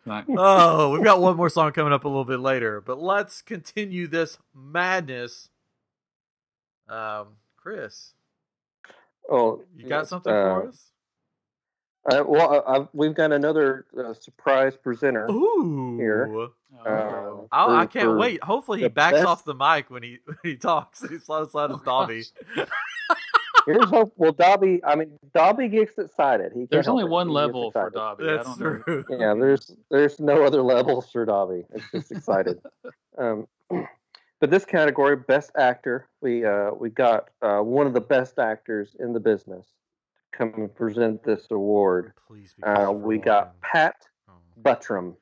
tonight. 0.05 0.24
oh, 0.38 0.91
we've 0.93 1.05
got 1.05 1.20
one 1.20 1.36
more 1.36 1.51
song 1.51 1.72
coming 1.72 1.93
up 1.93 2.05
a 2.05 2.09
little 2.09 2.24
bit 2.24 2.41
later, 2.41 2.80
but 2.80 3.01
let's 3.03 3.43
continue 3.43 4.07
this 4.07 4.38
madness. 4.55 5.51
Um, 6.88 7.36
Chris, 7.59 8.14
Oh, 9.30 9.61
you 9.76 9.84
got 9.84 10.01
yes, 10.01 10.09
something 10.09 10.32
uh, 10.32 10.43
for 10.43 10.68
us? 10.68 10.89
Uh, 12.11 12.25
well, 12.27 12.65
I, 12.67 12.79
I, 12.79 12.89
we've 12.93 13.15
got 13.15 13.33
another 13.33 13.87
uh, 13.99 14.15
surprise 14.15 14.77
presenter. 14.77 15.27
Ooh, 15.31 15.97
here. 15.99 16.29
Oh, 16.33 16.53
Uh, 16.87 17.47
oh, 17.53 17.77
I 17.77 17.85
can't 17.87 18.17
wait. 18.17 18.43
Hopefully, 18.43 18.81
he 18.81 18.89
backs 18.89 19.17
best- 19.19 19.27
off 19.27 19.45
the 19.45 19.55
mic 19.55 19.91
when 19.91 20.03
he 20.03 20.19
when 20.25 20.37
he 20.43 20.57
talks. 20.57 21.07
He's 21.07 21.29
not 21.29 21.43
as 21.43 21.53
loud 21.55 21.71
as 21.73 21.77
Oh, 21.81 21.85
Dobby. 21.85 22.25
Here's 23.67 23.85
hope. 23.91 24.15
Well, 24.17 24.33
Dobby. 24.33 24.81
I 24.85 24.95
mean, 24.95 25.19
Dobby 25.35 25.69
gets 25.69 25.99
excited. 25.99 26.53
He 26.55 26.67
There's 26.71 26.89
only 26.89 27.05
one 27.05 27.29
He 27.29 27.35
level 27.35 27.71
for 27.71 27.89
excited. 27.89 27.95
Dobby. 27.95 28.25
I 28.25 28.37
That's 28.37 28.49
don't 28.49 28.61
know. 28.61 28.83
true. 28.83 29.05
Yeah, 29.11 29.35
there's 29.35 29.77
there's 29.91 30.19
no 30.19 30.45
other 30.45 30.63
levels 30.63 31.11
for 31.11 31.27
Dobby. 31.27 31.67
It's 31.75 31.85
just 31.93 32.11
excited. 32.13 32.59
um, 33.19 33.47
but 34.41 34.51
this 34.51 34.65
category, 34.65 35.17
best 35.17 35.51
actor, 35.59 36.09
we 36.23 36.45
uh, 36.47 36.71
we 36.73 36.89
got 36.89 37.29
uh, 37.43 37.59
one 37.59 37.87
of 37.87 37.93
the 37.93 38.01
best 38.01 38.39
actors 38.39 38.97
in 38.99 39.13
the 39.13 39.21
business 39.21 39.67
to 39.67 39.80
come 40.33 40.53
and 40.57 40.74
present 40.74 41.22
this 41.24 41.47
award. 41.51 42.12
Please, 42.26 42.55
be 42.55 42.62
Uh, 42.62 42.91
we 42.93 43.18
Walken. 43.18 43.24
got 43.24 43.61
Pat 43.61 43.97
Oh. 44.28 44.33
Buttram. 44.62 45.16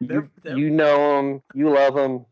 You, 0.00 0.06
Never- 0.08 0.30
never- 0.44 0.58
you 0.58 0.70
know 0.70 1.18
him, 1.18 1.42
you 1.54 1.70
love 1.70 1.96
him 1.96 2.26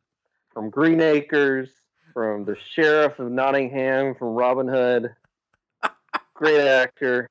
from 0.53 0.71
Green 0.71 1.01
Acres, 1.01 1.71
from 2.13 2.45
the 2.45 2.57
Sheriff 2.57 3.19
of 3.19 3.31
Nottingham, 3.33 4.15
from 4.15 4.29
Robin 4.35 4.69
Hood. 4.69 5.15
Great 6.35 6.61
actor. 6.67 7.29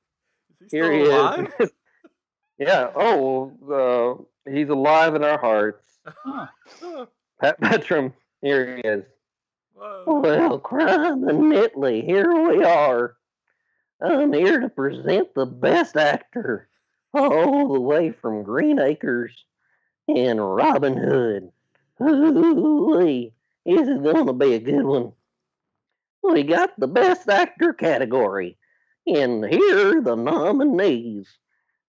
Is 0.60 0.70
he 0.72 0.76
Here 0.78 0.86
still 0.86 0.98
he 1.06 1.10
alive? 1.10 1.54
is. 1.60 1.72
yeah. 2.58 2.90
Oh, 2.94 3.52
well, 3.60 4.28
uh, 4.46 4.50
he's 4.50 4.68
alive 4.68 5.14
in 5.14 5.22
our 5.24 5.38
hearts. 5.38 5.86
Pat 7.40 7.60
Buttram. 7.60 8.12
Here 8.42 8.76
he 8.76 8.82
is. 8.82 9.04
Whoa. 9.74 10.20
Well, 10.20 10.58
crime 10.58 11.26
and 11.28 11.52
Nitley, 11.52 12.04
here 12.04 12.30
we 12.48 12.62
are. 12.64 13.16
I'm 14.04 14.34
here 14.34 14.60
to 14.60 14.68
present 14.68 15.34
the 15.34 15.46
best 15.46 15.96
actor, 15.96 16.68
all 17.14 17.72
the 17.72 17.80
way 17.80 18.12
from 18.12 18.42
Green 18.42 18.78
Acres 18.78 19.32
and 20.06 20.54
Robin 20.54 20.94
Hood. 20.94 21.50
Ooh, 22.02 23.30
this 23.64 23.88
is 23.88 24.02
going 24.02 24.26
to 24.26 24.34
be 24.34 24.52
a 24.54 24.58
good 24.58 24.84
one. 24.84 25.12
We 26.22 26.42
got 26.42 26.78
the 26.78 26.86
best 26.86 27.30
actor 27.30 27.72
category, 27.72 28.58
and 29.06 29.42
here 29.42 29.98
are 29.98 30.02
the 30.02 30.16
nominees. 30.16 31.28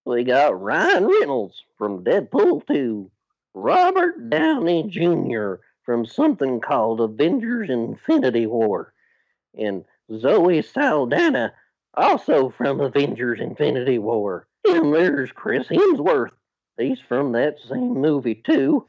We 0.06 0.24
got 0.24 0.62
Ryan 0.62 1.08
Reynolds 1.08 1.64
from 1.78 2.06
Deadpool 2.06 2.66
2, 2.68 3.12
Robert 3.56 4.30
Downey 4.30 4.84
Jr. 4.88 5.56
from 5.84 6.06
something 6.06 6.62
called 6.62 7.02
Avengers 7.02 7.70
Infinity 7.70 8.46
War, 8.46 8.94
and 9.58 9.84
Zoe 10.18 10.62
Saldana, 10.62 11.52
also 11.98 12.50
from 12.50 12.82
Avengers 12.82 13.40
Infinity 13.40 14.00
War. 14.00 14.48
And 14.68 14.94
there's 14.94 15.32
Chris 15.32 15.68
Hemsworth. 15.68 16.32
He's 16.78 17.00
from 17.00 17.32
that 17.34 17.58
same 17.68 17.94
movie 18.02 18.36
too. 18.36 18.88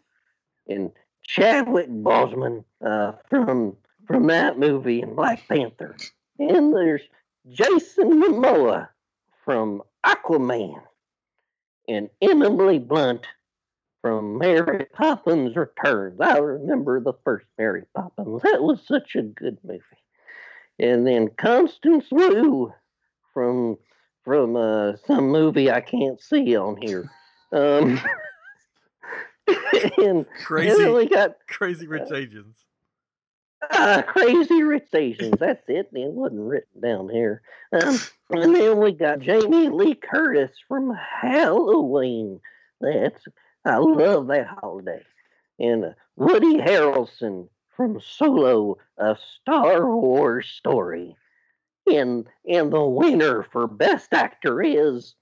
And 0.68 0.90
Chadwick 1.22 1.88
Boseman 1.88 2.64
uh, 2.84 3.12
from 3.28 3.76
from 4.06 4.26
that 4.28 4.58
movie 4.58 5.02
in 5.02 5.14
Black 5.14 5.46
Panther. 5.48 5.96
And 6.38 6.74
there's 6.74 7.02
Jason 7.50 8.22
Momoa 8.22 8.88
from 9.44 9.82
Aquaman. 10.04 10.80
And 11.88 12.10
Emily 12.20 12.78
Blunt 12.78 13.26
from 14.02 14.38
Mary 14.38 14.86
Poppins 14.92 15.56
Returns. 15.56 16.20
I 16.20 16.38
remember 16.38 17.00
the 17.00 17.14
first 17.24 17.46
Mary 17.58 17.84
Poppins. 17.94 18.42
That 18.42 18.62
was 18.62 18.80
such 18.86 19.14
a 19.14 19.22
good 19.22 19.58
movie. 19.64 19.82
And 20.78 21.06
then 21.06 21.28
Constance 21.36 22.06
Wu 22.10 22.72
from 23.36 23.76
from 24.24 24.56
uh, 24.56 24.92
some 25.06 25.28
movie 25.28 25.70
I 25.70 25.82
can't 25.82 26.18
see 26.18 26.56
on 26.56 26.78
here. 26.80 27.10
Um, 27.52 28.00
and, 29.98 30.24
Crazy, 30.42 30.88
we 30.88 31.06
got 31.06 31.36
crazy 31.46 31.86
rich 31.86 32.10
Asians. 32.10 32.56
uh, 33.70 34.00
Crazy 34.06 34.62
Rich 34.62 34.88
Asians. 34.94 35.34
That's 35.38 35.62
it. 35.68 35.90
It 35.92 36.12
wasn't 36.12 36.40
written 36.40 36.80
down 36.80 37.10
here. 37.10 37.42
Um, 37.72 37.98
and 38.30 38.56
then 38.56 38.78
we 38.78 38.92
got 38.92 39.20
Jamie 39.20 39.68
Lee 39.68 39.94
Curtis 39.94 40.52
from 40.66 40.94
Halloween. 40.94 42.40
That's 42.80 43.22
I 43.66 43.76
love 43.76 44.28
that 44.28 44.46
holiday. 44.46 45.02
And 45.58 45.84
uh, 45.84 45.90
Woody 46.16 46.56
Harrelson 46.56 47.48
from 47.76 48.00
Solo, 48.00 48.78
a 48.96 49.18
Star 49.42 49.94
Wars 49.94 50.48
story. 50.48 51.16
And 51.86 52.26
and 52.48 52.72
the 52.72 52.82
winner 52.84 53.44
for 53.52 53.66
Best 53.66 54.12
Actor 54.12 54.62
is 54.62 55.14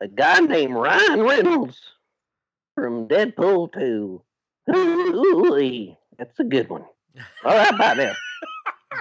a 0.00 0.08
guy 0.08 0.40
named 0.40 0.74
Ryan 0.74 1.22
Reynolds 1.22 1.80
from 2.74 3.08
Deadpool 3.08 3.72
2. 3.72 4.22
Ooh, 4.74 5.96
that's 6.18 6.38
a 6.40 6.44
good 6.44 6.68
one. 6.68 6.84
All 7.44 7.56
right, 7.56 7.76
bye 7.78 7.94
now. 7.94 8.12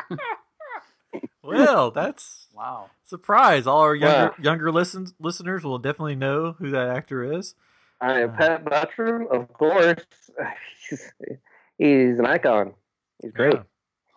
Well, 1.46 1.92
that's 1.92 2.48
Wow. 2.54 2.90
surprise. 3.04 3.68
All 3.68 3.82
our 3.82 3.94
younger 3.96 4.28
Wow. 4.30 4.36
younger 4.42 4.72
listens, 4.72 5.14
listeners 5.20 5.64
will 5.64 5.78
definitely 5.78 6.16
know 6.16 6.54
who 6.54 6.72
that 6.72 6.88
actor 6.88 7.22
is. 7.24 7.54
I 8.00 8.22
am 8.22 8.30
uh, 8.32 8.38
Pat 8.38 8.66
Buttram, 8.66 9.28
of 9.30 9.52
course. 9.52 10.06
He's, 10.90 11.14
he's 11.78 12.20
an 12.20 12.26
icon. 12.26 12.74
He's 13.22 13.32
great. 13.34 13.56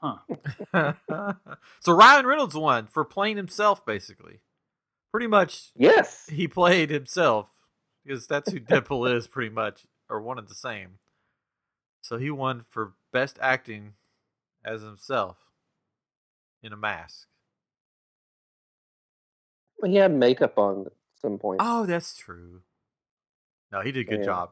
Huh. 0.03 0.19
so 1.81 1.93
Ryan 1.93 2.27
Reynolds 2.27 2.55
won 2.55 2.87
for 2.87 3.05
playing 3.05 3.37
himself, 3.37 3.85
basically. 3.85 4.41
Pretty 5.11 5.27
much, 5.27 5.71
Yes. 5.77 6.27
he 6.29 6.47
played 6.47 6.91
himself 6.91 7.49
because 8.05 8.27
that's 8.27 8.53
who 8.53 8.61
Deadpool 8.61 9.15
is, 9.17 9.27
pretty 9.27 9.51
much, 9.51 9.87
or 10.11 10.21
one 10.21 10.39
and 10.39 10.49
the 10.49 10.55
same. 10.55 10.99
So 12.03 12.19
he 12.19 12.31
won 12.31 12.65
for 12.69 12.93
best 13.13 13.39
acting 13.41 13.95
as 14.65 14.83
himself 14.83 15.39
in 16.63 16.73
a 16.73 16.77
mask. 16.77 17.27
He 19.85 19.97
had 19.97 20.13
makeup 20.13 20.59
on 20.59 20.87
at 20.87 20.93
some 21.21 21.39
point. 21.39 21.61
Oh, 21.63 21.87
that's 21.87 22.17
true. 22.17 22.63
No, 23.73 23.81
he 23.81 23.93
did 23.93 24.07
a 24.07 24.11
good 24.11 24.21
Yeah. 24.21 24.25
job. 24.27 24.51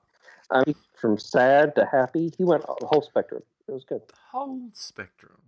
I 0.50 0.62
mean, 0.66 0.74
from 0.94 1.18
sad 1.18 1.74
to 1.76 1.86
happy, 1.86 2.32
he 2.36 2.44
went 2.44 2.62
the 2.80 2.86
whole 2.86 3.02
spectrum. 3.02 3.42
It 3.68 3.72
was 3.72 3.84
good. 3.84 4.02
The 4.08 4.14
whole 4.30 4.70
spectrum. 4.72 5.38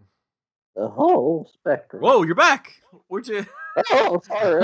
The 0.74 0.88
whole 0.88 1.50
spectrum. 1.52 2.02
Whoa, 2.02 2.22
you're 2.22 2.34
back. 2.34 2.72
Where'd 3.08 3.28
you? 3.28 3.46
Oh, 3.90 4.20
sorry. 4.26 4.62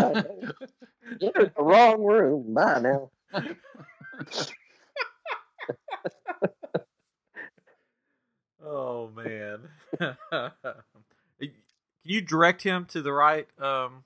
You're 1.21 1.33
in 1.41 1.53
the 1.57 1.63
wrong 1.63 2.03
room. 2.03 2.55
Bye 2.55 2.81
now. 2.81 3.11
Oh 8.65 9.11
man. 9.15 9.69
Can 11.41 11.51
you 12.05 12.21
direct 12.21 12.63
him 12.63 12.87
to 12.87 13.03
the 13.03 13.13
right 13.13 13.47
um 13.61 14.05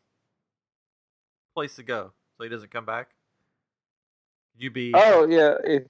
place 1.55 1.77
to 1.77 1.83
go 1.83 2.13
so 2.37 2.45
he 2.45 2.51
doesn't 2.51 2.71
come 2.71 2.85
back? 2.85 3.11
You 4.59 4.71
be 4.71 4.93
Oh, 4.95 5.27
yeah. 5.29 5.55
If, 5.65 5.85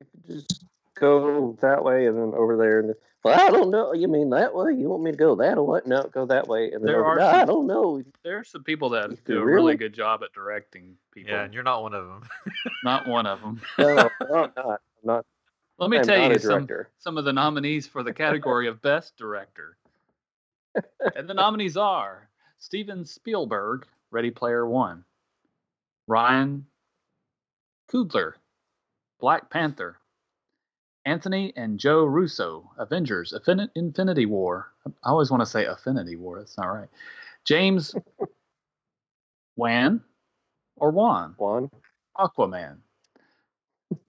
if 0.00 0.08
just 0.26 0.64
go 1.00 1.56
that 1.60 1.84
way 1.84 2.06
and 2.06 2.16
then 2.16 2.32
over 2.34 2.56
there. 2.56 2.80
And 2.80 2.94
well, 3.24 3.38
I 3.38 3.50
don't 3.50 3.70
know. 3.70 3.92
You 3.92 4.08
mean 4.08 4.30
that 4.30 4.54
way? 4.54 4.72
You 4.72 4.88
want 4.88 5.02
me 5.02 5.10
to 5.10 5.16
go 5.16 5.34
that 5.36 5.60
way? 5.60 5.80
No, 5.86 6.04
go 6.04 6.26
that 6.26 6.46
way. 6.46 6.66
And 6.72 6.82
then 6.82 6.86
There 6.86 7.04
are 7.04 7.16
"No, 7.16 7.26
I 7.26 7.44
don't 7.44 7.66
know. 7.66 8.02
There 8.22 8.38
are 8.38 8.44
some 8.44 8.62
people 8.62 8.90
that 8.90 9.10
You 9.10 9.18
do 9.24 9.38
a 9.38 9.44
really? 9.44 9.54
really 9.54 9.76
good 9.76 9.92
job 9.92 10.22
at 10.22 10.32
directing 10.32 10.96
people. 11.12 11.32
Yeah, 11.32 11.42
and 11.42 11.52
you're 11.52 11.62
not 11.62 11.82
one 11.82 11.94
of 11.94 12.06
them. 12.06 12.28
Not 12.84 13.06
one 13.08 13.26
of 13.26 13.40
them. 13.40 13.60
No, 13.78 13.94
no, 13.94 14.10
I'm 14.20 14.30
not. 14.30 14.52
I'm 14.56 14.78
not. 15.04 15.26
Let 15.78 15.90
me 15.90 15.98
I'm 15.98 16.04
tell 16.04 16.32
you 16.32 16.38
some, 16.38 16.66
some 16.98 17.18
of 17.18 17.24
the 17.24 17.32
nominees 17.32 17.86
for 17.86 18.02
the 18.02 18.12
category 18.12 18.66
of 18.66 18.82
Best 18.82 19.16
Director. 19.16 19.76
and 21.14 21.28
the 21.28 21.34
nominees 21.34 21.76
are 21.76 22.28
Steven 22.58 23.04
Spielberg, 23.04 23.86
Ready 24.10 24.30
Player 24.30 24.66
One, 24.66 25.04
Ryan 26.08 26.66
Coogler, 27.92 28.32
Black 29.20 29.50
Panther, 29.50 29.98
Anthony 31.08 31.52
and 31.56 31.78
Joe 31.78 32.04
Russo, 32.04 32.70
Avengers, 32.78 33.32
Affin- 33.36 33.70
Infinity 33.74 34.26
War. 34.26 34.72
I 34.86 35.10
always 35.10 35.30
want 35.30 35.40
to 35.40 35.46
say 35.46 35.64
Affinity 35.64 36.16
War. 36.16 36.38
That's 36.38 36.56
not 36.58 36.66
right. 36.66 36.88
James 37.44 37.94
Wan 39.56 40.02
or 40.76 40.90
Wan, 40.90 41.34
Juan. 41.38 41.70
Aquaman. 42.16 42.78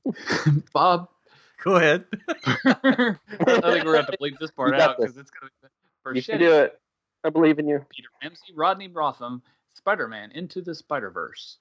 Bob 0.74 1.08
Go 1.64 1.76
ahead. 1.76 2.06
I 2.30 2.74
think 2.74 3.20
we're 3.42 3.60
going 3.62 3.84
to 3.84 3.96
have 3.98 4.08
to 4.08 4.18
bleep 4.20 4.40
this 4.40 4.52
part 4.52 4.74
out 4.80 4.98
because 4.98 5.18
it's 5.18 5.30
going 5.32 5.50
to 5.50 5.68
be 5.68 5.70
for 6.04 6.16
You 6.16 6.24
can 6.24 6.40
do 6.40 6.54
it. 6.54 6.80
I 7.24 7.30
believe 7.30 7.60
in 7.60 7.68
you. 7.68 7.86
Peter 7.94 8.08
Ramsey, 8.24 8.54
Rodney 8.56 8.88
Rothman, 8.88 9.42
Spider-Man 9.74 10.32
Into 10.32 10.62
the 10.62 10.74
Spider-Verse. 10.74 11.58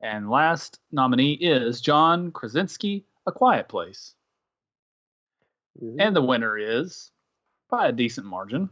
And 0.00 0.30
last 0.30 0.78
nominee 0.92 1.32
is 1.32 1.80
John 1.80 2.30
Krasinski, 2.30 3.04
A 3.26 3.32
Quiet 3.32 3.68
Place. 3.68 4.14
And 5.80 6.14
the 6.14 6.22
winner 6.22 6.56
is, 6.58 7.10
by 7.70 7.88
a 7.88 7.92
decent 7.92 8.26
margin, 8.26 8.68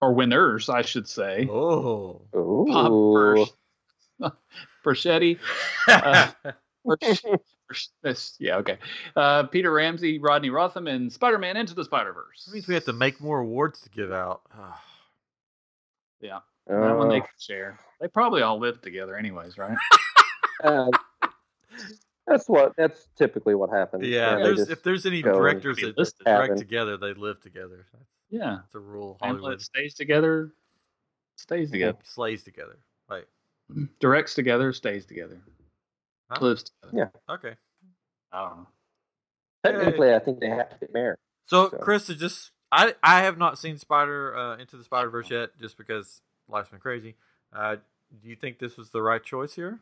or 0.00 0.14
winners, 0.14 0.68
I 0.68 0.82
should 0.82 1.06
say, 1.08 1.46
Oh. 1.50 2.22
Bob 2.32 2.90
Ooh. 2.92 3.46
Persh- 4.20 4.32
Perschetti, 4.84 5.38
Uh, 5.88 6.30
Persh- 6.86 7.38
Persh- 7.68 7.88
this- 8.02 8.34
yeah, 8.40 8.56
okay. 8.56 8.78
Uh, 9.14 9.44
Peter 9.44 9.70
Ramsey, 9.72 10.18
Rodney 10.18 10.50
Rothman, 10.50 10.88
and 10.88 11.12
Spider-Man 11.12 11.56
Into 11.56 11.74
the 11.74 11.84
Spider-Verse. 11.84 12.44
That 12.46 12.54
means 12.54 12.66
we 12.66 12.74
have 12.74 12.84
to 12.86 12.92
make 12.92 13.20
more 13.20 13.40
awards 13.40 13.80
to 13.82 13.90
give 13.90 14.12
out. 14.12 14.42
Yeah. 16.20 16.38
That 16.68 16.78
one 16.96 17.08
Uh, 17.08 17.10
they 17.10 17.18
can 17.18 17.28
share. 17.36 17.80
They 18.00 18.06
probably 18.06 18.42
all 18.42 18.60
live 18.60 18.80
together, 18.80 19.16
anyways, 19.16 19.58
right? 19.58 19.76
uh, 20.62 20.86
that's 22.26 22.48
what. 22.48 22.74
That's 22.76 23.08
typically 23.16 23.54
what 23.54 23.70
happens. 23.70 24.06
yeah, 24.06 24.36
They 24.36 24.42
there's, 24.42 24.68
if 24.70 24.82
there's 24.82 25.06
any 25.06 25.22
directors 25.22 25.76
that 25.78 25.96
listed. 25.98 26.24
direct 26.24 26.42
Happen. 26.42 26.56
together, 26.58 26.96
they 26.96 27.14
live 27.14 27.40
together. 27.40 27.86
Yeah. 28.30 28.58
that's 28.62 28.74
a 28.74 28.78
rule. 28.78 29.18
Family 29.20 29.40
Hollywood 29.40 29.60
stays 29.62 29.94
together, 29.94 30.52
stays 31.36 31.70
together. 31.70 31.98
slays 32.04 32.42
together. 32.42 32.78
Right. 33.10 33.24
Directs 34.00 34.34
together, 34.34 34.72
stays 34.72 35.04
together. 35.06 35.40
Huh? 36.30 36.38
Lives 36.44 36.64
together. 36.82 37.10
Yeah. 37.28 37.34
Okay. 37.34 37.54
I 38.32 38.48
don't 38.48 38.56
know. 38.58 38.66
technically, 39.64 40.14
I 40.14 40.18
think 40.18 40.40
they 40.40 40.48
have 40.48 40.70
to 40.70 40.76
get 40.78 40.92
married. 40.94 41.18
So, 41.46 41.68
So- 41.70 41.76
Chris, 41.78 42.08
is 42.08 42.16
just 42.18 42.50
I 42.70 42.94
I 43.02 43.20
have 43.22 43.36
not 43.36 43.58
seen 43.58 43.76
Spider 43.78 44.34
uh, 44.36 44.56
into 44.56 44.76
the 44.78 44.84
Spider 44.84 45.10
Verse 45.10 45.30
yet, 45.30 45.50
just 45.60 45.76
because 45.76 46.22
life's 46.48 46.70
been 46.70 46.78
crazy. 46.80 47.16
Uh, 47.54 47.76
do 48.22 48.28
you 48.30 48.36
think 48.36 48.58
this 48.58 48.76
was 48.78 48.90
the 48.90 49.02
right 49.02 49.22
choice 49.22 49.54
here? 49.54 49.80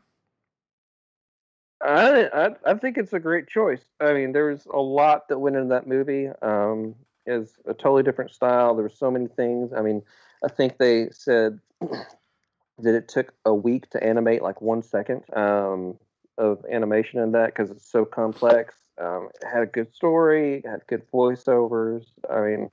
I, 1.83 2.49
I 2.65 2.73
think 2.75 2.97
it's 2.97 3.13
a 3.13 3.19
great 3.19 3.47
choice. 3.47 3.81
I 3.99 4.13
mean, 4.13 4.31
there's 4.33 4.65
a 4.65 4.79
lot 4.79 5.27
that 5.29 5.39
went 5.39 5.55
into 5.55 5.69
that 5.69 5.87
movie. 5.87 6.29
Um, 6.41 6.95
is 7.25 7.53
a 7.65 7.73
totally 7.73 8.03
different 8.03 8.31
style. 8.31 8.75
There 8.75 8.83
were 8.83 8.89
so 8.89 9.11
many 9.11 9.27
things. 9.27 9.71
I 9.73 9.81
mean, 9.81 10.01
I 10.43 10.47
think 10.47 10.77
they 10.77 11.09
said 11.11 11.59
that 11.81 12.95
it 12.95 13.07
took 13.07 13.33
a 13.45 13.53
week 13.53 13.89
to 13.91 14.03
animate 14.03 14.41
like 14.41 14.61
one 14.61 14.81
second 14.83 15.23
um, 15.35 15.97
of 16.37 16.65
animation 16.71 17.19
in 17.19 17.31
that 17.33 17.47
because 17.47 17.69
it's 17.69 17.89
so 17.89 18.05
complex. 18.05 18.75
Um, 18.99 19.29
it 19.41 19.47
had 19.47 19.63
a 19.63 19.67
good 19.67 19.93
story, 19.93 20.63
had 20.65 20.85
good 20.87 21.03
voiceovers. 21.11 22.05
I 22.29 22.41
mean, 22.41 22.71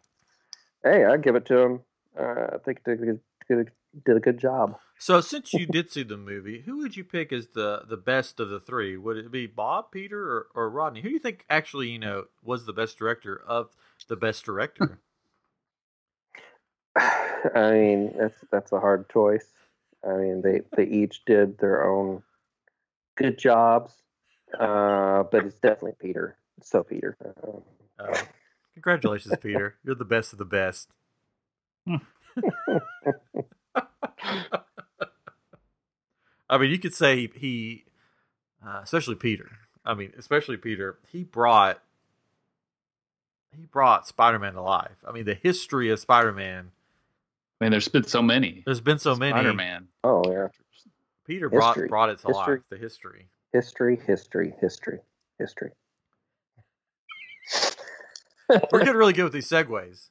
hey, 0.83 1.05
I 1.05 1.17
give 1.17 1.37
it 1.37 1.47
to 1.47 1.57
them. 1.57 1.81
Uh, 2.19 2.47
I 2.55 2.59
think 2.65 2.83
they 2.85 2.97
did, 2.97 3.21
did, 3.49 3.71
did 4.05 4.17
a 4.17 4.21
good 4.21 4.39
job. 4.39 4.79
So, 5.01 5.21
since 5.21 5.55
you 5.55 5.65
did 5.65 5.93
see 5.93 6.03
the 6.03 6.17
movie, 6.17 6.63
who 6.67 6.79
would 6.79 6.97
you 6.97 7.05
pick 7.05 7.33
as 7.33 7.49
the 7.55 7.83
the 7.89 7.97
best 7.97 8.41
of 8.41 8.49
the 8.49 8.59
three? 8.59 8.97
Would 8.97 9.17
it 9.17 9.31
be 9.31 9.47
Bob, 9.47 9.93
Peter, 9.93 10.21
or, 10.21 10.47
or 10.55 10.71
Rodney? 10.71 11.03
Who 11.03 11.09
do 11.09 11.15
you 11.15 11.21
think 11.21 11.45
actually 11.49 11.89
you 11.89 12.01
know 12.01 12.25
was 12.43 12.67
the 12.67 12.73
best 12.73 12.99
director 12.99 13.41
of 13.47 13.71
the 14.09 14.17
best 14.17 14.45
director? 14.45 14.99
I 16.97 17.71
mean, 17.71 18.15
that's 18.19 18.45
that's 18.51 18.73
a 18.73 18.81
hard 18.81 19.09
choice. 19.09 19.47
I 20.05 20.15
mean, 20.15 20.43
they 20.43 20.63
they 20.77 20.85
each 20.85 21.25
did 21.25 21.59
their 21.59 21.85
own 21.85 22.25
good 23.17 23.39
jobs, 23.39 23.93
uh, 24.59 25.23
but 25.25 25.45
it's 25.47 25.59
definitely 25.59 25.95
Peter. 26.01 26.37
It's 26.59 26.71
so 26.71 26.83
Peter. 26.83 27.17
Um, 27.25 27.63
Uh, 28.01 28.17
congratulations, 28.75 29.35
Peter. 29.41 29.77
You're 29.85 29.97
the 29.97 30.05
best 30.05 30.33
of 30.33 30.39
the 30.39 30.45
best. 30.45 30.89
I 36.51 36.59
mean, 36.59 36.71
you 36.71 36.79
could 36.79 36.95
say 36.95 37.17
he, 37.17 37.31
he 37.35 37.85
uh, 38.67 38.81
especially 38.83 39.15
Peter. 39.17 39.51
I 39.85 39.95
mean, 39.95 40.13
especially 40.19 40.57
Peter. 40.57 40.99
He 41.11 41.25
brought 41.25 41.83
he 43.57 43.67
brought 43.67 44.07
Spider-Man 44.07 44.55
to 44.55 44.63
life. 44.63 44.97
I 45.07 45.13
mean, 45.13 45.25
the 45.25 45.35
history 45.35 45.91
of 45.91 45.99
Spider-Man. 46.01 46.71
I 47.61 47.65
mean, 47.65 47.71
there's 47.73 47.89
been 47.89 48.05
so 48.05 48.23
many. 48.23 48.63
There's 48.65 48.81
been 48.81 48.99
so 48.99 49.17
many. 49.17 49.33
Spider-Man. 49.33 49.89
oh 50.05 50.23
yeah, 50.31 50.49
Peter 51.27 51.49
brought 51.49 51.75
History. 51.75 51.89
brought 51.89 52.11
it 52.11 52.19
to 52.21 52.29
History. 52.29 52.55
life. 52.57 52.63
The 52.71 52.77
history. 52.77 53.27
history, 53.53 53.99
history, 54.07 54.55
history, 54.61 55.01
history. 55.39 55.71
We're 58.73 58.79
getting 58.79 58.95
really 58.95 59.13
good 59.13 59.25
with 59.25 59.33
these 59.35 59.49
segues 59.49 60.09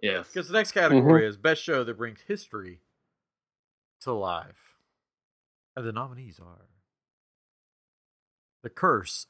Yes. 0.00 0.28
because 0.28 0.48
the 0.48 0.54
next 0.54 0.72
category 0.72 1.22
mm-hmm. 1.22 1.28
is 1.30 1.36
best 1.36 1.62
show 1.62 1.84
that 1.84 1.96
brings 1.96 2.20
history 2.26 2.80
to 4.00 4.12
life, 4.12 4.76
and 5.74 5.86
the 5.86 5.92
nominees 5.92 6.38
are 6.38 6.68
The 8.62 8.70
Curse 8.70 9.26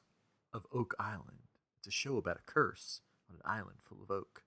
of 0.52 0.66
Oak 0.72 0.94
Island. 0.98 1.38
It's 1.78 1.88
a 1.88 1.90
show 1.90 2.16
about 2.16 2.38
a 2.38 2.50
curse 2.50 3.00
on 3.30 3.36
an 3.36 3.42
island 3.44 3.78
full 3.82 4.02
of 4.02 4.10
oak. 4.10 4.42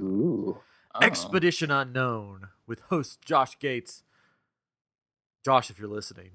Ooh, 0.00 0.60
Oh. 0.92 0.98
Expedition 1.06 1.70
Unknown 1.70 2.48
with 2.66 2.80
host 2.88 3.20
Josh 3.24 3.56
Gates. 3.60 4.02
Josh, 5.44 5.70
if 5.70 5.78
you're 5.78 5.88
listening, 5.88 6.30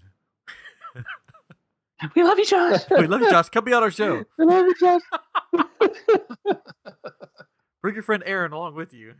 We 2.15 2.23
love 2.23 2.37
you, 2.37 2.45
Josh. 2.45 2.81
we 2.91 3.07
love 3.07 3.21
you, 3.21 3.29
Josh. 3.29 3.49
Come 3.49 3.63
be 3.65 3.73
on 3.73 3.83
our 3.83 3.91
show. 3.91 4.25
We 4.37 4.45
love 4.45 4.65
you, 4.65 4.75
Josh. 4.79 5.01
Bring 7.85 7.93
your 7.93 8.01
friend 8.01 8.23
Aaron 8.25 8.51
along 8.51 8.73
with 8.73 8.95
you. 8.95 9.13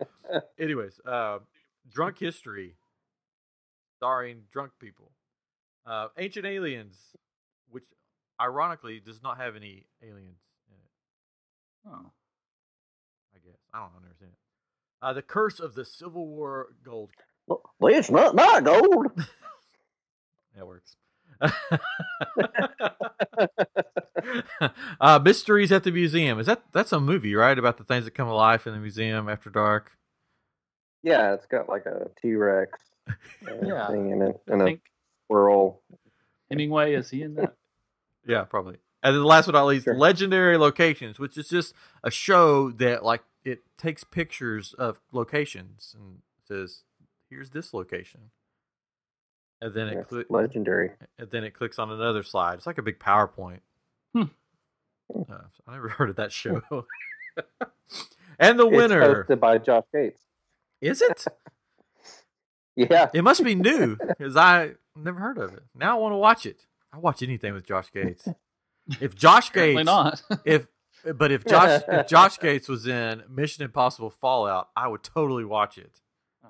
Anyways, 0.58 0.98
uh, 1.06 1.38
Drunk 1.88 2.18
History, 2.18 2.74
starring 3.98 4.42
drunk 4.52 4.72
people. 4.80 5.12
Uh, 5.86 6.08
Ancient 6.18 6.46
Aliens, 6.46 6.96
which 7.68 7.84
ironically 8.40 8.98
does 8.98 9.22
not 9.22 9.36
have 9.36 9.54
any 9.54 9.86
aliens 10.02 10.40
in 10.66 10.74
it. 10.74 10.90
Oh. 11.94 12.10
I 13.32 13.38
guess 13.46 13.60
I 13.72 13.78
don't 13.78 13.92
understand 14.02 14.32
it. 14.32 15.06
Uh, 15.06 15.12
the 15.12 15.22
Curse 15.22 15.60
of 15.60 15.76
the 15.76 15.84
Civil 15.84 16.26
War 16.26 16.70
Gold. 16.84 17.10
Well, 17.46 17.60
it's 17.84 18.10
not 18.10 18.34
my 18.34 18.60
gold. 18.60 19.06
That 20.56 20.66
works. 20.66 20.96
uh, 25.00 25.18
Mysteries 25.22 25.72
at 25.72 25.84
the 25.84 25.90
Museum. 25.90 26.38
Is 26.38 26.46
that 26.46 26.62
that's 26.72 26.92
a 26.92 27.00
movie, 27.00 27.34
right? 27.34 27.58
About 27.58 27.78
the 27.78 27.84
things 27.84 28.04
that 28.04 28.12
come 28.12 28.28
to 28.28 28.34
life 28.34 28.66
in 28.66 28.72
the 28.74 28.78
museum 28.78 29.28
after 29.28 29.50
dark. 29.50 29.92
Yeah, 31.02 31.32
it's 31.34 31.46
got 31.46 31.68
like 31.68 31.86
a 31.86 32.08
T 32.20 32.34
Rex 32.34 32.78
Yeah. 33.64 33.88
thing 33.88 34.10
in 34.10 34.22
it 34.22 34.40
I 34.48 34.52
and 34.52 34.62
a 34.62 34.64
think 34.66 34.80
squirrel. 35.26 35.82
Hemingway 36.50 36.94
is 36.94 37.10
he 37.10 37.22
in 37.22 37.34
that? 37.36 37.54
Yeah, 38.26 38.44
probably. 38.44 38.76
And 39.02 39.16
then 39.16 39.24
last 39.24 39.46
but 39.46 39.52
not 39.52 39.64
least, 39.64 39.84
Sure. 39.84 39.94
Legendary 39.96 40.58
Locations, 40.58 41.18
which 41.18 41.38
is 41.38 41.48
just 41.48 41.72
a 42.04 42.10
show 42.10 42.70
that 42.72 43.02
like 43.02 43.22
it 43.46 43.60
takes 43.78 44.04
pictures 44.04 44.74
of 44.74 45.00
locations 45.10 45.96
and 45.98 46.18
says, 46.46 46.82
"Here's 47.30 47.48
this 47.50 47.72
location," 47.72 48.30
and 49.60 49.74
then 49.74 49.88
it 49.88 49.94
That's 49.96 50.08
cli- 50.08 50.24
legendary. 50.28 50.92
and 51.18 51.30
then 51.30 51.44
it 51.44 51.52
clicks 51.54 51.78
on 51.78 51.90
another 51.90 52.22
slide. 52.22 52.54
It's 52.54 52.66
like 52.66 52.78
a 52.78 52.82
big 52.82 52.98
PowerPoint. 52.98 53.60
Hmm. 54.14 54.22
Uh, 55.14 55.34
I 55.66 55.72
never 55.72 55.88
heard 55.90 56.10
of 56.10 56.16
that 56.16 56.32
show. 56.32 56.62
and 58.38 58.58
the 58.58 58.66
It's 58.66 58.76
winner 58.76 59.24
hosted 59.24 59.40
by 59.40 59.58
Josh 59.58 59.84
Gates. 59.92 60.22
is 60.80 61.02
it? 61.02 61.24
Yeah, 62.76 63.10
It 63.12 63.22
must 63.22 63.44
be 63.44 63.54
new 63.54 63.96
because 63.96 64.36
I 64.36 64.72
never 64.96 65.18
heard 65.18 65.36
of 65.38 65.52
it. 65.52 65.62
Now 65.74 65.98
I 65.98 66.00
want 66.00 66.12
to 66.12 66.16
watch 66.16 66.46
it. 66.46 66.64
I 66.92 66.98
watch 66.98 67.22
anything 67.22 67.52
with 67.52 67.66
Josh 67.66 67.90
Gates. 67.92 68.26
If 69.00 69.14
Josh 69.14 69.52
Gates, 69.52 69.84
not. 69.84 70.22
if 70.46 70.66
but 71.14 71.30
if 71.30 71.44
Josh 71.44 71.82
if 71.88 72.06
Josh 72.06 72.38
Gates 72.38 72.68
was 72.68 72.86
in 72.86 73.22
Mission 73.28 73.64
Impossible 73.64 74.08
Fallout, 74.08 74.70
I 74.74 74.88
would 74.88 75.02
totally 75.02 75.44
watch 75.44 75.76
it. 75.76 76.00
oh. 76.44 76.48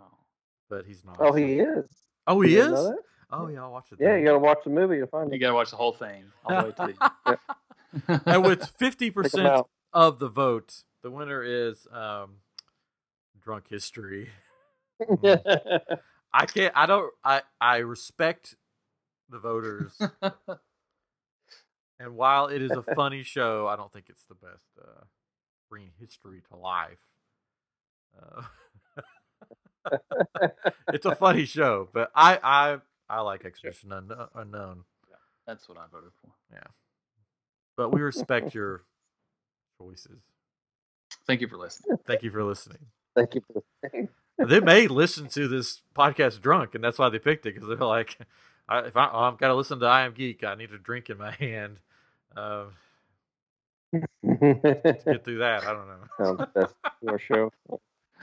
But 0.68 0.84
he's 0.86 1.04
not. 1.04 1.16
Oh, 1.18 1.32
he 1.32 1.54
is. 1.58 1.86
Oh, 2.30 2.40
he 2.42 2.50
You 2.52 2.58
is. 2.58 2.66
didn't 2.66 2.72
know 2.74 2.84
that? 2.90 2.98
Oh 3.32 3.48
yeah, 3.48 3.62
I'll 3.62 3.72
watch 3.72 3.86
it. 3.92 3.98
Yeah, 4.00 4.10
then. 4.10 4.20
you 4.20 4.24
gotta 4.26 4.38
watch 4.38 4.58
the 4.64 4.70
movie 4.70 4.98
to 5.00 5.06
find 5.08 5.32
You 5.32 5.38
gotta 5.38 5.54
watch 5.54 5.70
the 5.70 5.76
whole 5.76 5.92
thing 5.92 6.24
all 6.44 6.56
the 6.56 6.64
way 6.66 6.72
to 6.72 6.94
the 7.26 7.38
and 8.26 8.44
with 8.44 8.64
fifty 8.78 9.10
percent 9.10 9.66
of 9.92 10.18
the 10.20 10.28
vote, 10.28 10.84
the 11.02 11.10
winner 11.10 11.42
is 11.42 11.86
um, 11.92 12.36
Drunk 13.42 13.68
History. 13.68 14.30
I 16.32 16.46
can't. 16.46 16.72
I 16.76 16.86
don't. 16.86 17.12
I 17.24 17.42
I 17.60 17.78
respect 17.78 18.54
the 19.28 19.38
voters, 19.38 19.92
and 21.98 22.16
while 22.16 22.46
it 22.46 22.62
is 22.62 22.70
a 22.76 22.82
funny 22.82 23.22
show, 23.24 23.66
I 23.66 23.76
don't 23.76 23.92
think 23.92 24.06
it's 24.08 24.24
the 24.26 24.34
best 24.36 24.66
uh, 24.80 25.04
bringing 25.68 25.92
history 26.00 26.42
to 26.50 26.56
life. 26.56 26.98
Uh, 28.20 28.42
it's 30.92 31.06
a 31.06 31.14
funny 31.14 31.44
show, 31.44 31.88
but 31.92 32.10
I 32.14 32.38
I 32.42 32.78
I 33.08 33.20
like 33.22 33.44
Expedition 33.44 33.92
Unknown, 33.92 34.28
Unknown. 34.34 34.84
That's 35.46 35.68
what 35.68 35.78
I 35.78 35.84
voted 35.90 36.10
for. 36.22 36.30
Yeah, 36.52 36.68
but 37.76 37.90
we 37.90 38.00
respect 38.00 38.54
your 38.54 38.84
choices. 39.80 40.20
Thank 41.26 41.40
you 41.40 41.48
for 41.48 41.56
listening. 41.56 41.98
Thank 42.06 42.22
you 42.22 42.30
for 42.30 42.44
listening. 42.44 42.78
Thank 43.14 43.34
you 43.34 43.42
for 43.46 43.62
the 43.82 43.88
thing. 43.88 44.08
they 44.38 44.60
may 44.60 44.86
listen 44.86 45.28
to 45.28 45.48
this 45.48 45.82
podcast 45.94 46.40
drunk, 46.40 46.74
and 46.74 46.84
that's 46.84 46.98
why 46.98 47.08
they 47.08 47.18
picked 47.18 47.46
it 47.46 47.54
because 47.54 47.68
they're 47.68 47.86
like, 47.86 48.18
I, 48.68 48.80
if 48.80 48.96
I, 48.96 49.06
I've 49.06 49.38
got 49.38 49.48
to 49.48 49.54
listen 49.54 49.80
to 49.80 49.86
I 49.86 50.02
Am 50.02 50.12
Geek, 50.12 50.44
I 50.44 50.54
need 50.54 50.72
a 50.72 50.78
drink 50.78 51.10
in 51.10 51.18
my 51.18 51.32
hand. 51.32 51.78
Uh, 52.36 52.66
get 53.92 55.24
through 55.24 55.38
that. 55.38 55.64
I 55.66 55.72
don't 55.72 55.88
know. 55.88 56.24
Sounds 56.24 56.50
best 56.54 56.74
your 57.02 57.18
show. 57.18 57.52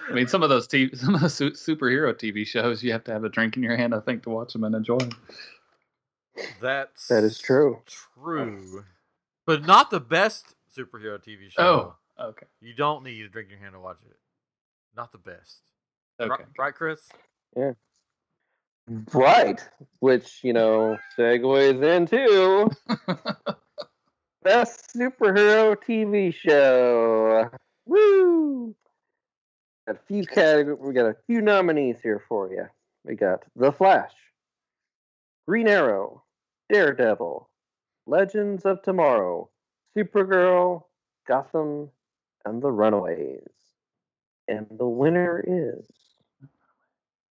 I 0.10 0.14
mean, 0.14 0.28
some 0.28 0.44
of 0.44 0.50
those 0.50 0.68
TV, 0.68 0.96
some 0.98 1.16
of 1.16 1.22
those 1.22 1.34
su- 1.34 1.52
superhero 1.52 2.14
TV 2.14 2.46
shows, 2.46 2.84
you 2.84 2.92
have 2.92 3.04
to 3.06 3.12
have 3.12 3.24
a 3.24 3.30
drink 3.30 3.58
in 3.58 3.64
your 3.64 3.76
hand, 3.76 3.94
I 3.94 4.00
think, 4.00 4.24
to 4.24 4.30
watch 4.30 4.54
them 4.54 4.64
and 4.64 4.76
enjoy 4.76 4.98
them. 4.98 5.12
That's 6.62 7.08
That 7.08 7.24
is 7.24 7.40
true. 7.40 7.82
True, 8.16 8.84
but 9.46 9.66
not 9.66 9.90
the 9.90 10.00
best 10.00 10.56
superhero 10.76 11.18
TV 11.18 11.52
show. 11.52 11.96
Oh, 12.20 12.26
okay, 12.30 12.46
You 12.62 12.74
don't 12.74 13.04
need 13.04 13.26
a 13.26 13.30
drink 13.30 13.48
in 13.48 13.54
your 13.54 13.62
hand 13.62 13.74
to 13.74 13.80
watch 13.80 13.98
it. 14.08 14.18
Not 14.96 15.12
the 15.12 15.18
best. 15.18 15.62
Ri- 16.20 16.28
okay. 16.28 16.44
Right, 16.58 16.74
Chris? 16.74 17.08
Yeah. 17.56 17.72
Right. 19.14 19.60
Which, 20.00 20.40
you 20.44 20.54
know, 20.54 20.98
segues 21.18 21.84
into 21.84 22.70
best 24.44 24.94
superhero 24.96 25.76
TV 25.76 26.34
show. 26.34 27.50
Woo! 27.86 28.76
Got 29.88 29.96
a 29.96 30.00
few 30.06 30.26
categories. 30.26 30.80
We 30.82 30.94
got 30.94 31.06
a 31.06 31.16
few 31.28 31.42
nominees 31.42 32.02
here 32.04 32.22
for 32.28 32.52
you. 32.52 32.66
We 33.06 33.16
got 33.16 33.44
The 33.56 33.72
Flash, 33.72 34.12
Green 35.48 35.70
Arrow, 35.70 36.24
Daredevil, 36.70 37.50
Legends 38.06 38.66
of 38.66 38.82
Tomorrow, 38.82 39.50
Supergirl, 39.96 40.84
Gotham, 41.26 41.90
and 42.44 42.62
The 42.62 42.70
Runaways. 42.70 43.48
And 44.50 44.68
the 44.78 44.88
winner 44.88 45.42
is. 45.48 45.86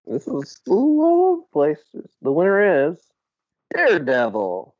This 0.07 0.27
is 0.27 0.61
ooh, 0.71 1.03
all 1.03 1.33
over 1.33 1.43
the. 1.53 2.07
The 2.23 2.33
winner 2.33 2.89
is 2.89 2.99
Daredevil. 3.75 4.75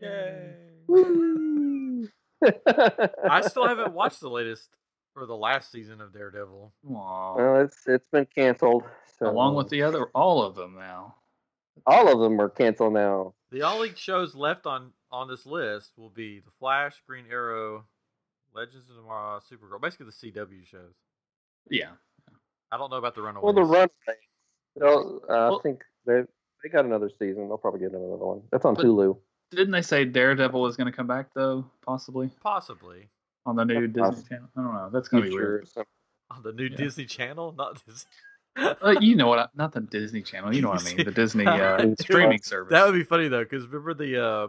Yay! 0.00 0.54
Woo! 0.86 2.08
I 3.28 3.40
still 3.40 3.66
haven't 3.66 3.92
watched 3.92 4.20
the 4.20 4.28
latest 4.28 4.68
or 5.16 5.26
the 5.26 5.36
last 5.36 5.70
season 5.70 6.00
of 6.00 6.12
Daredevil. 6.12 6.72
Aw. 6.94 7.34
Well, 7.36 7.60
it's 7.62 7.86
it's 7.86 8.06
been 8.10 8.26
canceled. 8.34 8.84
So 9.18 9.28
Along 9.30 9.54
with 9.54 9.68
the 9.68 9.82
other, 9.82 10.06
all 10.14 10.42
of 10.42 10.54
them 10.54 10.74
now. 10.74 11.14
all 11.86 12.12
of 12.12 12.18
them 12.20 12.40
are 12.40 12.48
canceled 12.48 12.94
now. 12.94 13.34
The 13.50 13.62
only 13.62 13.94
shows 13.94 14.34
left 14.34 14.66
on 14.66 14.92
on 15.10 15.28
this 15.28 15.44
list 15.46 15.92
will 15.96 16.08
be 16.10 16.40
The 16.40 16.50
Flash, 16.58 17.02
Green 17.06 17.24
Arrow, 17.30 17.84
Legends 18.54 18.88
of 18.88 18.96
Tomorrow, 18.96 19.40
Supergirl, 19.40 19.80
basically 19.80 20.06
the 20.06 20.12
CW 20.32 20.66
shows. 20.66 20.94
Yeah. 21.70 21.90
I 22.72 22.78
don't 22.78 22.90
know 22.90 22.96
about 22.96 23.14
the 23.14 23.20
Runaways. 23.22 23.44
Well, 23.44 23.52
the 23.52 23.62
Runaways. 23.62 23.90
They'll, 24.76 25.20
uh, 25.24 25.28
Well- 25.28 25.58
I 25.58 25.62
think 25.62 25.82
they 26.06 26.22
they 26.62 26.68
got 26.70 26.84
another 26.84 27.10
season. 27.18 27.48
They'll 27.48 27.58
probably 27.58 27.80
get 27.80 27.90
another 27.90 28.16
one. 28.24 28.42
That's 28.50 28.64
on 28.64 28.74
But- 28.74 28.84
Hulu. 28.86 29.18
Didn't 29.50 29.72
they 29.72 29.82
say 29.82 30.06
Daredevil 30.06 30.66
is 30.68 30.76
going 30.78 30.86
to 30.90 30.96
come 30.96 31.06
back 31.06 31.34
though? 31.34 31.66
Possibly 31.84 32.30
possibly 32.40 33.10
on 33.46 33.56
the 33.56 33.64
new 33.64 33.74
Yeah, 33.74 33.86
Disney 33.86 34.02
poss- 34.02 34.28
Channel. 34.28 34.48
I 34.56 34.60
don't 34.62 34.74
know. 34.74 34.90
That's 34.92 35.08
going 35.08 35.24
to 35.24 35.28
be 35.30 35.34
weird. 35.34 35.68
on 36.30 36.42
the 36.42 36.52
new 36.52 36.64
Yeah. 36.66 36.76
Disney 36.76 37.06
Channel, 37.06 37.52
not 37.56 37.82
Disney. 37.86 38.10
Uh, 38.54 38.94
you 39.00 39.16
know 39.16 39.28
what? 39.28 39.38
I, 39.38 39.46
not 39.54 39.72
the 39.72 39.80
Disney 39.80 40.20
Channel. 40.22 40.54
You 40.54 40.60
know 40.60 40.68
what 40.70 40.82
I 40.82 40.94
mean. 40.94 41.04
The 41.06 41.10
Disney 41.22 41.46
uh, 41.46 41.86
streaming 42.00 42.42
service. 42.42 42.70
That 42.70 42.84
would 42.84 42.92
be 42.94 43.02
funny 43.04 43.28
though, 43.28 43.42
because 43.44 43.66
remember 43.66 43.94
the 43.94 44.22
uh, 44.22 44.48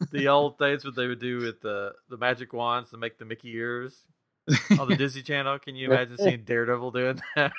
the 0.10 0.26
old 0.28 0.58
things 0.58 0.84
what 0.84 0.96
they 0.96 1.06
would 1.06 1.20
do 1.20 1.38
with 1.38 1.60
the 1.60 1.92
the 2.08 2.16
magic 2.16 2.52
wands 2.52 2.90
to 2.90 2.96
make 2.96 3.16
the 3.18 3.24
Mickey 3.24 3.52
ears 3.54 4.06
on 4.78 4.88
the 4.88 4.96
Disney 4.96 5.22
Channel. 5.22 5.58
Can 5.60 5.76
you 5.76 5.86
imagine 5.86 6.18
seeing 6.18 6.42
Daredevil 6.42 6.90
doing 6.90 7.20
that? 7.36 7.52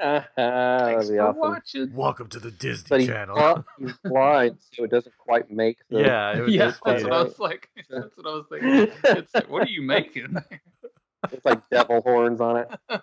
Ah, 0.00 0.26
Thanks 0.36 1.06
that'd 1.06 1.10
be 1.12 1.16
for 1.16 1.22
awesome. 1.22 1.38
watching. 1.40 1.92
Welcome 1.94 2.28
to 2.30 2.40
the 2.40 2.50
Disney 2.50 2.86
But 2.88 3.00
he's, 3.00 3.08
Channel. 3.08 3.64
bl- 3.78 3.84
he's 3.86 3.96
blind, 4.04 4.56
so 4.72 4.84
it 4.84 4.90
doesn't 4.90 5.16
quite 5.18 5.50
make. 5.50 5.78
The, 5.88 6.00
yeah, 6.00 6.36
it 6.36 6.40
would 6.40 6.50
Yeah, 6.52 6.66
just 6.66 6.80
that's 6.84 7.04
what 7.04 7.12
I 7.12 7.22
was 7.22 7.38
like. 7.38 7.68
That's 7.88 8.16
what 8.16 8.26
I 8.26 8.30
was 8.34 8.46
thinking. 8.50 8.92
It's 9.04 9.34
like, 9.34 9.48
what 9.48 9.62
are 9.62 9.70
you 9.70 9.82
making? 9.82 10.34
it's 11.32 11.44
like 11.44 11.60
devil 11.70 12.00
horns 12.02 12.40
on 12.40 12.56
it. 12.58 13.00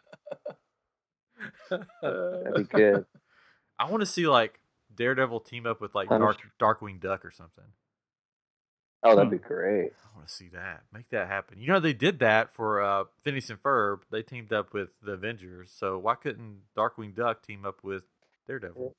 That'd 1.70 2.56
be 2.56 2.64
good. 2.64 3.06
I 3.80 3.90
want 3.90 4.02
to 4.02 4.06
see 4.06 4.28
like 4.28 4.60
Daredevil 4.94 5.40
team 5.42 5.66
up 5.66 5.82
with 5.82 5.96
like 5.96 6.10
Punisher. 6.10 6.52
Dark 6.60 6.82
Darkwing 6.82 7.00
Duck 7.00 7.24
or 7.26 7.32
something. 7.32 7.64
Oh, 9.04 9.16
that'd 9.16 9.32
be 9.32 9.38
great. 9.38 9.92
I 10.04 10.16
want 10.16 10.28
to 10.28 10.34
see 10.34 10.50
that. 10.54 10.84
Make 10.94 11.10
that 11.10 11.28
happen. 11.28 11.60
You 11.60 11.68
know 11.68 11.80
they 11.80 11.94
did 11.94 12.20
that 12.20 12.54
for 12.54 12.82
uh, 12.82 13.06
Phineas 13.24 13.50
and 13.50 13.62
Ferb. 13.62 14.02
They 14.12 14.22
teamed 14.22 14.54
up 14.54 14.74
with 14.74 14.90
the 15.02 15.14
Avengers. 15.14 15.72
So 15.76 15.98
why 15.98 16.16
couldn't 16.16 16.58
Darkwing 16.78 17.16
Duck 17.16 17.42
team 17.46 17.66
up 17.66 17.84
with 17.84 18.04
Daredevil? 18.48 18.96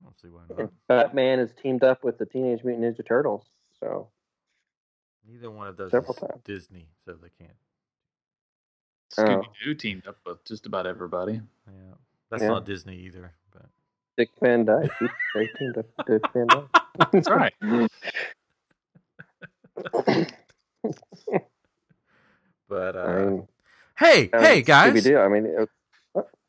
I 0.00 0.04
don't 0.04 0.20
see 0.20 0.28
why 0.28 0.42
not. 0.48 0.58
And 0.60 0.68
Batman 0.88 1.40
is 1.40 1.50
teamed 1.60 1.82
up 1.84 2.04
with 2.04 2.18
the 2.18 2.26
Teenage 2.26 2.62
Mutant 2.64 2.96
Ninja 2.96 3.06
Turtles. 3.06 3.44
So 3.80 4.08
Neither 5.28 5.50
one 5.50 5.66
of 5.66 5.76
those 5.76 5.90
Several 5.90 6.14
is 6.14 6.20
times. 6.20 6.40
Disney, 6.44 6.86
so 7.04 7.12
they 7.20 7.28
can't. 7.38 7.56
Scooby 9.12 9.46
Doo 9.64 9.74
teamed 9.74 10.06
up 10.06 10.16
with 10.24 10.44
just 10.44 10.66
about 10.66 10.86
everybody. 10.86 11.40
Yeah, 11.66 11.94
that's 12.30 12.42
Yeah. 12.42 12.48
not 12.50 12.64
Disney 12.64 12.96
either. 12.98 13.32
But 13.52 13.66
Dick 14.16 14.30
Van 14.40 14.64
Dyke, 14.64 14.90
he- 15.00 15.08
they 15.34 15.46
teamed 15.58 15.78
up 15.78 15.86
with 15.98 16.06
Dick 16.06 16.32
Van 16.32 16.46
Dyke. 16.46 17.10
That's 17.12 17.28
right. 17.30 17.52
but 22.68 22.96
uh, 22.96 23.00
I 23.00 23.24
mean, 23.24 23.48
hey, 23.98 24.30
hey 24.32 24.62
guys, 24.62 24.94
Scooby-Doo, 24.94 25.18
I 25.18 25.28
mean, 25.28 25.46
it, 25.46 25.68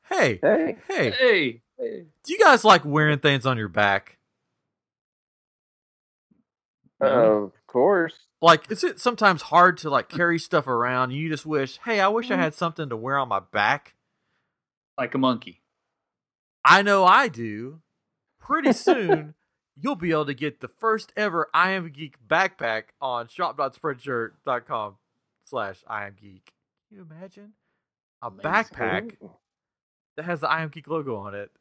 hey, 0.09 0.39
hey, 0.41 0.77
hey, 0.87 1.61
Hey, 1.77 2.05
do 2.23 2.33
you 2.33 2.37
guys 2.39 2.63
like 2.63 2.85
wearing 2.85 3.17
things 3.19 3.45
on 3.45 3.57
your 3.57 3.67
back? 3.67 4.17
No. 7.01 7.45
of 7.45 7.67
course. 7.67 8.13
Like, 8.41 8.71
is 8.71 8.83
it 8.83 8.99
sometimes 8.99 9.41
hard 9.43 9.77
to 9.79 9.89
like 9.89 10.07
carry 10.09 10.37
stuff 10.37 10.67
around? 10.67 11.11
You 11.11 11.29
just 11.29 11.45
wish, 11.45 11.79
hey, 11.85 11.99
I 11.99 12.07
wish 12.09 12.29
I 12.29 12.37
had 12.37 12.53
something 12.53 12.89
to 12.89 12.95
wear 12.97 13.17
on 13.17 13.27
my 13.29 13.39
back. 13.39 13.95
like 14.97 15.15
a 15.15 15.17
monkey. 15.17 15.61
I 16.63 16.83
know 16.83 17.03
I 17.03 17.27
do. 17.27 17.81
Pretty 18.39 18.73
soon, 18.73 19.33
you'll 19.79 19.95
be 19.95 20.11
able 20.11 20.25
to 20.25 20.33
get 20.33 20.59
the 20.61 20.67
first 20.67 21.11
ever 21.15 21.49
I 21.53 21.71
Am 21.71 21.89
Geek 21.89 22.15
backpack 22.27 22.83
on 23.01 23.27
shop.spreadshirt.com 23.27 24.95
slash 25.45 25.83
I 25.87 26.05
Am 26.07 26.15
Geek. 26.19 26.53
Can 26.89 26.97
you 26.97 27.07
imagine? 27.09 27.53
A 28.21 28.27
Amazing. 28.27 28.51
backpack 28.51 29.17
that 30.17 30.25
has 30.25 30.41
the 30.41 30.49
I 30.49 30.61
Am 30.61 30.69
Geek 30.69 30.87
logo 30.87 31.15
on 31.17 31.33
it. 31.35 31.51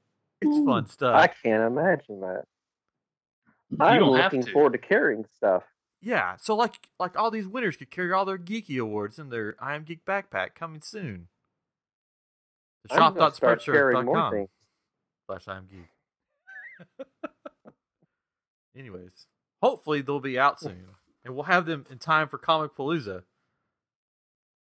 It's 0.42 0.56
Ooh, 0.56 0.64
fun 0.66 0.86
stuff. 0.88 1.14
I 1.14 1.26
can't 1.28 1.62
imagine 1.64 2.20
that. 2.20 2.44
You 3.70 3.76
I'm 3.80 4.00
don't 4.00 4.16
have 4.16 4.32
looking 4.32 4.46
to. 4.46 4.52
forward 4.52 4.72
to 4.72 4.78
carrying 4.78 5.24
stuff. 5.36 5.62
Yeah, 6.02 6.36
so 6.36 6.56
like 6.56 6.74
like 6.98 7.16
all 7.18 7.30
these 7.30 7.46
winners 7.46 7.76
could 7.76 7.90
carry 7.90 8.12
all 8.12 8.24
their 8.24 8.38
geeky 8.38 8.80
awards 8.80 9.18
in 9.18 9.28
their 9.28 9.54
I 9.60 9.74
Am 9.74 9.84
Geek 9.84 10.04
backpack 10.04 10.54
coming 10.54 10.80
soon. 10.80 11.28
The 12.88 12.94
I'm 12.94 13.14
gonna 13.14 13.34
start 13.34 13.62
carrying 13.62 14.06
shop.spreadshirt.com 14.06 14.46
slash 15.26 15.48
I 15.48 15.56
Am 15.58 15.66
Geek. 15.66 15.88
Anyways, 18.76 19.26
hopefully 19.62 20.00
they'll 20.02 20.20
be 20.20 20.38
out 20.38 20.60
soon, 20.60 20.86
and 21.24 21.34
we'll 21.34 21.44
have 21.44 21.66
them 21.66 21.86
in 21.90 21.98
time 21.98 22.28
for 22.28 22.38
Comicpalooza. 22.38 23.22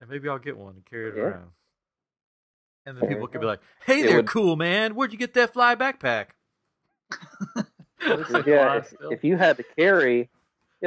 And 0.01 0.09
maybe 0.11 0.29
I'll 0.29 0.39
get 0.39 0.57
one 0.57 0.75
and 0.75 0.85
carry 0.87 1.09
it 1.11 1.17
Yeah. 1.17 1.23
around. 1.23 1.51
And 2.87 2.97
then 2.97 3.09
people 3.09 3.27
could 3.29 3.41
be 3.41 3.47
like, 3.47 3.61
"Hey 3.85 4.01
It 4.01 4.07
there, 4.07 4.17
would- 4.17 4.27
cool 4.29 4.57
man, 4.57 4.95
where'd 4.95 5.13
you 5.13 5.19
get 5.19 5.35
that 5.35 5.53
fly 5.53 5.75
backpack?" 5.75 6.29
yeah, 8.47 8.77
if, 8.79 8.95
if 9.11 9.25
you 9.25 9.37
had 9.37 9.57
to 9.59 9.63
carry, 9.77 10.19
you 10.21 10.29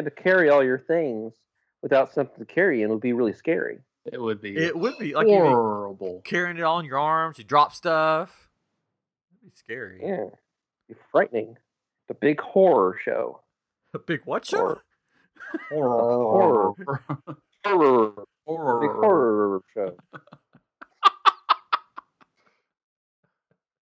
had 0.01 0.05
to 0.05 0.11
carry 0.11 0.49
all 0.49 0.63
your 0.63 0.79
things 0.79 1.33
without 1.81 2.13
something 2.13 2.39
to 2.39 2.45
carry, 2.45 2.81
and 2.81 2.89
it 2.91 2.93
would 2.93 3.01
be 3.01 3.13
really 3.13 3.33
scary. 3.33 3.79
it 4.05 4.19
would 4.19 4.41
be 4.41 4.55
It 4.57 4.75
would 4.75 4.97
be 4.97 5.13
like 5.13 5.27
horrible. 5.27 6.21
carrying 6.23 6.57
it 6.57 6.63
all 6.63 6.79
in 6.79 6.85
your 6.85 6.97
arms. 6.99 7.37
You 7.37 7.43
drop 7.43 7.73
stuff. 7.73 8.49
It'd 9.41 9.51
be 9.53 9.55
scary. 9.57 9.99
Yeah, 10.01 10.25
be 10.87 10.95
frightening. 11.11 11.57
The 12.11 12.15
big 12.15 12.41
horror 12.41 12.97
show. 13.01 13.39
A 13.93 13.99
big 13.99 14.19
what 14.25 14.45
show? 14.45 14.81
Horror. 15.69 16.73
Horror. 17.65 18.25
Horror. 18.45 18.81
Big 18.81 18.91
horror 18.91 19.61
show. 19.73 19.95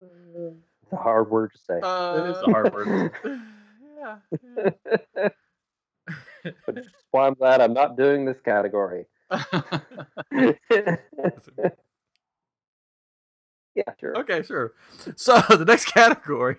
It's 0.00 0.92
a 0.92 0.96
hard 0.96 1.30
word 1.30 1.52
to 1.52 1.58
say. 1.58 1.80
Uh, 1.80 2.24
It 2.24 2.30
is 2.30 2.42
a 2.42 2.50
hard 2.50 2.72
word. 2.74 3.12
yeah. 3.98 4.16
but 6.66 6.74
that's 6.74 6.88
why 7.12 7.26
I'm 7.28 7.34
glad 7.34 7.60
I'm 7.60 7.72
not 7.72 7.96
doing 7.96 8.24
this 8.24 8.40
category. 8.44 9.06
yeah, 9.30 10.96
sure. 14.00 14.18
Okay, 14.18 14.42
sure. 14.42 14.72
So 15.16 15.40
the 15.50 15.64
next 15.66 15.84
category, 15.86 16.56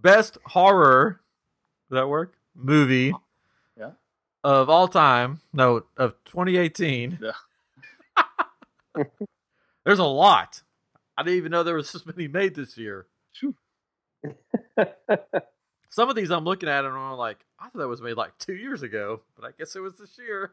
best 0.00 0.38
horror. 0.44 1.20
Does 1.90 1.96
that 1.96 2.08
work? 2.08 2.34
Movie. 2.54 3.12
Yeah. 3.78 3.90
Of 4.44 4.68
all 4.70 4.88
time. 4.88 5.40
No, 5.52 5.84
of 5.96 6.14
2018. 6.26 7.18
Yeah. 7.22 7.32
There's 9.84 9.98
a 9.98 10.04
lot. 10.04 10.62
I 11.16 11.22
didn't 11.22 11.38
even 11.38 11.52
know 11.52 11.62
there 11.62 11.74
was 11.74 11.92
this 11.92 12.06
many 12.06 12.28
made 12.28 12.54
this 12.54 12.76
year. 12.78 13.06
Some 15.90 16.08
of 16.08 16.14
these 16.14 16.30
I'm 16.30 16.44
looking 16.44 16.68
at 16.68 16.84
and 16.84 16.94
I'm 16.94 17.16
like, 17.16 17.38
I 17.58 17.64
thought 17.64 17.78
that 17.78 17.88
was 17.88 18.00
made 18.00 18.14
like 18.16 18.38
two 18.38 18.54
years 18.54 18.82
ago, 18.82 19.22
but 19.36 19.44
I 19.44 19.50
guess 19.58 19.74
it 19.74 19.80
was 19.80 19.98
this 19.98 20.16
year. 20.18 20.52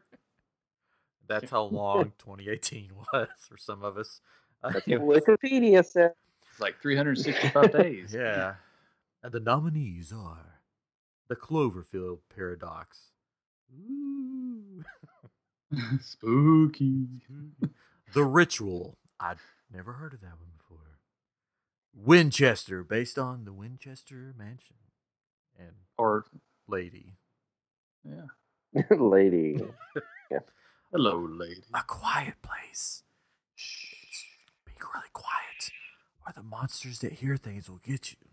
That's 1.28 1.50
how 1.50 1.64
long 1.64 2.12
2018 2.18 2.90
was 3.12 3.28
for 3.48 3.56
some 3.56 3.84
of 3.84 3.96
us. 3.98 4.20
Uh, 4.64 4.70
That's 4.72 4.86
what 4.86 5.00
Wikipedia 5.24 5.84
said. 5.84 6.12
It's 6.50 6.60
like 6.60 6.80
365 6.80 7.72
days. 7.72 8.14
yeah. 8.14 8.54
And 9.22 9.32
the 9.32 9.40
nominees 9.40 10.12
are 10.12 10.60
The 11.28 11.36
Cloverfield 11.36 12.20
Paradox. 12.34 13.10
Ooh. 13.74 14.84
Spooky. 16.00 17.06
the 18.14 18.24
Ritual. 18.24 18.96
I'd 19.20 19.38
never 19.72 19.94
heard 19.94 20.14
of 20.14 20.20
that 20.20 20.38
one 20.38 20.50
before. 20.56 20.98
Winchester, 21.94 22.82
based 22.84 23.18
on 23.18 23.44
the 23.44 23.52
Winchester 23.52 24.34
Mansion. 24.38 24.76
And 25.58 25.72
Or 25.96 26.24
Lady. 26.68 27.14
yeah. 28.04 28.82
Lady. 28.96 29.58
Hello, 30.92 31.18
lady. 31.30 31.64
A 31.74 31.82
Quiet 31.86 32.36
Place. 32.40 33.02
Shh. 33.54 34.24
Be 34.64 34.72
really 34.94 35.08
quiet, 35.12 35.70
or 36.26 36.32
the 36.34 36.42
monsters 36.42 37.00
that 37.00 37.14
hear 37.14 37.36
things 37.36 37.68
will 37.68 37.80
get 37.84 38.12
you. 38.12 38.27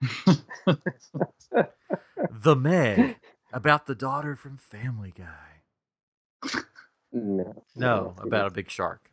The 2.42 2.54
Meg, 2.56 3.16
about 3.52 3.86
the 3.86 3.94
daughter 3.94 4.36
from 4.36 4.56
Family 4.56 5.12
Guy. 5.16 6.52
No. 7.12 7.64
No, 7.74 8.14
about 8.22 8.46
a 8.46 8.50
big 8.50 8.70
shark. 8.70 9.10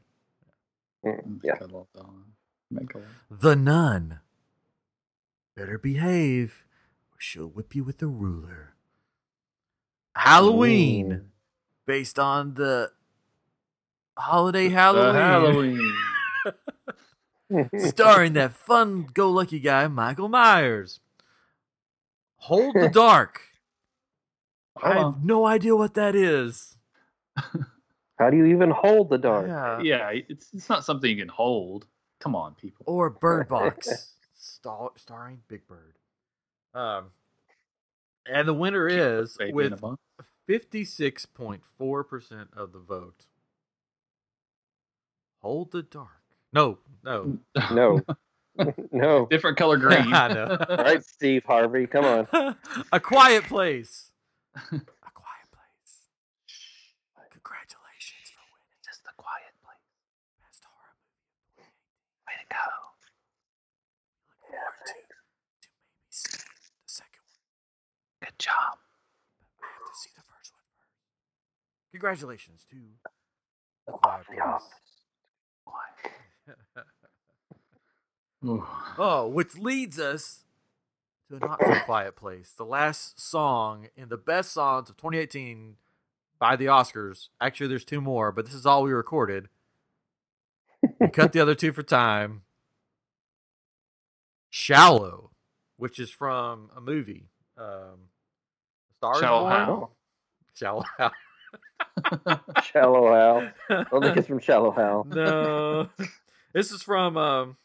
Mm, 1.05 1.39
Yeah. 1.43 1.55
Megalodon. 1.55 2.23
Megalodon. 2.73 3.05
The 3.31 3.55
Nun. 3.55 4.19
Better 5.55 5.77
behave, 5.77 6.63
or 7.11 7.17
she'll 7.19 7.47
whip 7.47 7.73
you 7.75 7.83
with 7.83 8.01
a 8.01 8.07
ruler. 8.07 8.75
Halloween, 10.15 11.31
based 11.85 12.19
on 12.19 12.53
the 12.55 12.91
holiday 14.17 14.69
Halloween, 14.69 15.13
The 15.13 15.19
Halloween. 15.19 15.93
Starring 17.77 18.33
that 18.33 18.53
fun-go-lucky 18.53 19.59
guy 19.59 19.87
Michael 19.87 20.29
Myers. 20.29 20.99
Hold 22.37 22.75
the 22.75 22.89
Dark. 22.89 23.41
I 24.83 24.93
have 24.99 25.23
no 25.23 25.45
idea 25.45 25.75
what 25.75 25.95
that 25.95 26.15
is. 26.15 26.77
How 28.19 28.29
do 28.31 28.37
you 28.37 28.45
even 28.45 28.71
hold 28.71 29.09
the 29.09 29.17
dark? 29.17 29.47
Yeah. 29.47 29.79
Yeah, 29.81 30.21
it's 30.27 30.49
it's 30.53 30.69
not 30.69 30.83
something 30.83 31.09
you 31.09 31.17
can 31.17 31.27
hold. 31.27 31.85
Come 32.19 32.35
on, 32.35 32.55
people. 32.55 32.83
Or 32.87 33.09
Bird 33.11 33.47
Box, 33.47 34.13
star- 34.35 34.91
starring 34.95 35.41
Big 35.47 35.67
Bird. 35.67 35.97
Um, 36.73 37.11
and 38.25 38.47
the 38.47 38.53
winner 38.53 38.87
is 38.87 39.37
Baby 39.37 39.51
in 39.51 39.55
with 39.55 39.81
fifty-six 40.47 41.25
point 41.27 41.61
four 41.77 42.03
percent 42.03 42.49
of 42.55 42.71
the 42.71 42.79
vote. 42.79 43.25
Hold 45.41 45.71
the 45.71 45.83
dark. 45.83 46.09
No, 46.53 46.77
no. 47.03 47.37
No. 47.71 48.01
no. 48.91 49.25
Different 49.29 49.57
color 49.57 49.77
green. 49.83 50.13
I 50.13 50.27
know. 50.29 50.57
All 50.69 50.77
right, 50.77 51.03
Steve 51.05 51.43
Harvey, 51.45 51.87
come 51.87 52.05
on. 52.05 52.27
a 52.91 52.99
quiet 52.99 53.43
place. 53.45 54.11
A 54.55 54.59
quiet 54.61 55.47
place. 55.51 55.93
Congratulations 57.31 58.31
for 58.33 58.41
winning. 58.49 58.79
Just 58.83 59.03
the 59.03 59.11
quiet 59.17 59.53
place. 59.61 59.85
Best 60.41 60.63
horror 60.65 60.95
movie. 61.57 61.69
Way 62.25 62.35
to 62.41 62.47
go. 62.49 62.65
Look 64.31 64.41
forward 64.49 64.81
to, 64.87 64.93
to 64.93 65.67
maybe 65.69 66.09
seeing 66.09 66.41
the 66.41 66.89
second 66.89 67.21
one. 67.27 67.43
Good 68.25 68.39
job. 68.39 68.81
I 69.61 69.67
have 69.69 69.85
to 69.85 69.95
see 69.99 70.09
the 70.15 70.25
first 70.25 70.49
one 70.55 70.65
first. 70.73 70.97
Congratulations 71.93 72.65
to 72.71 72.77
the 73.85 73.93
quiet 73.93 74.25
place. 74.25 74.65
Quiet. 76.73 76.87
Ooh. 78.45 78.65
Oh, 78.97 79.27
which 79.27 79.57
leads 79.57 79.99
us 79.99 80.43
to 81.29 81.37
a 81.37 81.39
not 81.39 81.59
so 81.63 81.79
quiet 81.85 82.15
place. 82.15 82.53
The 82.55 82.65
last 82.65 83.19
song 83.19 83.87
in 83.95 84.09
the 84.09 84.17
best 84.17 84.51
songs 84.51 84.89
of 84.89 84.97
2018 84.97 85.75
by 86.39 86.55
the 86.55 86.65
Oscars. 86.65 87.29
Actually, 87.41 87.67
there's 87.67 87.83
two 87.85 88.01
more, 88.01 88.31
but 88.31 88.45
this 88.45 88.53
is 88.53 88.65
all 88.65 88.83
we 88.83 88.91
recorded. 88.91 89.49
We 90.99 91.09
cut 91.09 91.33
the 91.33 91.39
other 91.39 91.55
two 91.55 91.73
for 91.73 91.83
time. 91.83 92.43
Shallow, 94.49 95.31
which 95.77 95.99
is 95.99 96.09
from 96.09 96.69
a 96.75 96.81
movie. 96.81 97.29
Um, 97.57 98.09
Stars 98.95 99.19
Shallow 99.19 99.41
Born? 99.41 99.51
Hal? 99.53 99.91
Shallow 100.53 100.83
Hal. 100.97 101.11
Shallow 102.63 103.13
Hal. 103.13 103.49
I 103.69 103.83
don't 103.91 104.03
think 104.03 104.17
it's 104.17 104.27
from 104.27 104.39
Shallow 104.39 104.71
Hal. 104.71 105.05
no, 105.09 105.89
this 106.53 106.71
is 106.71 106.81
from 106.83 107.17
um, 107.17 107.57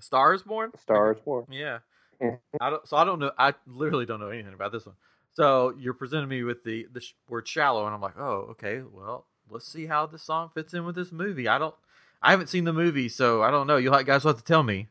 Stars 0.00 0.42
Born. 0.42 0.72
Stars 0.80 1.18
Born. 1.24 1.46
Yeah. 1.50 1.78
I 2.60 2.70
don't. 2.70 2.86
So 2.88 2.96
I 2.96 3.04
don't 3.04 3.18
know. 3.18 3.32
I 3.38 3.54
literally 3.66 4.06
don't 4.06 4.20
know 4.20 4.28
anything 4.30 4.54
about 4.54 4.72
this 4.72 4.86
one. 4.86 4.94
So 5.34 5.74
you're 5.78 5.94
presenting 5.94 6.28
me 6.28 6.42
with 6.44 6.64
the 6.64 6.86
the 6.92 7.00
sh- 7.00 7.14
word 7.28 7.46
shallow, 7.46 7.84
and 7.86 7.94
I'm 7.94 8.00
like, 8.00 8.18
oh, 8.18 8.48
okay. 8.52 8.82
Well, 8.90 9.26
let's 9.50 9.68
see 9.70 9.86
how 9.86 10.06
this 10.06 10.22
song 10.22 10.50
fits 10.54 10.74
in 10.74 10.84
with 10.84 10.94
this 10.96 11.12
movie. 11.12 11.48
I 11.48 11.58
don't. 11.58 11.74
I 12.22 12.30
haven't 12.30 12.48
seen 12.48 12.64
the 12.64 12.72
movie, 12.72 13.08
so 13.08 13.42
I 13.42 13.50
don't 13.50 13.66
know. 13.66 13.76
You 13.76 13.90
guys 14.04 14.24
will 14.24 14.30
have 14.32 14.38
to 14.38 14.44
tell 14.44 14.62
me 14.62 14.88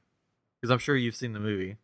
because 0.61 0.71
I'm 0.71 0.79
sure 0.79 0.95
you've 0.95 1.15
seen 1.15 1.33
the 1.33 1.39
movie. 1.39 1.77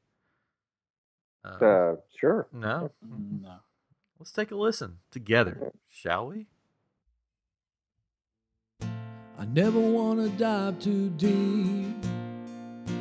Uh, 1.43 1.65
Uh, 1.65 1.95
sure. 2.15 2.47
no. 2.53 2.91
No. 3.01 3.55
Let's 4.19 4.31
take 4.31 4.51
a 4.51 4.55
listen 4.55 4.99
together, 5.09 5.71
shall 5.89 6.27
we? 6.27 6.45
I 9.41 9.45
never 9.45 9.79
wanna 9.79 10.29
dive 10.29 10.79
too 10.79 11.09
deep. 11.17 11.95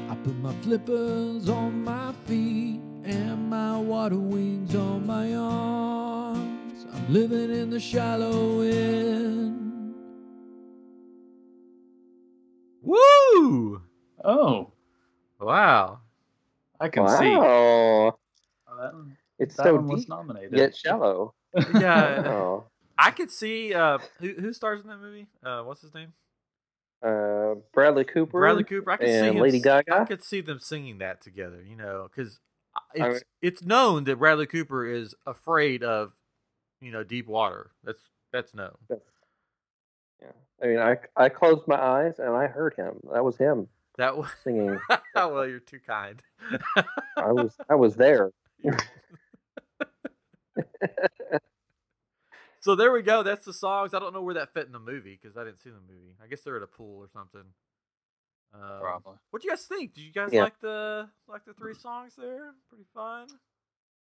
I 0.08 0.14
put 0.24 0.34
my 0.36 0.54
flippers 0.62 1.50
on 1.50 1.84
my 1.84 2.14
feet 2.24 2.80
and 3.04 3.50
my 3.50 3.76
water 3.78 4.16
wings 4.16 4.74
on 4.74 5.06
my 5.06 5.34
arms. 5.34 6.86
I'm 6.94 7.12
living 7.12 7.50
in 7.50 7.68
the 7.68 7.78
shallow 7.78 8.62
end. 8.62 9.94
Woo! 12.80 13.82
Oh, 14.24 14.72
Wow. 15.38 16.00
I 16.80 16.88
can 16.88 17.06
see. 17.06 17.36
Wow. 17.36 18.16
Oh, 18.66 18.76
that 18.78 18.94
It's 19.38 19.56
that 19.56 19.64
so 19.64 19.74
one 19.74 19.88
was 19.88 20.00
deep 20.00 20.08
nominated. 20.08 20.54
yet 20.56 20.74
shallow. 20.74 21.34
Yeah. 21.54 22.22
Oh. 22.26 22.64
I 22.96 23.10
could 23.10 23.30
see 23.30 23.74
uh 23.74 23.98
who 24.20 24.32
who 24.38 24.52
stars 24.54 24.80
in 24.80 24.88
that 24.88 25.00
movie? 25.00 25.26
Uh 25.44 25.62
what's 25.64 25.82
his 25.82 25.92
name? 25.92 26.14
Uh, 27.02 27.54
Bradley 27.72 28.04
Cooper. 28.04 28.40
Bradley 28.40 28.64
Cooper. 28.64 28.90
I 28.92 28.96
could 28.98 29.06
see 29.08 29.12
and 29.14 29.36
him, 29.36 29.42
Lady 29.42 29.58
s- 29.58 29.66
I 29.66 29.82
Gaga? 29.82 30.06
could 30.06 30.22
see 30.22 30.40
them 30.40 30.58
singing 30.60 30.98
that 30.98 31.20
together, 31.22 31.62
you 31.66 31.76
know, 31.76 32.08
because 32.10 32.38
it's 32.94 33.02
I 33.04 33.08
mean- 33.08 33.20
it's 33.42 33.62
known 33.62 34.04
that 34.04 34.16
Bradley 34.18 34.46
Cooper 34.46 34.84
is 34.86 35.14
afraid 35.26 35.82
of, 35.82 36.12
you 36.80 36.90
know, 36.92 37.02
deep 37.02 37.26
water. 37.26 37.70
That's 37.84 38.02
that's 38.32 38.54
known. 38.54 38.76
Yeah. 38.90 38.96
I 40.62 40.66
mean, 40.66 40.78
I 40.78 40.98
I 41.16 41.28
closed 41.30 41.66
my 41.66 41.80
eyes 41.80 42.18
and 42.18 42.30
I 42.36 42.46
heard 42.46 42.74
him. 42.74 43.00
That 43.12 43.24
was 43.24 43.36
him. 43.38 43.68
That 43.96 44.16
was 44.16 44.28
singing. 44.44 44.78
Oh 45.16 45.28
well, 45.34 45.46
you're 45.46 45.58
too 45.60 45.80
kind. 45.86 46.22
I 47.16 47.32
was 47.32 47.56
I 47.68 47.74
was 47.76 47.96
there. 47.96 48.30
so 52.60 52.74
there 52.76 52.92
we 52.92 53.02
go. 53.02 53.22
That's 53.22 53.44
the 53.44 53.52
songs. 53.52 53.92
I 53.94 53.98
don't 53.98 54.12
know 54.14 54.22
where 54.22 54.34
that 54.34 54.52
fit 54.54 54.66
in 54.66 54.72
the 54.72 54.78
movie 54.78 55.18
because 55.20 55.36
I 55.36 55.44
didn't 55.44 55.60
see 55.60 55.70
the 55.70 55.76
movie. 55.80 56.14
I 56.22 56.26
guess 56.28 56.42
they're 56.42 56.56
at 56.56 56.62
a 56.62 56.66
pool 56.66 56.98
or 57.00 57.08
something. 57.12 57.42
Um, 58.54 58.60
Probably. 58.80 59.14
What 59.30 59.42
do 59.42 59.46
you 59.48 59.52
guys 59.52 59.64
think? 59.66 59.94
Did 59.94 60.02
you 60.02 60.12
guys 60.12 60.30
Yeah. 60.32 60.42
like 60.44 60.60
the 60.60 61.08
like 61.28 61.44
the 61.44 61.54
three 61.54 61.74
songs 61.74 62.14
there? 62.16 62.52
Pretty 62.68 62.84
fun. 62.94 63.28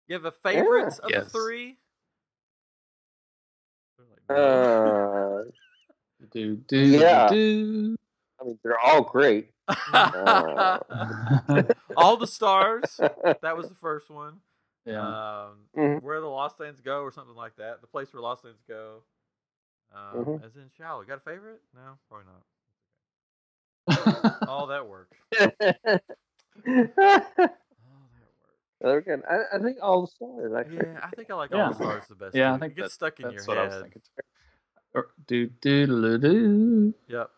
You 0.08 0.14
have 0.14 0.24
a 0.24 0.30
favorites 0.32 0.98
of 0.98 1.10
the 1.10 1.24
three? 1.24 1.76
Uh, 4.28 5.42
Do 6.30 6.56
do 6.56 6.78
Yeah. 6.78 7.28
do. 7.28 7.96
I 8.40 8.44
mean, 8.44 8.58
they're 8.62 8.78
all 8.78 9.02
great. 9.02 9.50
Uh, 9.92 10.78
All 11.96 12.16
the 12.16 12.26
stars. 12.26 12.98
That 13.42 13.56
was 13.56 13.68
the 13.68 13.74
first 13.74 14.10
one. 14.10 14.40
Yeah. 14.84 15.00
Um, 15.46 15.58
Mhm. 15.76 16.02
Where 16.02 16.20
the 16.20 16.26
Lost 16.26 16.58
Lands 16.60 16.80
Go, 16.80 17.02
or 17.02 17.10
something 17.12 17.34
like 17.36 17.56
that. 17.56 17.80
The 17.80 17.86
place 17.86 18.12
where 18.12 18.22
Lost 18.22 18.44
Lands 18.44 18.62
go. 18.68 19.02
Um, 19.94 20.24
Mhm. 20.24 20.44
As 20.44 20.56
in 20.56 20.70
Shallow. 20.76 21.04
Got 21.04 21.18
a 21.18 21.20
favorite? 21.20 21.60
No, 21.74 21.98
probably 22.08 22.26
not. 22.32 22.42
All 24.48 24.66
that 24.68 24.86
work. 24.86 25.12
All 25.40 25.42
that 25.66 26.00
work. 27.38 27.50
They're 28.80 29.00
good. 29.00 29.22
I, 29.28 29.56
I 29.56 29.58
think 29.60 29.78
all 29.80 30.00
the 30.02 30.06
stars 30.08 30.52
actually. 30.58 30.76
Yeah, 30.88 31.00
I 31.02 31.10
think 31.10 31.30
I 31.30 31.34
like 31.34 31.50
Yeah. 31.50 31.64
All 31.64 31.68
the 31.70 31.74
Stars 31.76 32.06
the 32.08 32.14
best. 32.16 32.34
Yeah. 32.34 32.54
I 32.54 32.58
think 32.58 32.72
it 32.72 32.76
gets 32.76 32.88
that- 32.88 32.94
stuck 32.94 33.20
in 33.20 33.28
That's 33.30 33.46
your 33.46 33.56
what 33.56 33.58
I 33.58 33.62
head. 33.62 33.72
was 33.72 33.82
thinking. 33.82 34.02
Or, 34.94 35.08
do 35.26 35.46
do 35.46 35.86
do 35.86 36.18
do. 36.18 36.94
Yep. 37.08 37.30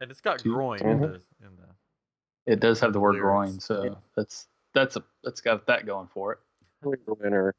And 0.00 0.10
it's 0.10 0.20
got 0.20 0.38
Two- 0.40 0.52
groin 0.54 0.80
in 0.82 1.00
the 1.00 1.06
in 1.40 1.56
the 1.56 2.52
It 2.52 2.60
does 2.60 2.80
have 2.80 2.92
the 2.92 3.00
word 3.00 3.18
groin, 3.20 3.46
Lyrics. 3.48 3.64
so 3.64 3.96
that's 4.16 4.48
that's 4.74 4.96
a 4.96 5.04
that's 5.24 5.40
got 5.40 5.66
that 5.66 5.86
going 5.86 6.08
for 6.08 6.32
it. 6.32 6.38
Clear 6.82 6.98
winner. 7.06 7.54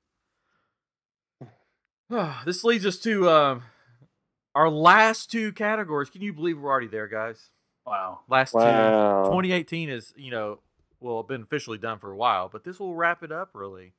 this 2.46 2.64
leads 2.64 2.86
us 2.86 2.98
to 3.00 3.30
um, 3.30 3.64
our 4.56 4.70
last 4.70 5.32
two 5.32 5.52
categories. 5.54 6.10
Can 6.10 6.22
you 6.22 6.34
believe 6.34 6.60
we're 6.60 6.70
already 6.70 6.88
there, 6.88 7.08
guys? 7.08 7.50
Wow. 7.86 8.20
Last 8.30 8.54
Wow. 8.54 9.24
two. 9.24 9.30
2018 9.30 9.90
is, 9.90 10.14
you 10.16 10.32
know, 10.32 10.60
well, 11.00 11.24
been 11.24 11.44
officially 11.44 11.78
done 11.78 12.00
for 12.00 12.12
a 12.12 12.16
while, 12.16 12.50
but 12.50 12.64
this 12.64 12.80
will 12.80 12.96
wrap 12.96 13.24
it 13.24 13.32
up, 13.32 13.50
really. 13.54 13.94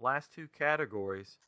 Last 0.00 0.32
two 0.34 0.48
categories. 0.56 1.38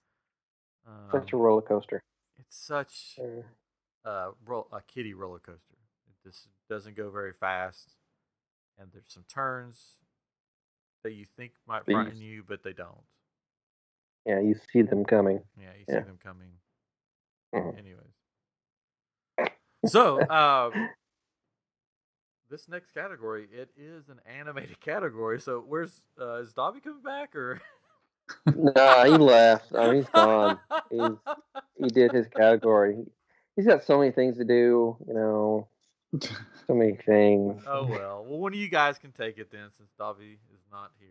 Um, 0.87 1.11
Such 1.13 1.33
a 1.33 1.37
roller 1.37 1.63
coaster. 1.63 2.03
it's 2.39 2.57
such 2.57 3.19
Uh, 3.21 4.09
uh, 4.09 4.31
ro- 4.47 4.67
a 4.73 4.81
kiddie 4.81 5.13
roller 5.15 5.39
coaster. 5.39 5.77
It 6.09 6.29
just 6.29 6.49
doesn't 6.69 6.97
go 6.97 7.11
very 7.11 7.33
fast, 7.33 7.91
and 8.79 8.91
there's 8.93 9.05
some 9.09 9.25
turns 9.29 9.99
that 11.09 11.15
you 11.15 11.25
think 11.39 11.53
might 11.67 11.87
But 11.87 11.93
frighten 11.95 12.17
s- 12.17 12.19
you, 12.21 12.45
but 12.47 12.63
they 12.63 12.75
don't. 12.75 13.01
Yeah, 14.27 14.41
you 14.41 14.55
see 14.73 14.83
them 14.83 15.05
coming. 15.07 15.43
Yeah, 15.59 15.71
you 15.79 15.85
Yeah. 15.89 16.01
see 16.01 16.07
them 16.07 16.19
coming. 16.23 16.51
Mhm. 17.55 17.79
Anyways, 17.79 18.13
so 19.87 20.29
um, 20.29 20.91
this 22.51 22.69
next 22.69 22.93
category 22.93 23.49
it 23.51 23.71
is 23.75 24.11
an 24.11 24.21
animated 24.27 24.79
category. 24.83 25.41
So 25.41 25.65
where's 25.67 26.03
uh, 26.21 26.35
is 26.43 26.53
Dobby 26.53 26.81
coming 26.81 27.03
back 27.03 27.35
or? 27.35 27.59
nah, 28.47 29.05
he 29.05 29.17
left. 29.17 29.67
Oh, 29.73 29.91
he's 29.93 30.09
gone. 30.11 30.59
He's 30.91 31.17
he 31.79 31.89
did 31.89 32.13
his 32.13 32.29
category. 32.29 33.07
He's 33.57 33.67
got 33.67 33.83
so 33.83 33.99
many 33.99 34.11
things 34.11 34.37
to 34.37 34.45
do. 34.45 34.99
You 35.07 35.15
know, 35.15 35.69
so 36.67 36.75
many 36.75 36.97
things. 36.97 37.63
oh 37.67 37.87
well, 37.87 38.25
well 38.29 38.39
one 38.39 38.53
of 38.53 38.59
you 38.59 38.69
guys 38.69 38.99
can 38.99 39.13
take 39.13 39.39
it 39.39 39.51
then, 39.51 39.71
since 39.79 39.89
Dobby 39.99 40.39
is 40.53 40.58
not 40.71 40.93
here. 40.99 41.09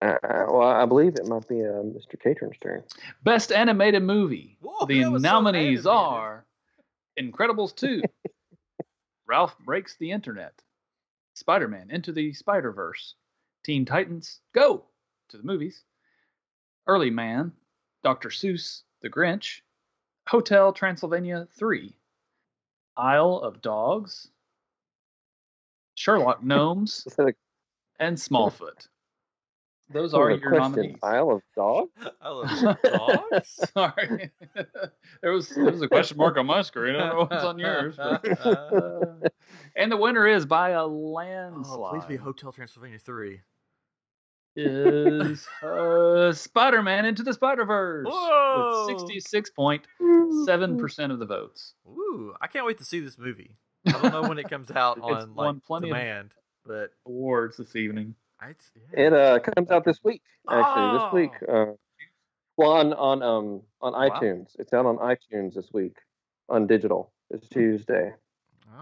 Uh, 0.00 0.46
well, 0.48 0.68
I 0.68 0.84
believe 0.86 1.16
it 1.16 1.26
might 1.26 1.48
be 1.48 1.60
uh, 1.62 1.82
Mr. 1.82 2.18
Catron's 2.22 2.56
turn. 2.60 2.84
Best 3.24 3.50
animated 3.50 4.02
movie. 4.02 4.56
Whoa, 4.60 4.86
the 4.86 5.02
that 5.02 5.10
was 5.10 5.22
so 5.22 5.28
nominees 5.28 5.86
are 5.86 6.46
Incredibles 7.18 7.74
2, 7.74 8.02
Ralph 9.26 9.58
Breaks 9.58 9.96
the 9.96 10.12
Internet, 10.12 10.54
Spider 11.34 11.66
Man 11.66 11.90
Into 11.90 12.12
the 12.12 12.32
Spider 12.32 12.70
Verse, 12.70 13.14
Teen 13.64 13.84
Titans 13.84 14.40
Go 14.54 14.84
to 15.30 15.36
the 15.36 15.42
movies, 15.42 15.82
Early 16.86 17.10
Man, 17.10 17.52
Dr. 18.04 18.28
Seuss, 18.28 18.82
The 19.02 19.10
Grinch, 19.10 19.62
Hotel 20.28 20.72
Transylvania 20.72 21.48
3, 21.58 21.96
Isle 22.96 23.40
of 23.42 23.60
Dogs, 23.60 24.28
Sherlock 25.96 26.42
Gnomes, 26.44 27.04
Is 27.04 27.16
that 27.16 27.28
a, 27.28 27.34
and 27.98 28.16
Smallfoot. 28.16 28.88
Those 29.90 30.12
are 30.12 30.28
your 30.30 30.38
question? 30.40 30.60
nominees. 30.72 30.96
Isle 31.02 31.30
of 31.30 31.42
Dogs? 31.56 31.90
I 32.20 32.28
love 32.28 32.78
dogs. 32.82 33.60
Sorry, 33.74 34.30
there 35.22 35.32
was 35.32 35.48
there 35.48 35.64
was 35.64 35.80
a 35.80 35.88
question 35.88 36.18
mark 36.18 36.36
on 36.36 36.44
my 36.46 36.60
screen. 36.62 36.94
I 36.96 36.98
don't 37.08 37.08
know 37.14 37.20
what's 37.30 37.44
on 37.44 37.58
yours. 37.58 37.94
But, 37.96 38.46
uh, 38.46 39.00
and 39.74 39.90
the 39.90 39.96
winner 39.96 40.26
is 40.26 40.44
by 40.44 40.70
a 40.70 40.86
landslide. 40.86 41.78
oh, 41.78 41.90
please 41.98 42.04
be 42.06 42.16
Hotel 42.16 42.52
Transylvania 42.52 42.98
three. 42.98 43.40
is 44.56 45.46
uh, 45.62 46.32
Spider-Man 46.32 47.04
into 47.06 47.22
the 47.22 47.32
Spider-Verse 47.32 48.06
Whoa! 48.10 48.86
with 48.88 48.98
sixty-six 49.00 49.50
point 49.50 49.86
seven 50.44 50.76
percent 50.78 51.12
of 51.12 51.18
the 51.18 51.26
votes. 51.26 51.72
Ooh, 51.88 52.34
I 52.42 52.46
can't 52.48 52.66
wait 52.66 52.76
to 52.78 52.84
see 52.84 53.00
this 53.00 53.16
movie. 53.18 53.56
I 53.86 53.92
don't 53.92 54.12
know 54.12 54.28
when 54.28 54.38
it 54.38 54.50
comes 54.50 54.70
out 54.70 55.00
on 55.00 55.34
won 55.34 55.54
like 55.56 55.64
plenty 55.64 55.90
of- 55.90 55.96
demand, 55.96 56.34
but 56.68 56.90
Awards 57.06 57.56
this 57.56 57.74
evening. 57.74 58.14
I, 58.40 58.54
yeah. 58.94 59.06
It 59.06 59.12
uh 59.12 59.38
comes 59.40 59.70
out 59.72 59.84
this 59.84 59.98
week. 60.04 60.22
Actually, 60.48 60.98
this 60.98 61.12
week. 61.12 61.32
Uh, 61.48 61.72
well, 62.56 62.70
on 62.72 62.92
on 62.92 63.22
um 63.22 63.62
on 63.80 63.92
Wow. 63.94 64.08
iTunes. 64.08 64.50
It's 64.60 64.72
out 64.72 64.86
on 64.86 64.98
iTunes 64.98 65.54
this 65.54 65.72
week 65.72 65.96
on 66.48 66.66
digital. 66.68 67.10
It's 67.30 67.48
Tuesday. 67.48 68.12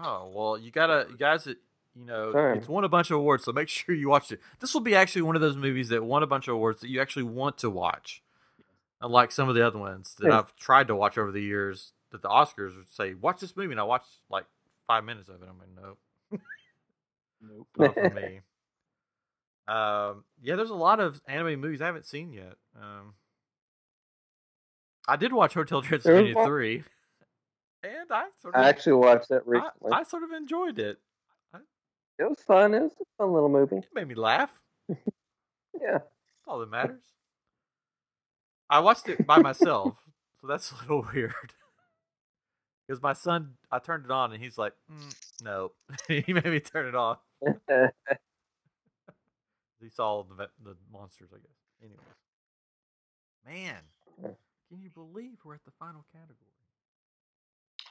Oh 0.03 0.29
well, 0.33 0.57
you 0.57 0.69
gotta, 0.69 1.07
you 1.09 1.17
guys, 1.17 1.47
you 1.47 1.55
know, 2.05 2.31
Sorry. 2.33 2.57
it's 2.59 2.67
won 2.67 2.83
a 2.83 2.89
bunch 2.89 3.09
of 3.09 3.17
awards, 3.17 3.45
so 3.45 3.51
make 3.51 3.69
sure 3.77 3.95
you 3.95 4.09
watch 4.09 4.31
it. 4.31 4.39
This 4.59 4.73
will 4.73 4.81
be 4.81 4.95
actually 4.95 5.23
one 5.23 5.35
of 5.35 5.41
those 5.41 5.55
movies 5.57 5.89
that 5.89 6.03
won 6.03 6.21
a 6.23 6.27
bunch 6.27 6.47
of 6.47 6.53
awards 6.53 6.81
that 6.81 6.89
you 6.89 7.01
actually 7.01 7.23
want 7.23 7.57
to 7.59 7.69
watch, 7.69 8.21
unlike 9.01 9.31
some 9.31 9.49
of 9.49 9.55
the 9.55 9.65
other 9.65 9.79
ones 9.79 10.15
that 10.19 10.27
Yeah. 10.27 10.39
I've 10.39 10.55
tried 10.55 10.87
to 10.89 10.95
watch 10.95 11.17
over 11.17 11.31
the 11.31 11.41
years. 11.41 11.93
That 12.11 12.21
the 12.21 12.29
Oscars 12.29 12.77
would 12.77 12.89
say, 12.89 13.15
"Watch 13.15 13.41
this 13.41 13.57
movie," 13.57 13.71
and 13.73 13.79
I 13.81 13.83
watched 13.83 14.07
like 14.29 14.45
five 14.87 15.03
minutes 15.03 15.27
of 15.29 15.41
it. 15.41 15.49
I'm 15.49 15.57
like, 15.59 15.67
nope, 15.75 15.99
Nope. 17.41 17.67
not 17.77 17.93
for 17.93 18.09
me. 18.15 18.41
Um, 19.67 20.23
yeah, 20.41 20.55
there's 20.55 20.69
a 20.69 20.75
lot 20.75 20.99
of 20.99 21.21
anime 21.27 21.59
movies 21.59 21.81
I 21.81 21.87
haven't 21.87 22.05
seen 22.05 22.31
yet. 22.31 22.55
Um, 22.75 23.13
I 25.07 25.15
did 25.17 25.33
watch 25.33 25.53
Hotel 25.53 25.81
Transylvania 25.81 26.35
three, 26.45 26.83
and 27.83 28.11
I 28.11 28.25
sort 28.41 28.55
of, 28.55 28.61
I 28.61 28.69
actually 28.69 28.93
watched 28.93 29.29
that 29.29 29.43
I, 29.45 29.49
recently. 29.49 29.91
I 29.91 30.03
sort 30.03 30.23
of 30.23 30.31
enjoyed 30.31 30.79
it. 30.79 30.97
It 32.19 32.27
was 32.27 32.39
fun. 32.39 32.73
It 32.73 32.81
was 32.81 32.93
a 32.99 33.05
fun 33.17 33.31
little 33.31 33.49
movie. 33.49 33.77
It 33.77 33.87
made 33.93 34.07
me 34.07 34.15
laugh. 34.15 34.51
Yeah. 35.79 35.99
That's 35.99 36.47
all 36.47 36.57
that 36.59 36.71
matters. 36.71 37.03
I 38.67 38.79
watched 38.79 39.07
it 39.09 39.27
by 39.27 39.37
myself, 39.37 39.93
so 40.41 40.47
that's 40.47 40.71
a 40.71 40.75
little 40.81 41.05
weird. 41.13 41.33
Because 42.87 43.01
my 43.01 43.13
son, 43.13 43.53
I 43.71 43.79
turned 43.79 44.05
it 44.05 44.11
on 44.11 44.31
and 44.33 44.41
he's 44.41 44.57
like, 44.57 44.73
mm, 44.91 45.15
"No," 45.43 45.71
he 46.07 46.31
made 46.33 46.45
me 46.45 46.59
turn 46.59 46.87
it 46.87 46.95
off. 46.95 47.19
He 49.79 49.89
saw 49.89 50.23
the 50.23 50.49
the 50.63 50.75
monsters, 50.91 51.29
I 51.31 51.37
guess. 51.37 51.55
Anyways, 51.83 51.99
man, 53.45 53.75
can 54.69 54.81
you 54.81 54.89
believe 54.89 55.37
we're 55.43 55.53
at 55.53 55.63
the 55.65 55.71
final 55.77 56.03
category? 56.11 56.55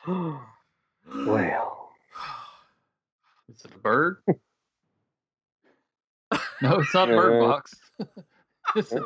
well, 1.26 1.90
Is 3.48 3.64
it 3.64 3.70
a 3.72 3.78
bird? 3.78 4.16
no, 6.60 6.80
it's 6.80 6.92
not 6.92 7.08
a 7.08 7.14
bird 7.14 7.38
box. 7.38 7.72
Is 8.74 8.90
it 8.92 9.04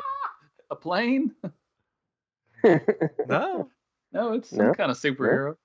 a 0.71 0.75
plane? 0.75 1.35
no, 3.27 3.69
No, 4.11 4.33
it's 4.33 4.49
some 4.49 4.57
No. 4.57 4.73
kind 4.73 4.89
of 4.89 4.97
superhero. 4.97 5.55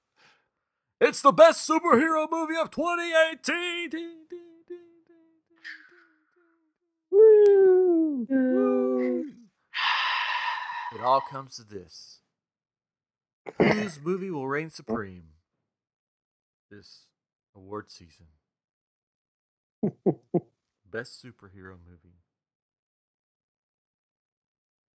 It's 1.01 1.23
the 1.23 1.33
best 1.33 1.69
superhero 1.69 2.31
movie 2.31 2.57
of 2.57 2.71
2018. 2.71 3.91
Ding, 3.91 3.91
ding, 3.91 4.09
ding, 4.31 4.49
ding, 4.69 4.79
Woo. 7.11 8.27
Woo. 8.29 9.25
It 10.95 11.01
all 11.03 11.21
comes 11.21 11.57
to 11.57 11.65
this. 11.65 12.21
Whose 13.59 14.01
movie 14.01 14.31
will 14.31 14.49
reign 14.49 14.71
supreme 14.71 15.25
this 16.71 17.07
award 17.55 17.91
season? 17.91 18.27
Best 20.91 21.23
superhero 21.23 21.77
movie. 21.89 22.17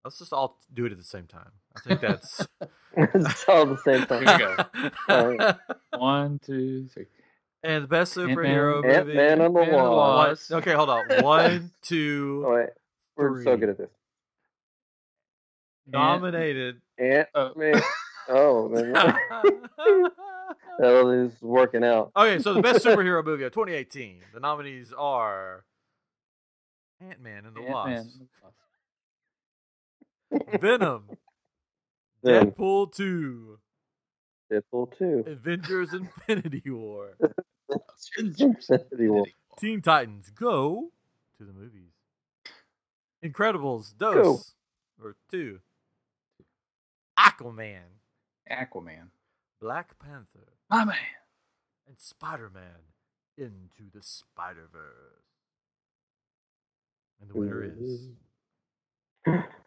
Let's 0.08 0.20
just 0.20 0.32
all 0.32 0.58
do 0.74 0.86
it 0.86 0.94
at 0.94 0.98
the 0.98 1.04
same 1.04 1.28
time. 1.28 1.52
I 1.76 1.80
think 1.82 2.00
that's. 2.00 2.48
it's 2.98 3.46
all 3.50 3.66
the 3.66 3.78
same 3.78 4.00
Here 4.08 4.08
time. 4.08 4.20
we 4.22 4.26
go. 4.26 5.14
Alright. 5.14 5.56
One, 5.98 6.40
two, 6.46 6.88
three. 6.94 7.08
And 7.62 7.84
the 7.84 7.88
best 7.90 8.18
Ant-Man. 8.18 8.38
superhero 8.38 8.76
Ant 8.86 9.06
movie. 9.08 9.18
Man 9.18 9.42
and 9.42 9.54
the 9.56 9.60
Ant-Man 9.60 9.64
and 9.64 9.74
the 9.86 9.92
Wasp. 9.92 10.30
Wasp. 10.30 10.52
One- 10.52 10.62
okay, 10.62 10.74
hold 10.74 10.90
on. 10.90 11.06
One, 11.24 11.72
two, 11.82 12.44
Oh, 12.48 12.56
wait, 12.56 12.70
we're 13.18 13.44
so 13.44 13.58
good 13.58 13.70
at 13.70 13.78
this. 13.78 13.90
nominated. 15.88 16.82
Ant 16.98 17.28
Oh. 17.36 17.52
Man. 17.56 17.82
Oh 18.30 18.68
man, 18.68 18.94
okay, 18.96 19.18
that 20.80 21.08
is 21.10 21.42
working 21.42 21.84
out. 21.86 22.12
Okay, 22.16 22.40
so 22.40 22.54
the 22.54 22.62
best 22.62 22.84
superhero 22.86 23.24
movie 23.24 23.44
of 23.46 23.54
2018. 23.54 24.20
The 24.34 24.40
nominees 24.42 24.92
are 24.98 25.64
Ant 27.02 27.22
Man 27.22 27.46
and 27.46 27.56
the 27.56 27.62
Ant-Man. 27.62 27.96
Wasp, 28.06 28.20
Venom, 30.60 31.06
Then 32.24 32.52
Deadpool 32.52 32.92
2, 32.94 33.60
Deadpool 34.52 34.98
two. 34.98 35.24
Avengers 35.28 35.94
Infinity 35.94 36.70
War, 36.70 37.18
Infinity 38.18 39.08
War. 39.10 39.26
Teen 39.60 39.82
Titans 39.82 40.30
Go 40.32 40.92
to 41.38 41.44
the 41.44 41.54
movies, 41.54 41.92
Incredibles 43.24 43.98
Dose 43.98 44.54
Go. 45.00 45.06
or 45.08 45.16
2, 45.32 45.60
Aquaman, 47.20 47.80
Aquaman. 48.52 49.10
Black 49.60 49.98
Panther, 50.00 50.54
My 50.70 50.86
man. 50.86 50.96
and 51.88 51.98
Spider 52.00 52.52
Man 52.54 52.64
into 53.38 53.90
the 53.94 54.02
Spider 54.04 54.68
Verse. 54.72 55.24
And 57.20 57.30
the 57.32 57.40
winner 57.40 57.64
is 57.64 58.10
mm. 59.28 59.44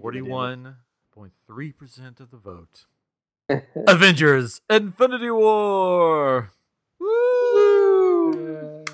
forty-one 0.00 0.76
point 1.12 1.32
three 1.46 1.72
percent 1.72 2.20
of 2.20 2.30
the 2.30 2.36
vote. 2.36 2.86
Avengers: 3.88 4.60
Infinity 4.68 5.30
War. 5.30 6.52
Woo! 7.00 8.84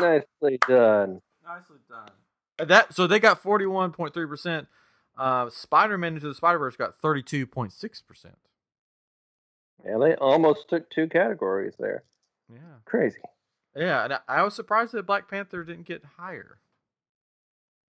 Nicely 0.00 0.58
done. 0.68 1.20
Nicely 1.46 1.76
done. 1.88 2.68
That 2.68 2.94
so 2.94 3.06
they 3.06 3.18
got 3.18 3.42
forty-one 3.42 3.92
point 3.92 4.14
three 4.14 4.26
percent. 4.26 4.68
Uh, 5.16 5.48
Spider-Man 5.48 6.14
into 6.14 6.26
the 6.26 6.34
Spider-Verse 6.34 6.76
got 6.76 6.98
thirty-two 7.00 7.46
point 7.46 7.72
six 7.72 8.00
percent. 8.02 8.36
Yeah, 9.84 9.98
they 9.98 10.14
almost 10.14 10.68
took 10.68 10.88
two 10.90 11.08
categories 11.08 11.74
there. 11.78 12.04
Yeah, 12.50 12.58
Crazy. 12.84 13.18
yeah, 13.76 14.04
and 14.04 14.12
I, 14.14 14.18
I 14.28 14.42
was 14.42 14.54
surprised 14.54 14.92
that 14.92 15.06
Black 15.06 15.28
Panther 15.28 15.62
didn't 15.64 15.86
get 15.86 16.02
higher. 16.16 16.58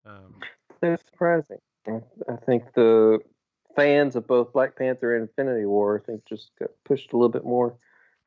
Um, 0.07 0.40
That's 0.80 1.03
surprising. 1.11 1.59
I 1.87 2.37
think 2.47 2.64
the 2.74 3.18
fans 3.74 4.16
of 4.16 4.26
both 4.26 4.53
Black 4.53 4.76
Panther 4.76 5.16
and 5.16 5.28
Infinity 5.28 5.66
War, 5.66 6.01
I 6.03 6.07
think, 6.07 6.24
just 6.24 6.51
got 6.59 6.70
pushed 6.85 7.12
a 7.12 7.16
little 7.16 7.28
bit 7.28 7.45
more 7.45 7.76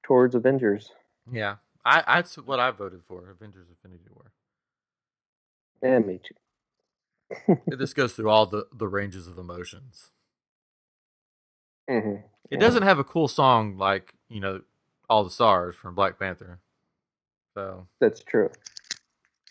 towards 0.04 0.36
Avengers. 0.36 0.92
yeah, 1.32 1.56
I 1.86 2.04
that's 2.16 2.36
what 2.38 2.60
I 2.60 2.72
voted 2.72 3.02
for. 3.08 3.30
Avengers: 3.30 3.68
Infinity 3.70 4.10
War. 4.14 4.32
And 5.82 6.06
me 6.06 6.20
too. 6.24 7.58
this 7.68 7.94
goes 7.94 8.14
through 8.14 8.30
all 8.30 8.46
the 8.46 8.68
the 8.74 8.88
ranges 8.88 9.28
of 9.28 9.38
emotions. 9.38 10.12
hmm 11.90 12.16
It 12.50 12.60
doesn't 12.60 12.84
have 12.84 13.00
a 13.00 13.04
cool 13.04 13.28
song 13.28 13.78
like 13.78 14.14
you 14.30 14.40
know 14.40 14.62
all 15.10 15.24
the 15.24 15.30
stars 15.30 15.76
from 15.76 15.96
Black 15.96 16.20
Panther. 16.20 16.60
So 17.54 17.88
That's 18.02 18.22
true. 18.24 18.50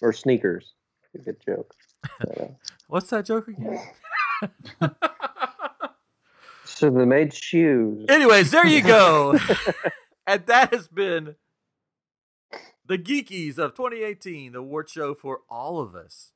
Or 0.02 0.12
sneakers. 0.12 0.74
A 1.14 1.18
good 1.18 1.36
joke. 1.44 1.74
But, 2.20 2.54
what's 2.88 3.10
that 3.10 3.26
joke 3.26 3.48
again? 3.48 3.80
so 6.64 6.90
they 6.90 7.04
made 7.04 7.34
shoes. 7.34 8.06
Anyways, 8.08 8.50
there 8.50 8.66
you 8.66 8.82
go. 8.82 9.38
and 10.26 10.46
that 10.46 10.72
has 10.72 10.88
been 10.88 11.36
the 12.86 12.98
Geekies 12.98 13.58
of 13.58 13.74
2018, 13.74 14.52
the 14.52 14.58
award 14.58 14.90
show 14.90 15.14
for 15.14 15.40
all 15.48 15.80
of 15.80 15.94
us. 15.94 16.32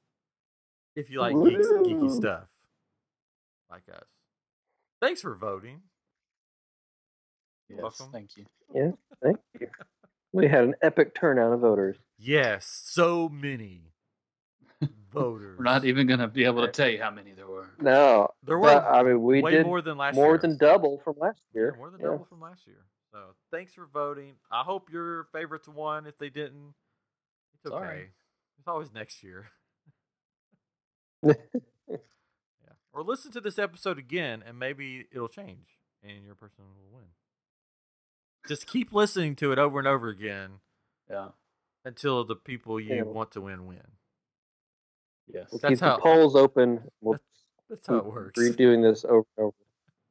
If 0.96 1.10
you 1.10 1.20
like 1.20 1.34
geeks, 1.34 1.68
geeky 1.68 2.10
stuff, 2.10 2.48
like 3.70 3.84
us. 3.88 4.06
Thanks 5.00 5.20
for 5.20 5.34
voting. 5.36 5.82
Yes, 7.68 7.80
Welcome. 7.82 8.08
thank 8.10 8.36
you. 8.36 8.46
Yeah, 8.74 8.90
thank 9.22 9.38
you. 9.60 9.68
We 10.32 10.48
had 10.48 10.64
an 10.64 10.74
epic 10.82 11.14
turnout 11.14 11.52
of 11.52 11.60
voters. 11.60 11.98
Yes, 12.18 12.66
so 12.66 13.28
many 13.28 13.87
voters. 15.12 15.58
We're 15.58 15.64
not 15.64 15.84
even 15.84 16.06
going 16.06 16.20
to 16.20 16.28
be 16.28 16.44
able 16.44 16.64
to 16.64 16.72
tell 16.72 16.88
you 16.88 17.00
how 17.02 17.10
many 17.10 17.32
there 17.32 17.46
were. 17.46 17.70
No, 17.80 18.28
There 18.42 18.58
but, 18.58 18.82
were 18.84 18.88
I 18.90 19.02
mean, 19.02 19.22
we 19.22 19.40
way 19.42 19.50
did 19.52 19.66
more 19.66 19.80
than 19.82 19.96
last 19.98 20.14
more 20.14 20.30
year. 20.32 20.38
than 20.38 20.56
double 20.56 20.98
from 20.98 21.16
last 21.18 21.40
year. 21.54 21.72
Yeah, 21.74 21.78
more 21.78 21.90
than 21.90 22.00
Yeah. 22.00 22.06
double 22.08 22.24
from 22.26 22.40
last 22.40 22.66
year. 22.66 22.84
So 23.12 23.34
thanks 23.50 23.72
for 23.74 23.86
voting. 23.86 24.34
I 24.50 24.62
hope 24.62 24.90
your 24.92 25.24
favorites 25.32 25.66
won. 25.68 26.06
If 26.06 26.18
they 26.18 26.28
didn't, 26.30 26.74
it's 27.54 27.66
okay. 27.66 27.74
Sorry. 27.84 28.10
It's 28.58 28.68
always 28.68 28.92
next 28.92 29.22
year. 29.22 29.48
yeah. 31.22 31.34
Or 32.92 33.02
listen 33.02 33.32
to 33.32 33.40
this 33.40 33.58
episode 33.58 33.98
again, 33.98 34.42
and 34.46 34.58
maybe 34.58 35.06
it'll 35.12 35.28
change, 35.28 35.78
and 36.02 36.24
your 36.24 36.34
person 36.34 36.64
will 36.66 36.98
win. 36.98 37.06
Just 38.46 38.66
keep 38.66 38.92
listening 38.92 39.36
to 39.36 39.52
it 39.52 39.58
over 39.58 39.78
and 39.78 39.88
over 39.88 40.08
again 40.08 40.60
Yeah. 41.10 41.30
until 41.84 42.24
the 42.24 42.36
people 42.36 42.78
you 42.80 42.94
Yeah. 42.96 43.02
want 43.02 43.30
to 43.32 43.40
win 43.40 43.66
win. 43.66 43.82
Yes. 45.32 45.48
We'll 45.50 45.58
That's 45.60 45.72
keep 45.72 45.80
how- 45.80 45.96
the 45.96 46.02
polls 46.02 46.34
open. 46.36 46.80
We'll 47.00 47.18
That's 47.68 47.86
how 47.86 47.96
it 47.96 48.04
keep 48.04 48.12
works. 48.12 48.40
redoing 48.40 48.82
this 48.82 49.04
over 49.04 49.26
and 49.36 49.44
over. 49.46 49.54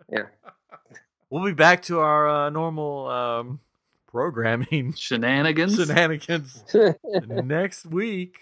Yeah. 0.09 0.23
We'll 1.29 1.43
be 1.43 1.51
back 1.51 1.81
to 1.83 1.99
our 1.99 2.29
uh, 2.29 2.49
normal 2.49 3.09
um, 3.09 3.59
programming 4.07 4.93
Shenanigans. 4.97 5.75
shenanigans 5.75 6.63
next 7.27 7.85
week 7.85 8.39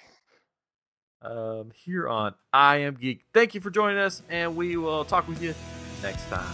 um, 1.24 1.72
here 1.74 2.08
on 2.08 2.36
I 2.54 2.78
Am 2.78 2.94
Geek. 2.94 3.26
Thank 3.34 3.56
you 3.56 3.62
for 3.62 3.72
joining 3.72 3.98
us, 3.98 4.22
and 4.30 4.56
we 4.56 4.78
will 4.78 5.04
talk 5.04 5.28
with 5.28 5.42
you 5.42 5.56
next 6.04 6.28
time. 6.30 6.46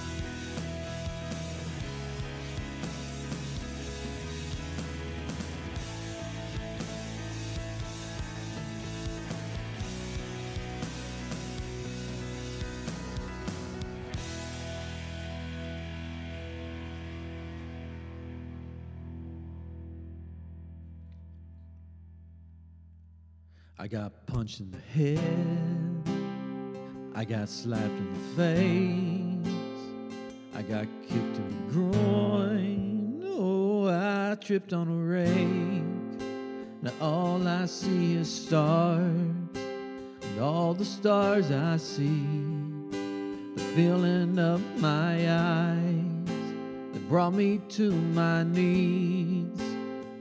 Got 23.92 24.26
punched 24.26 24.62
in 24.62 24.72
the 24.72 24.78
head. 24.78 25.20
I 27.14 27.26
got 27.26 27.50
slapped 27.50 27.84
in 27.84 28.14
the 28.14 28.20
face. 28.38 29.54
I 30.56 30.62
got 30.62 30.86
kicked 31.02 31.38
in 31.38 31.68
the 31.68 31.74
groin. 31.74 33.22
Oh, 33.26 33.90
I 33.90 34.36
tripped 34.36 34.72
on 34.72 34.88
a 34.88 34.96
rake. 34.96 36.24
Now 36.82 36.94
all 37.02 37.46
I 37.46 37.66
see 37.66 38.16
is 38.16 38.34
stars. 38.34 39.04
And 39.52 40.40
all 40.40 40.74
the 40.74 40.86
stars 40.86 41.52
I 41.52 41.76
see, 41.76 42.26
the 42.92 43.62
filling 43.76 44.40
up 44.40 44.62
my 44.78 45.30
eyes 45.30 46.32
They 46.94 47.00
brought 47.10 47.34
me 47.34 47.60
to 47.70 47.92
my 47.92 48.44
knees. 48.44 49.60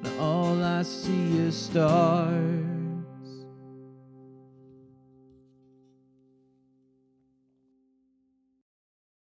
Now 0.03 0.19
all 0.19 0.61
I 0.61 0.83
see 0.83 1.39
is 1.39 1.55
stars. 1.55 2.70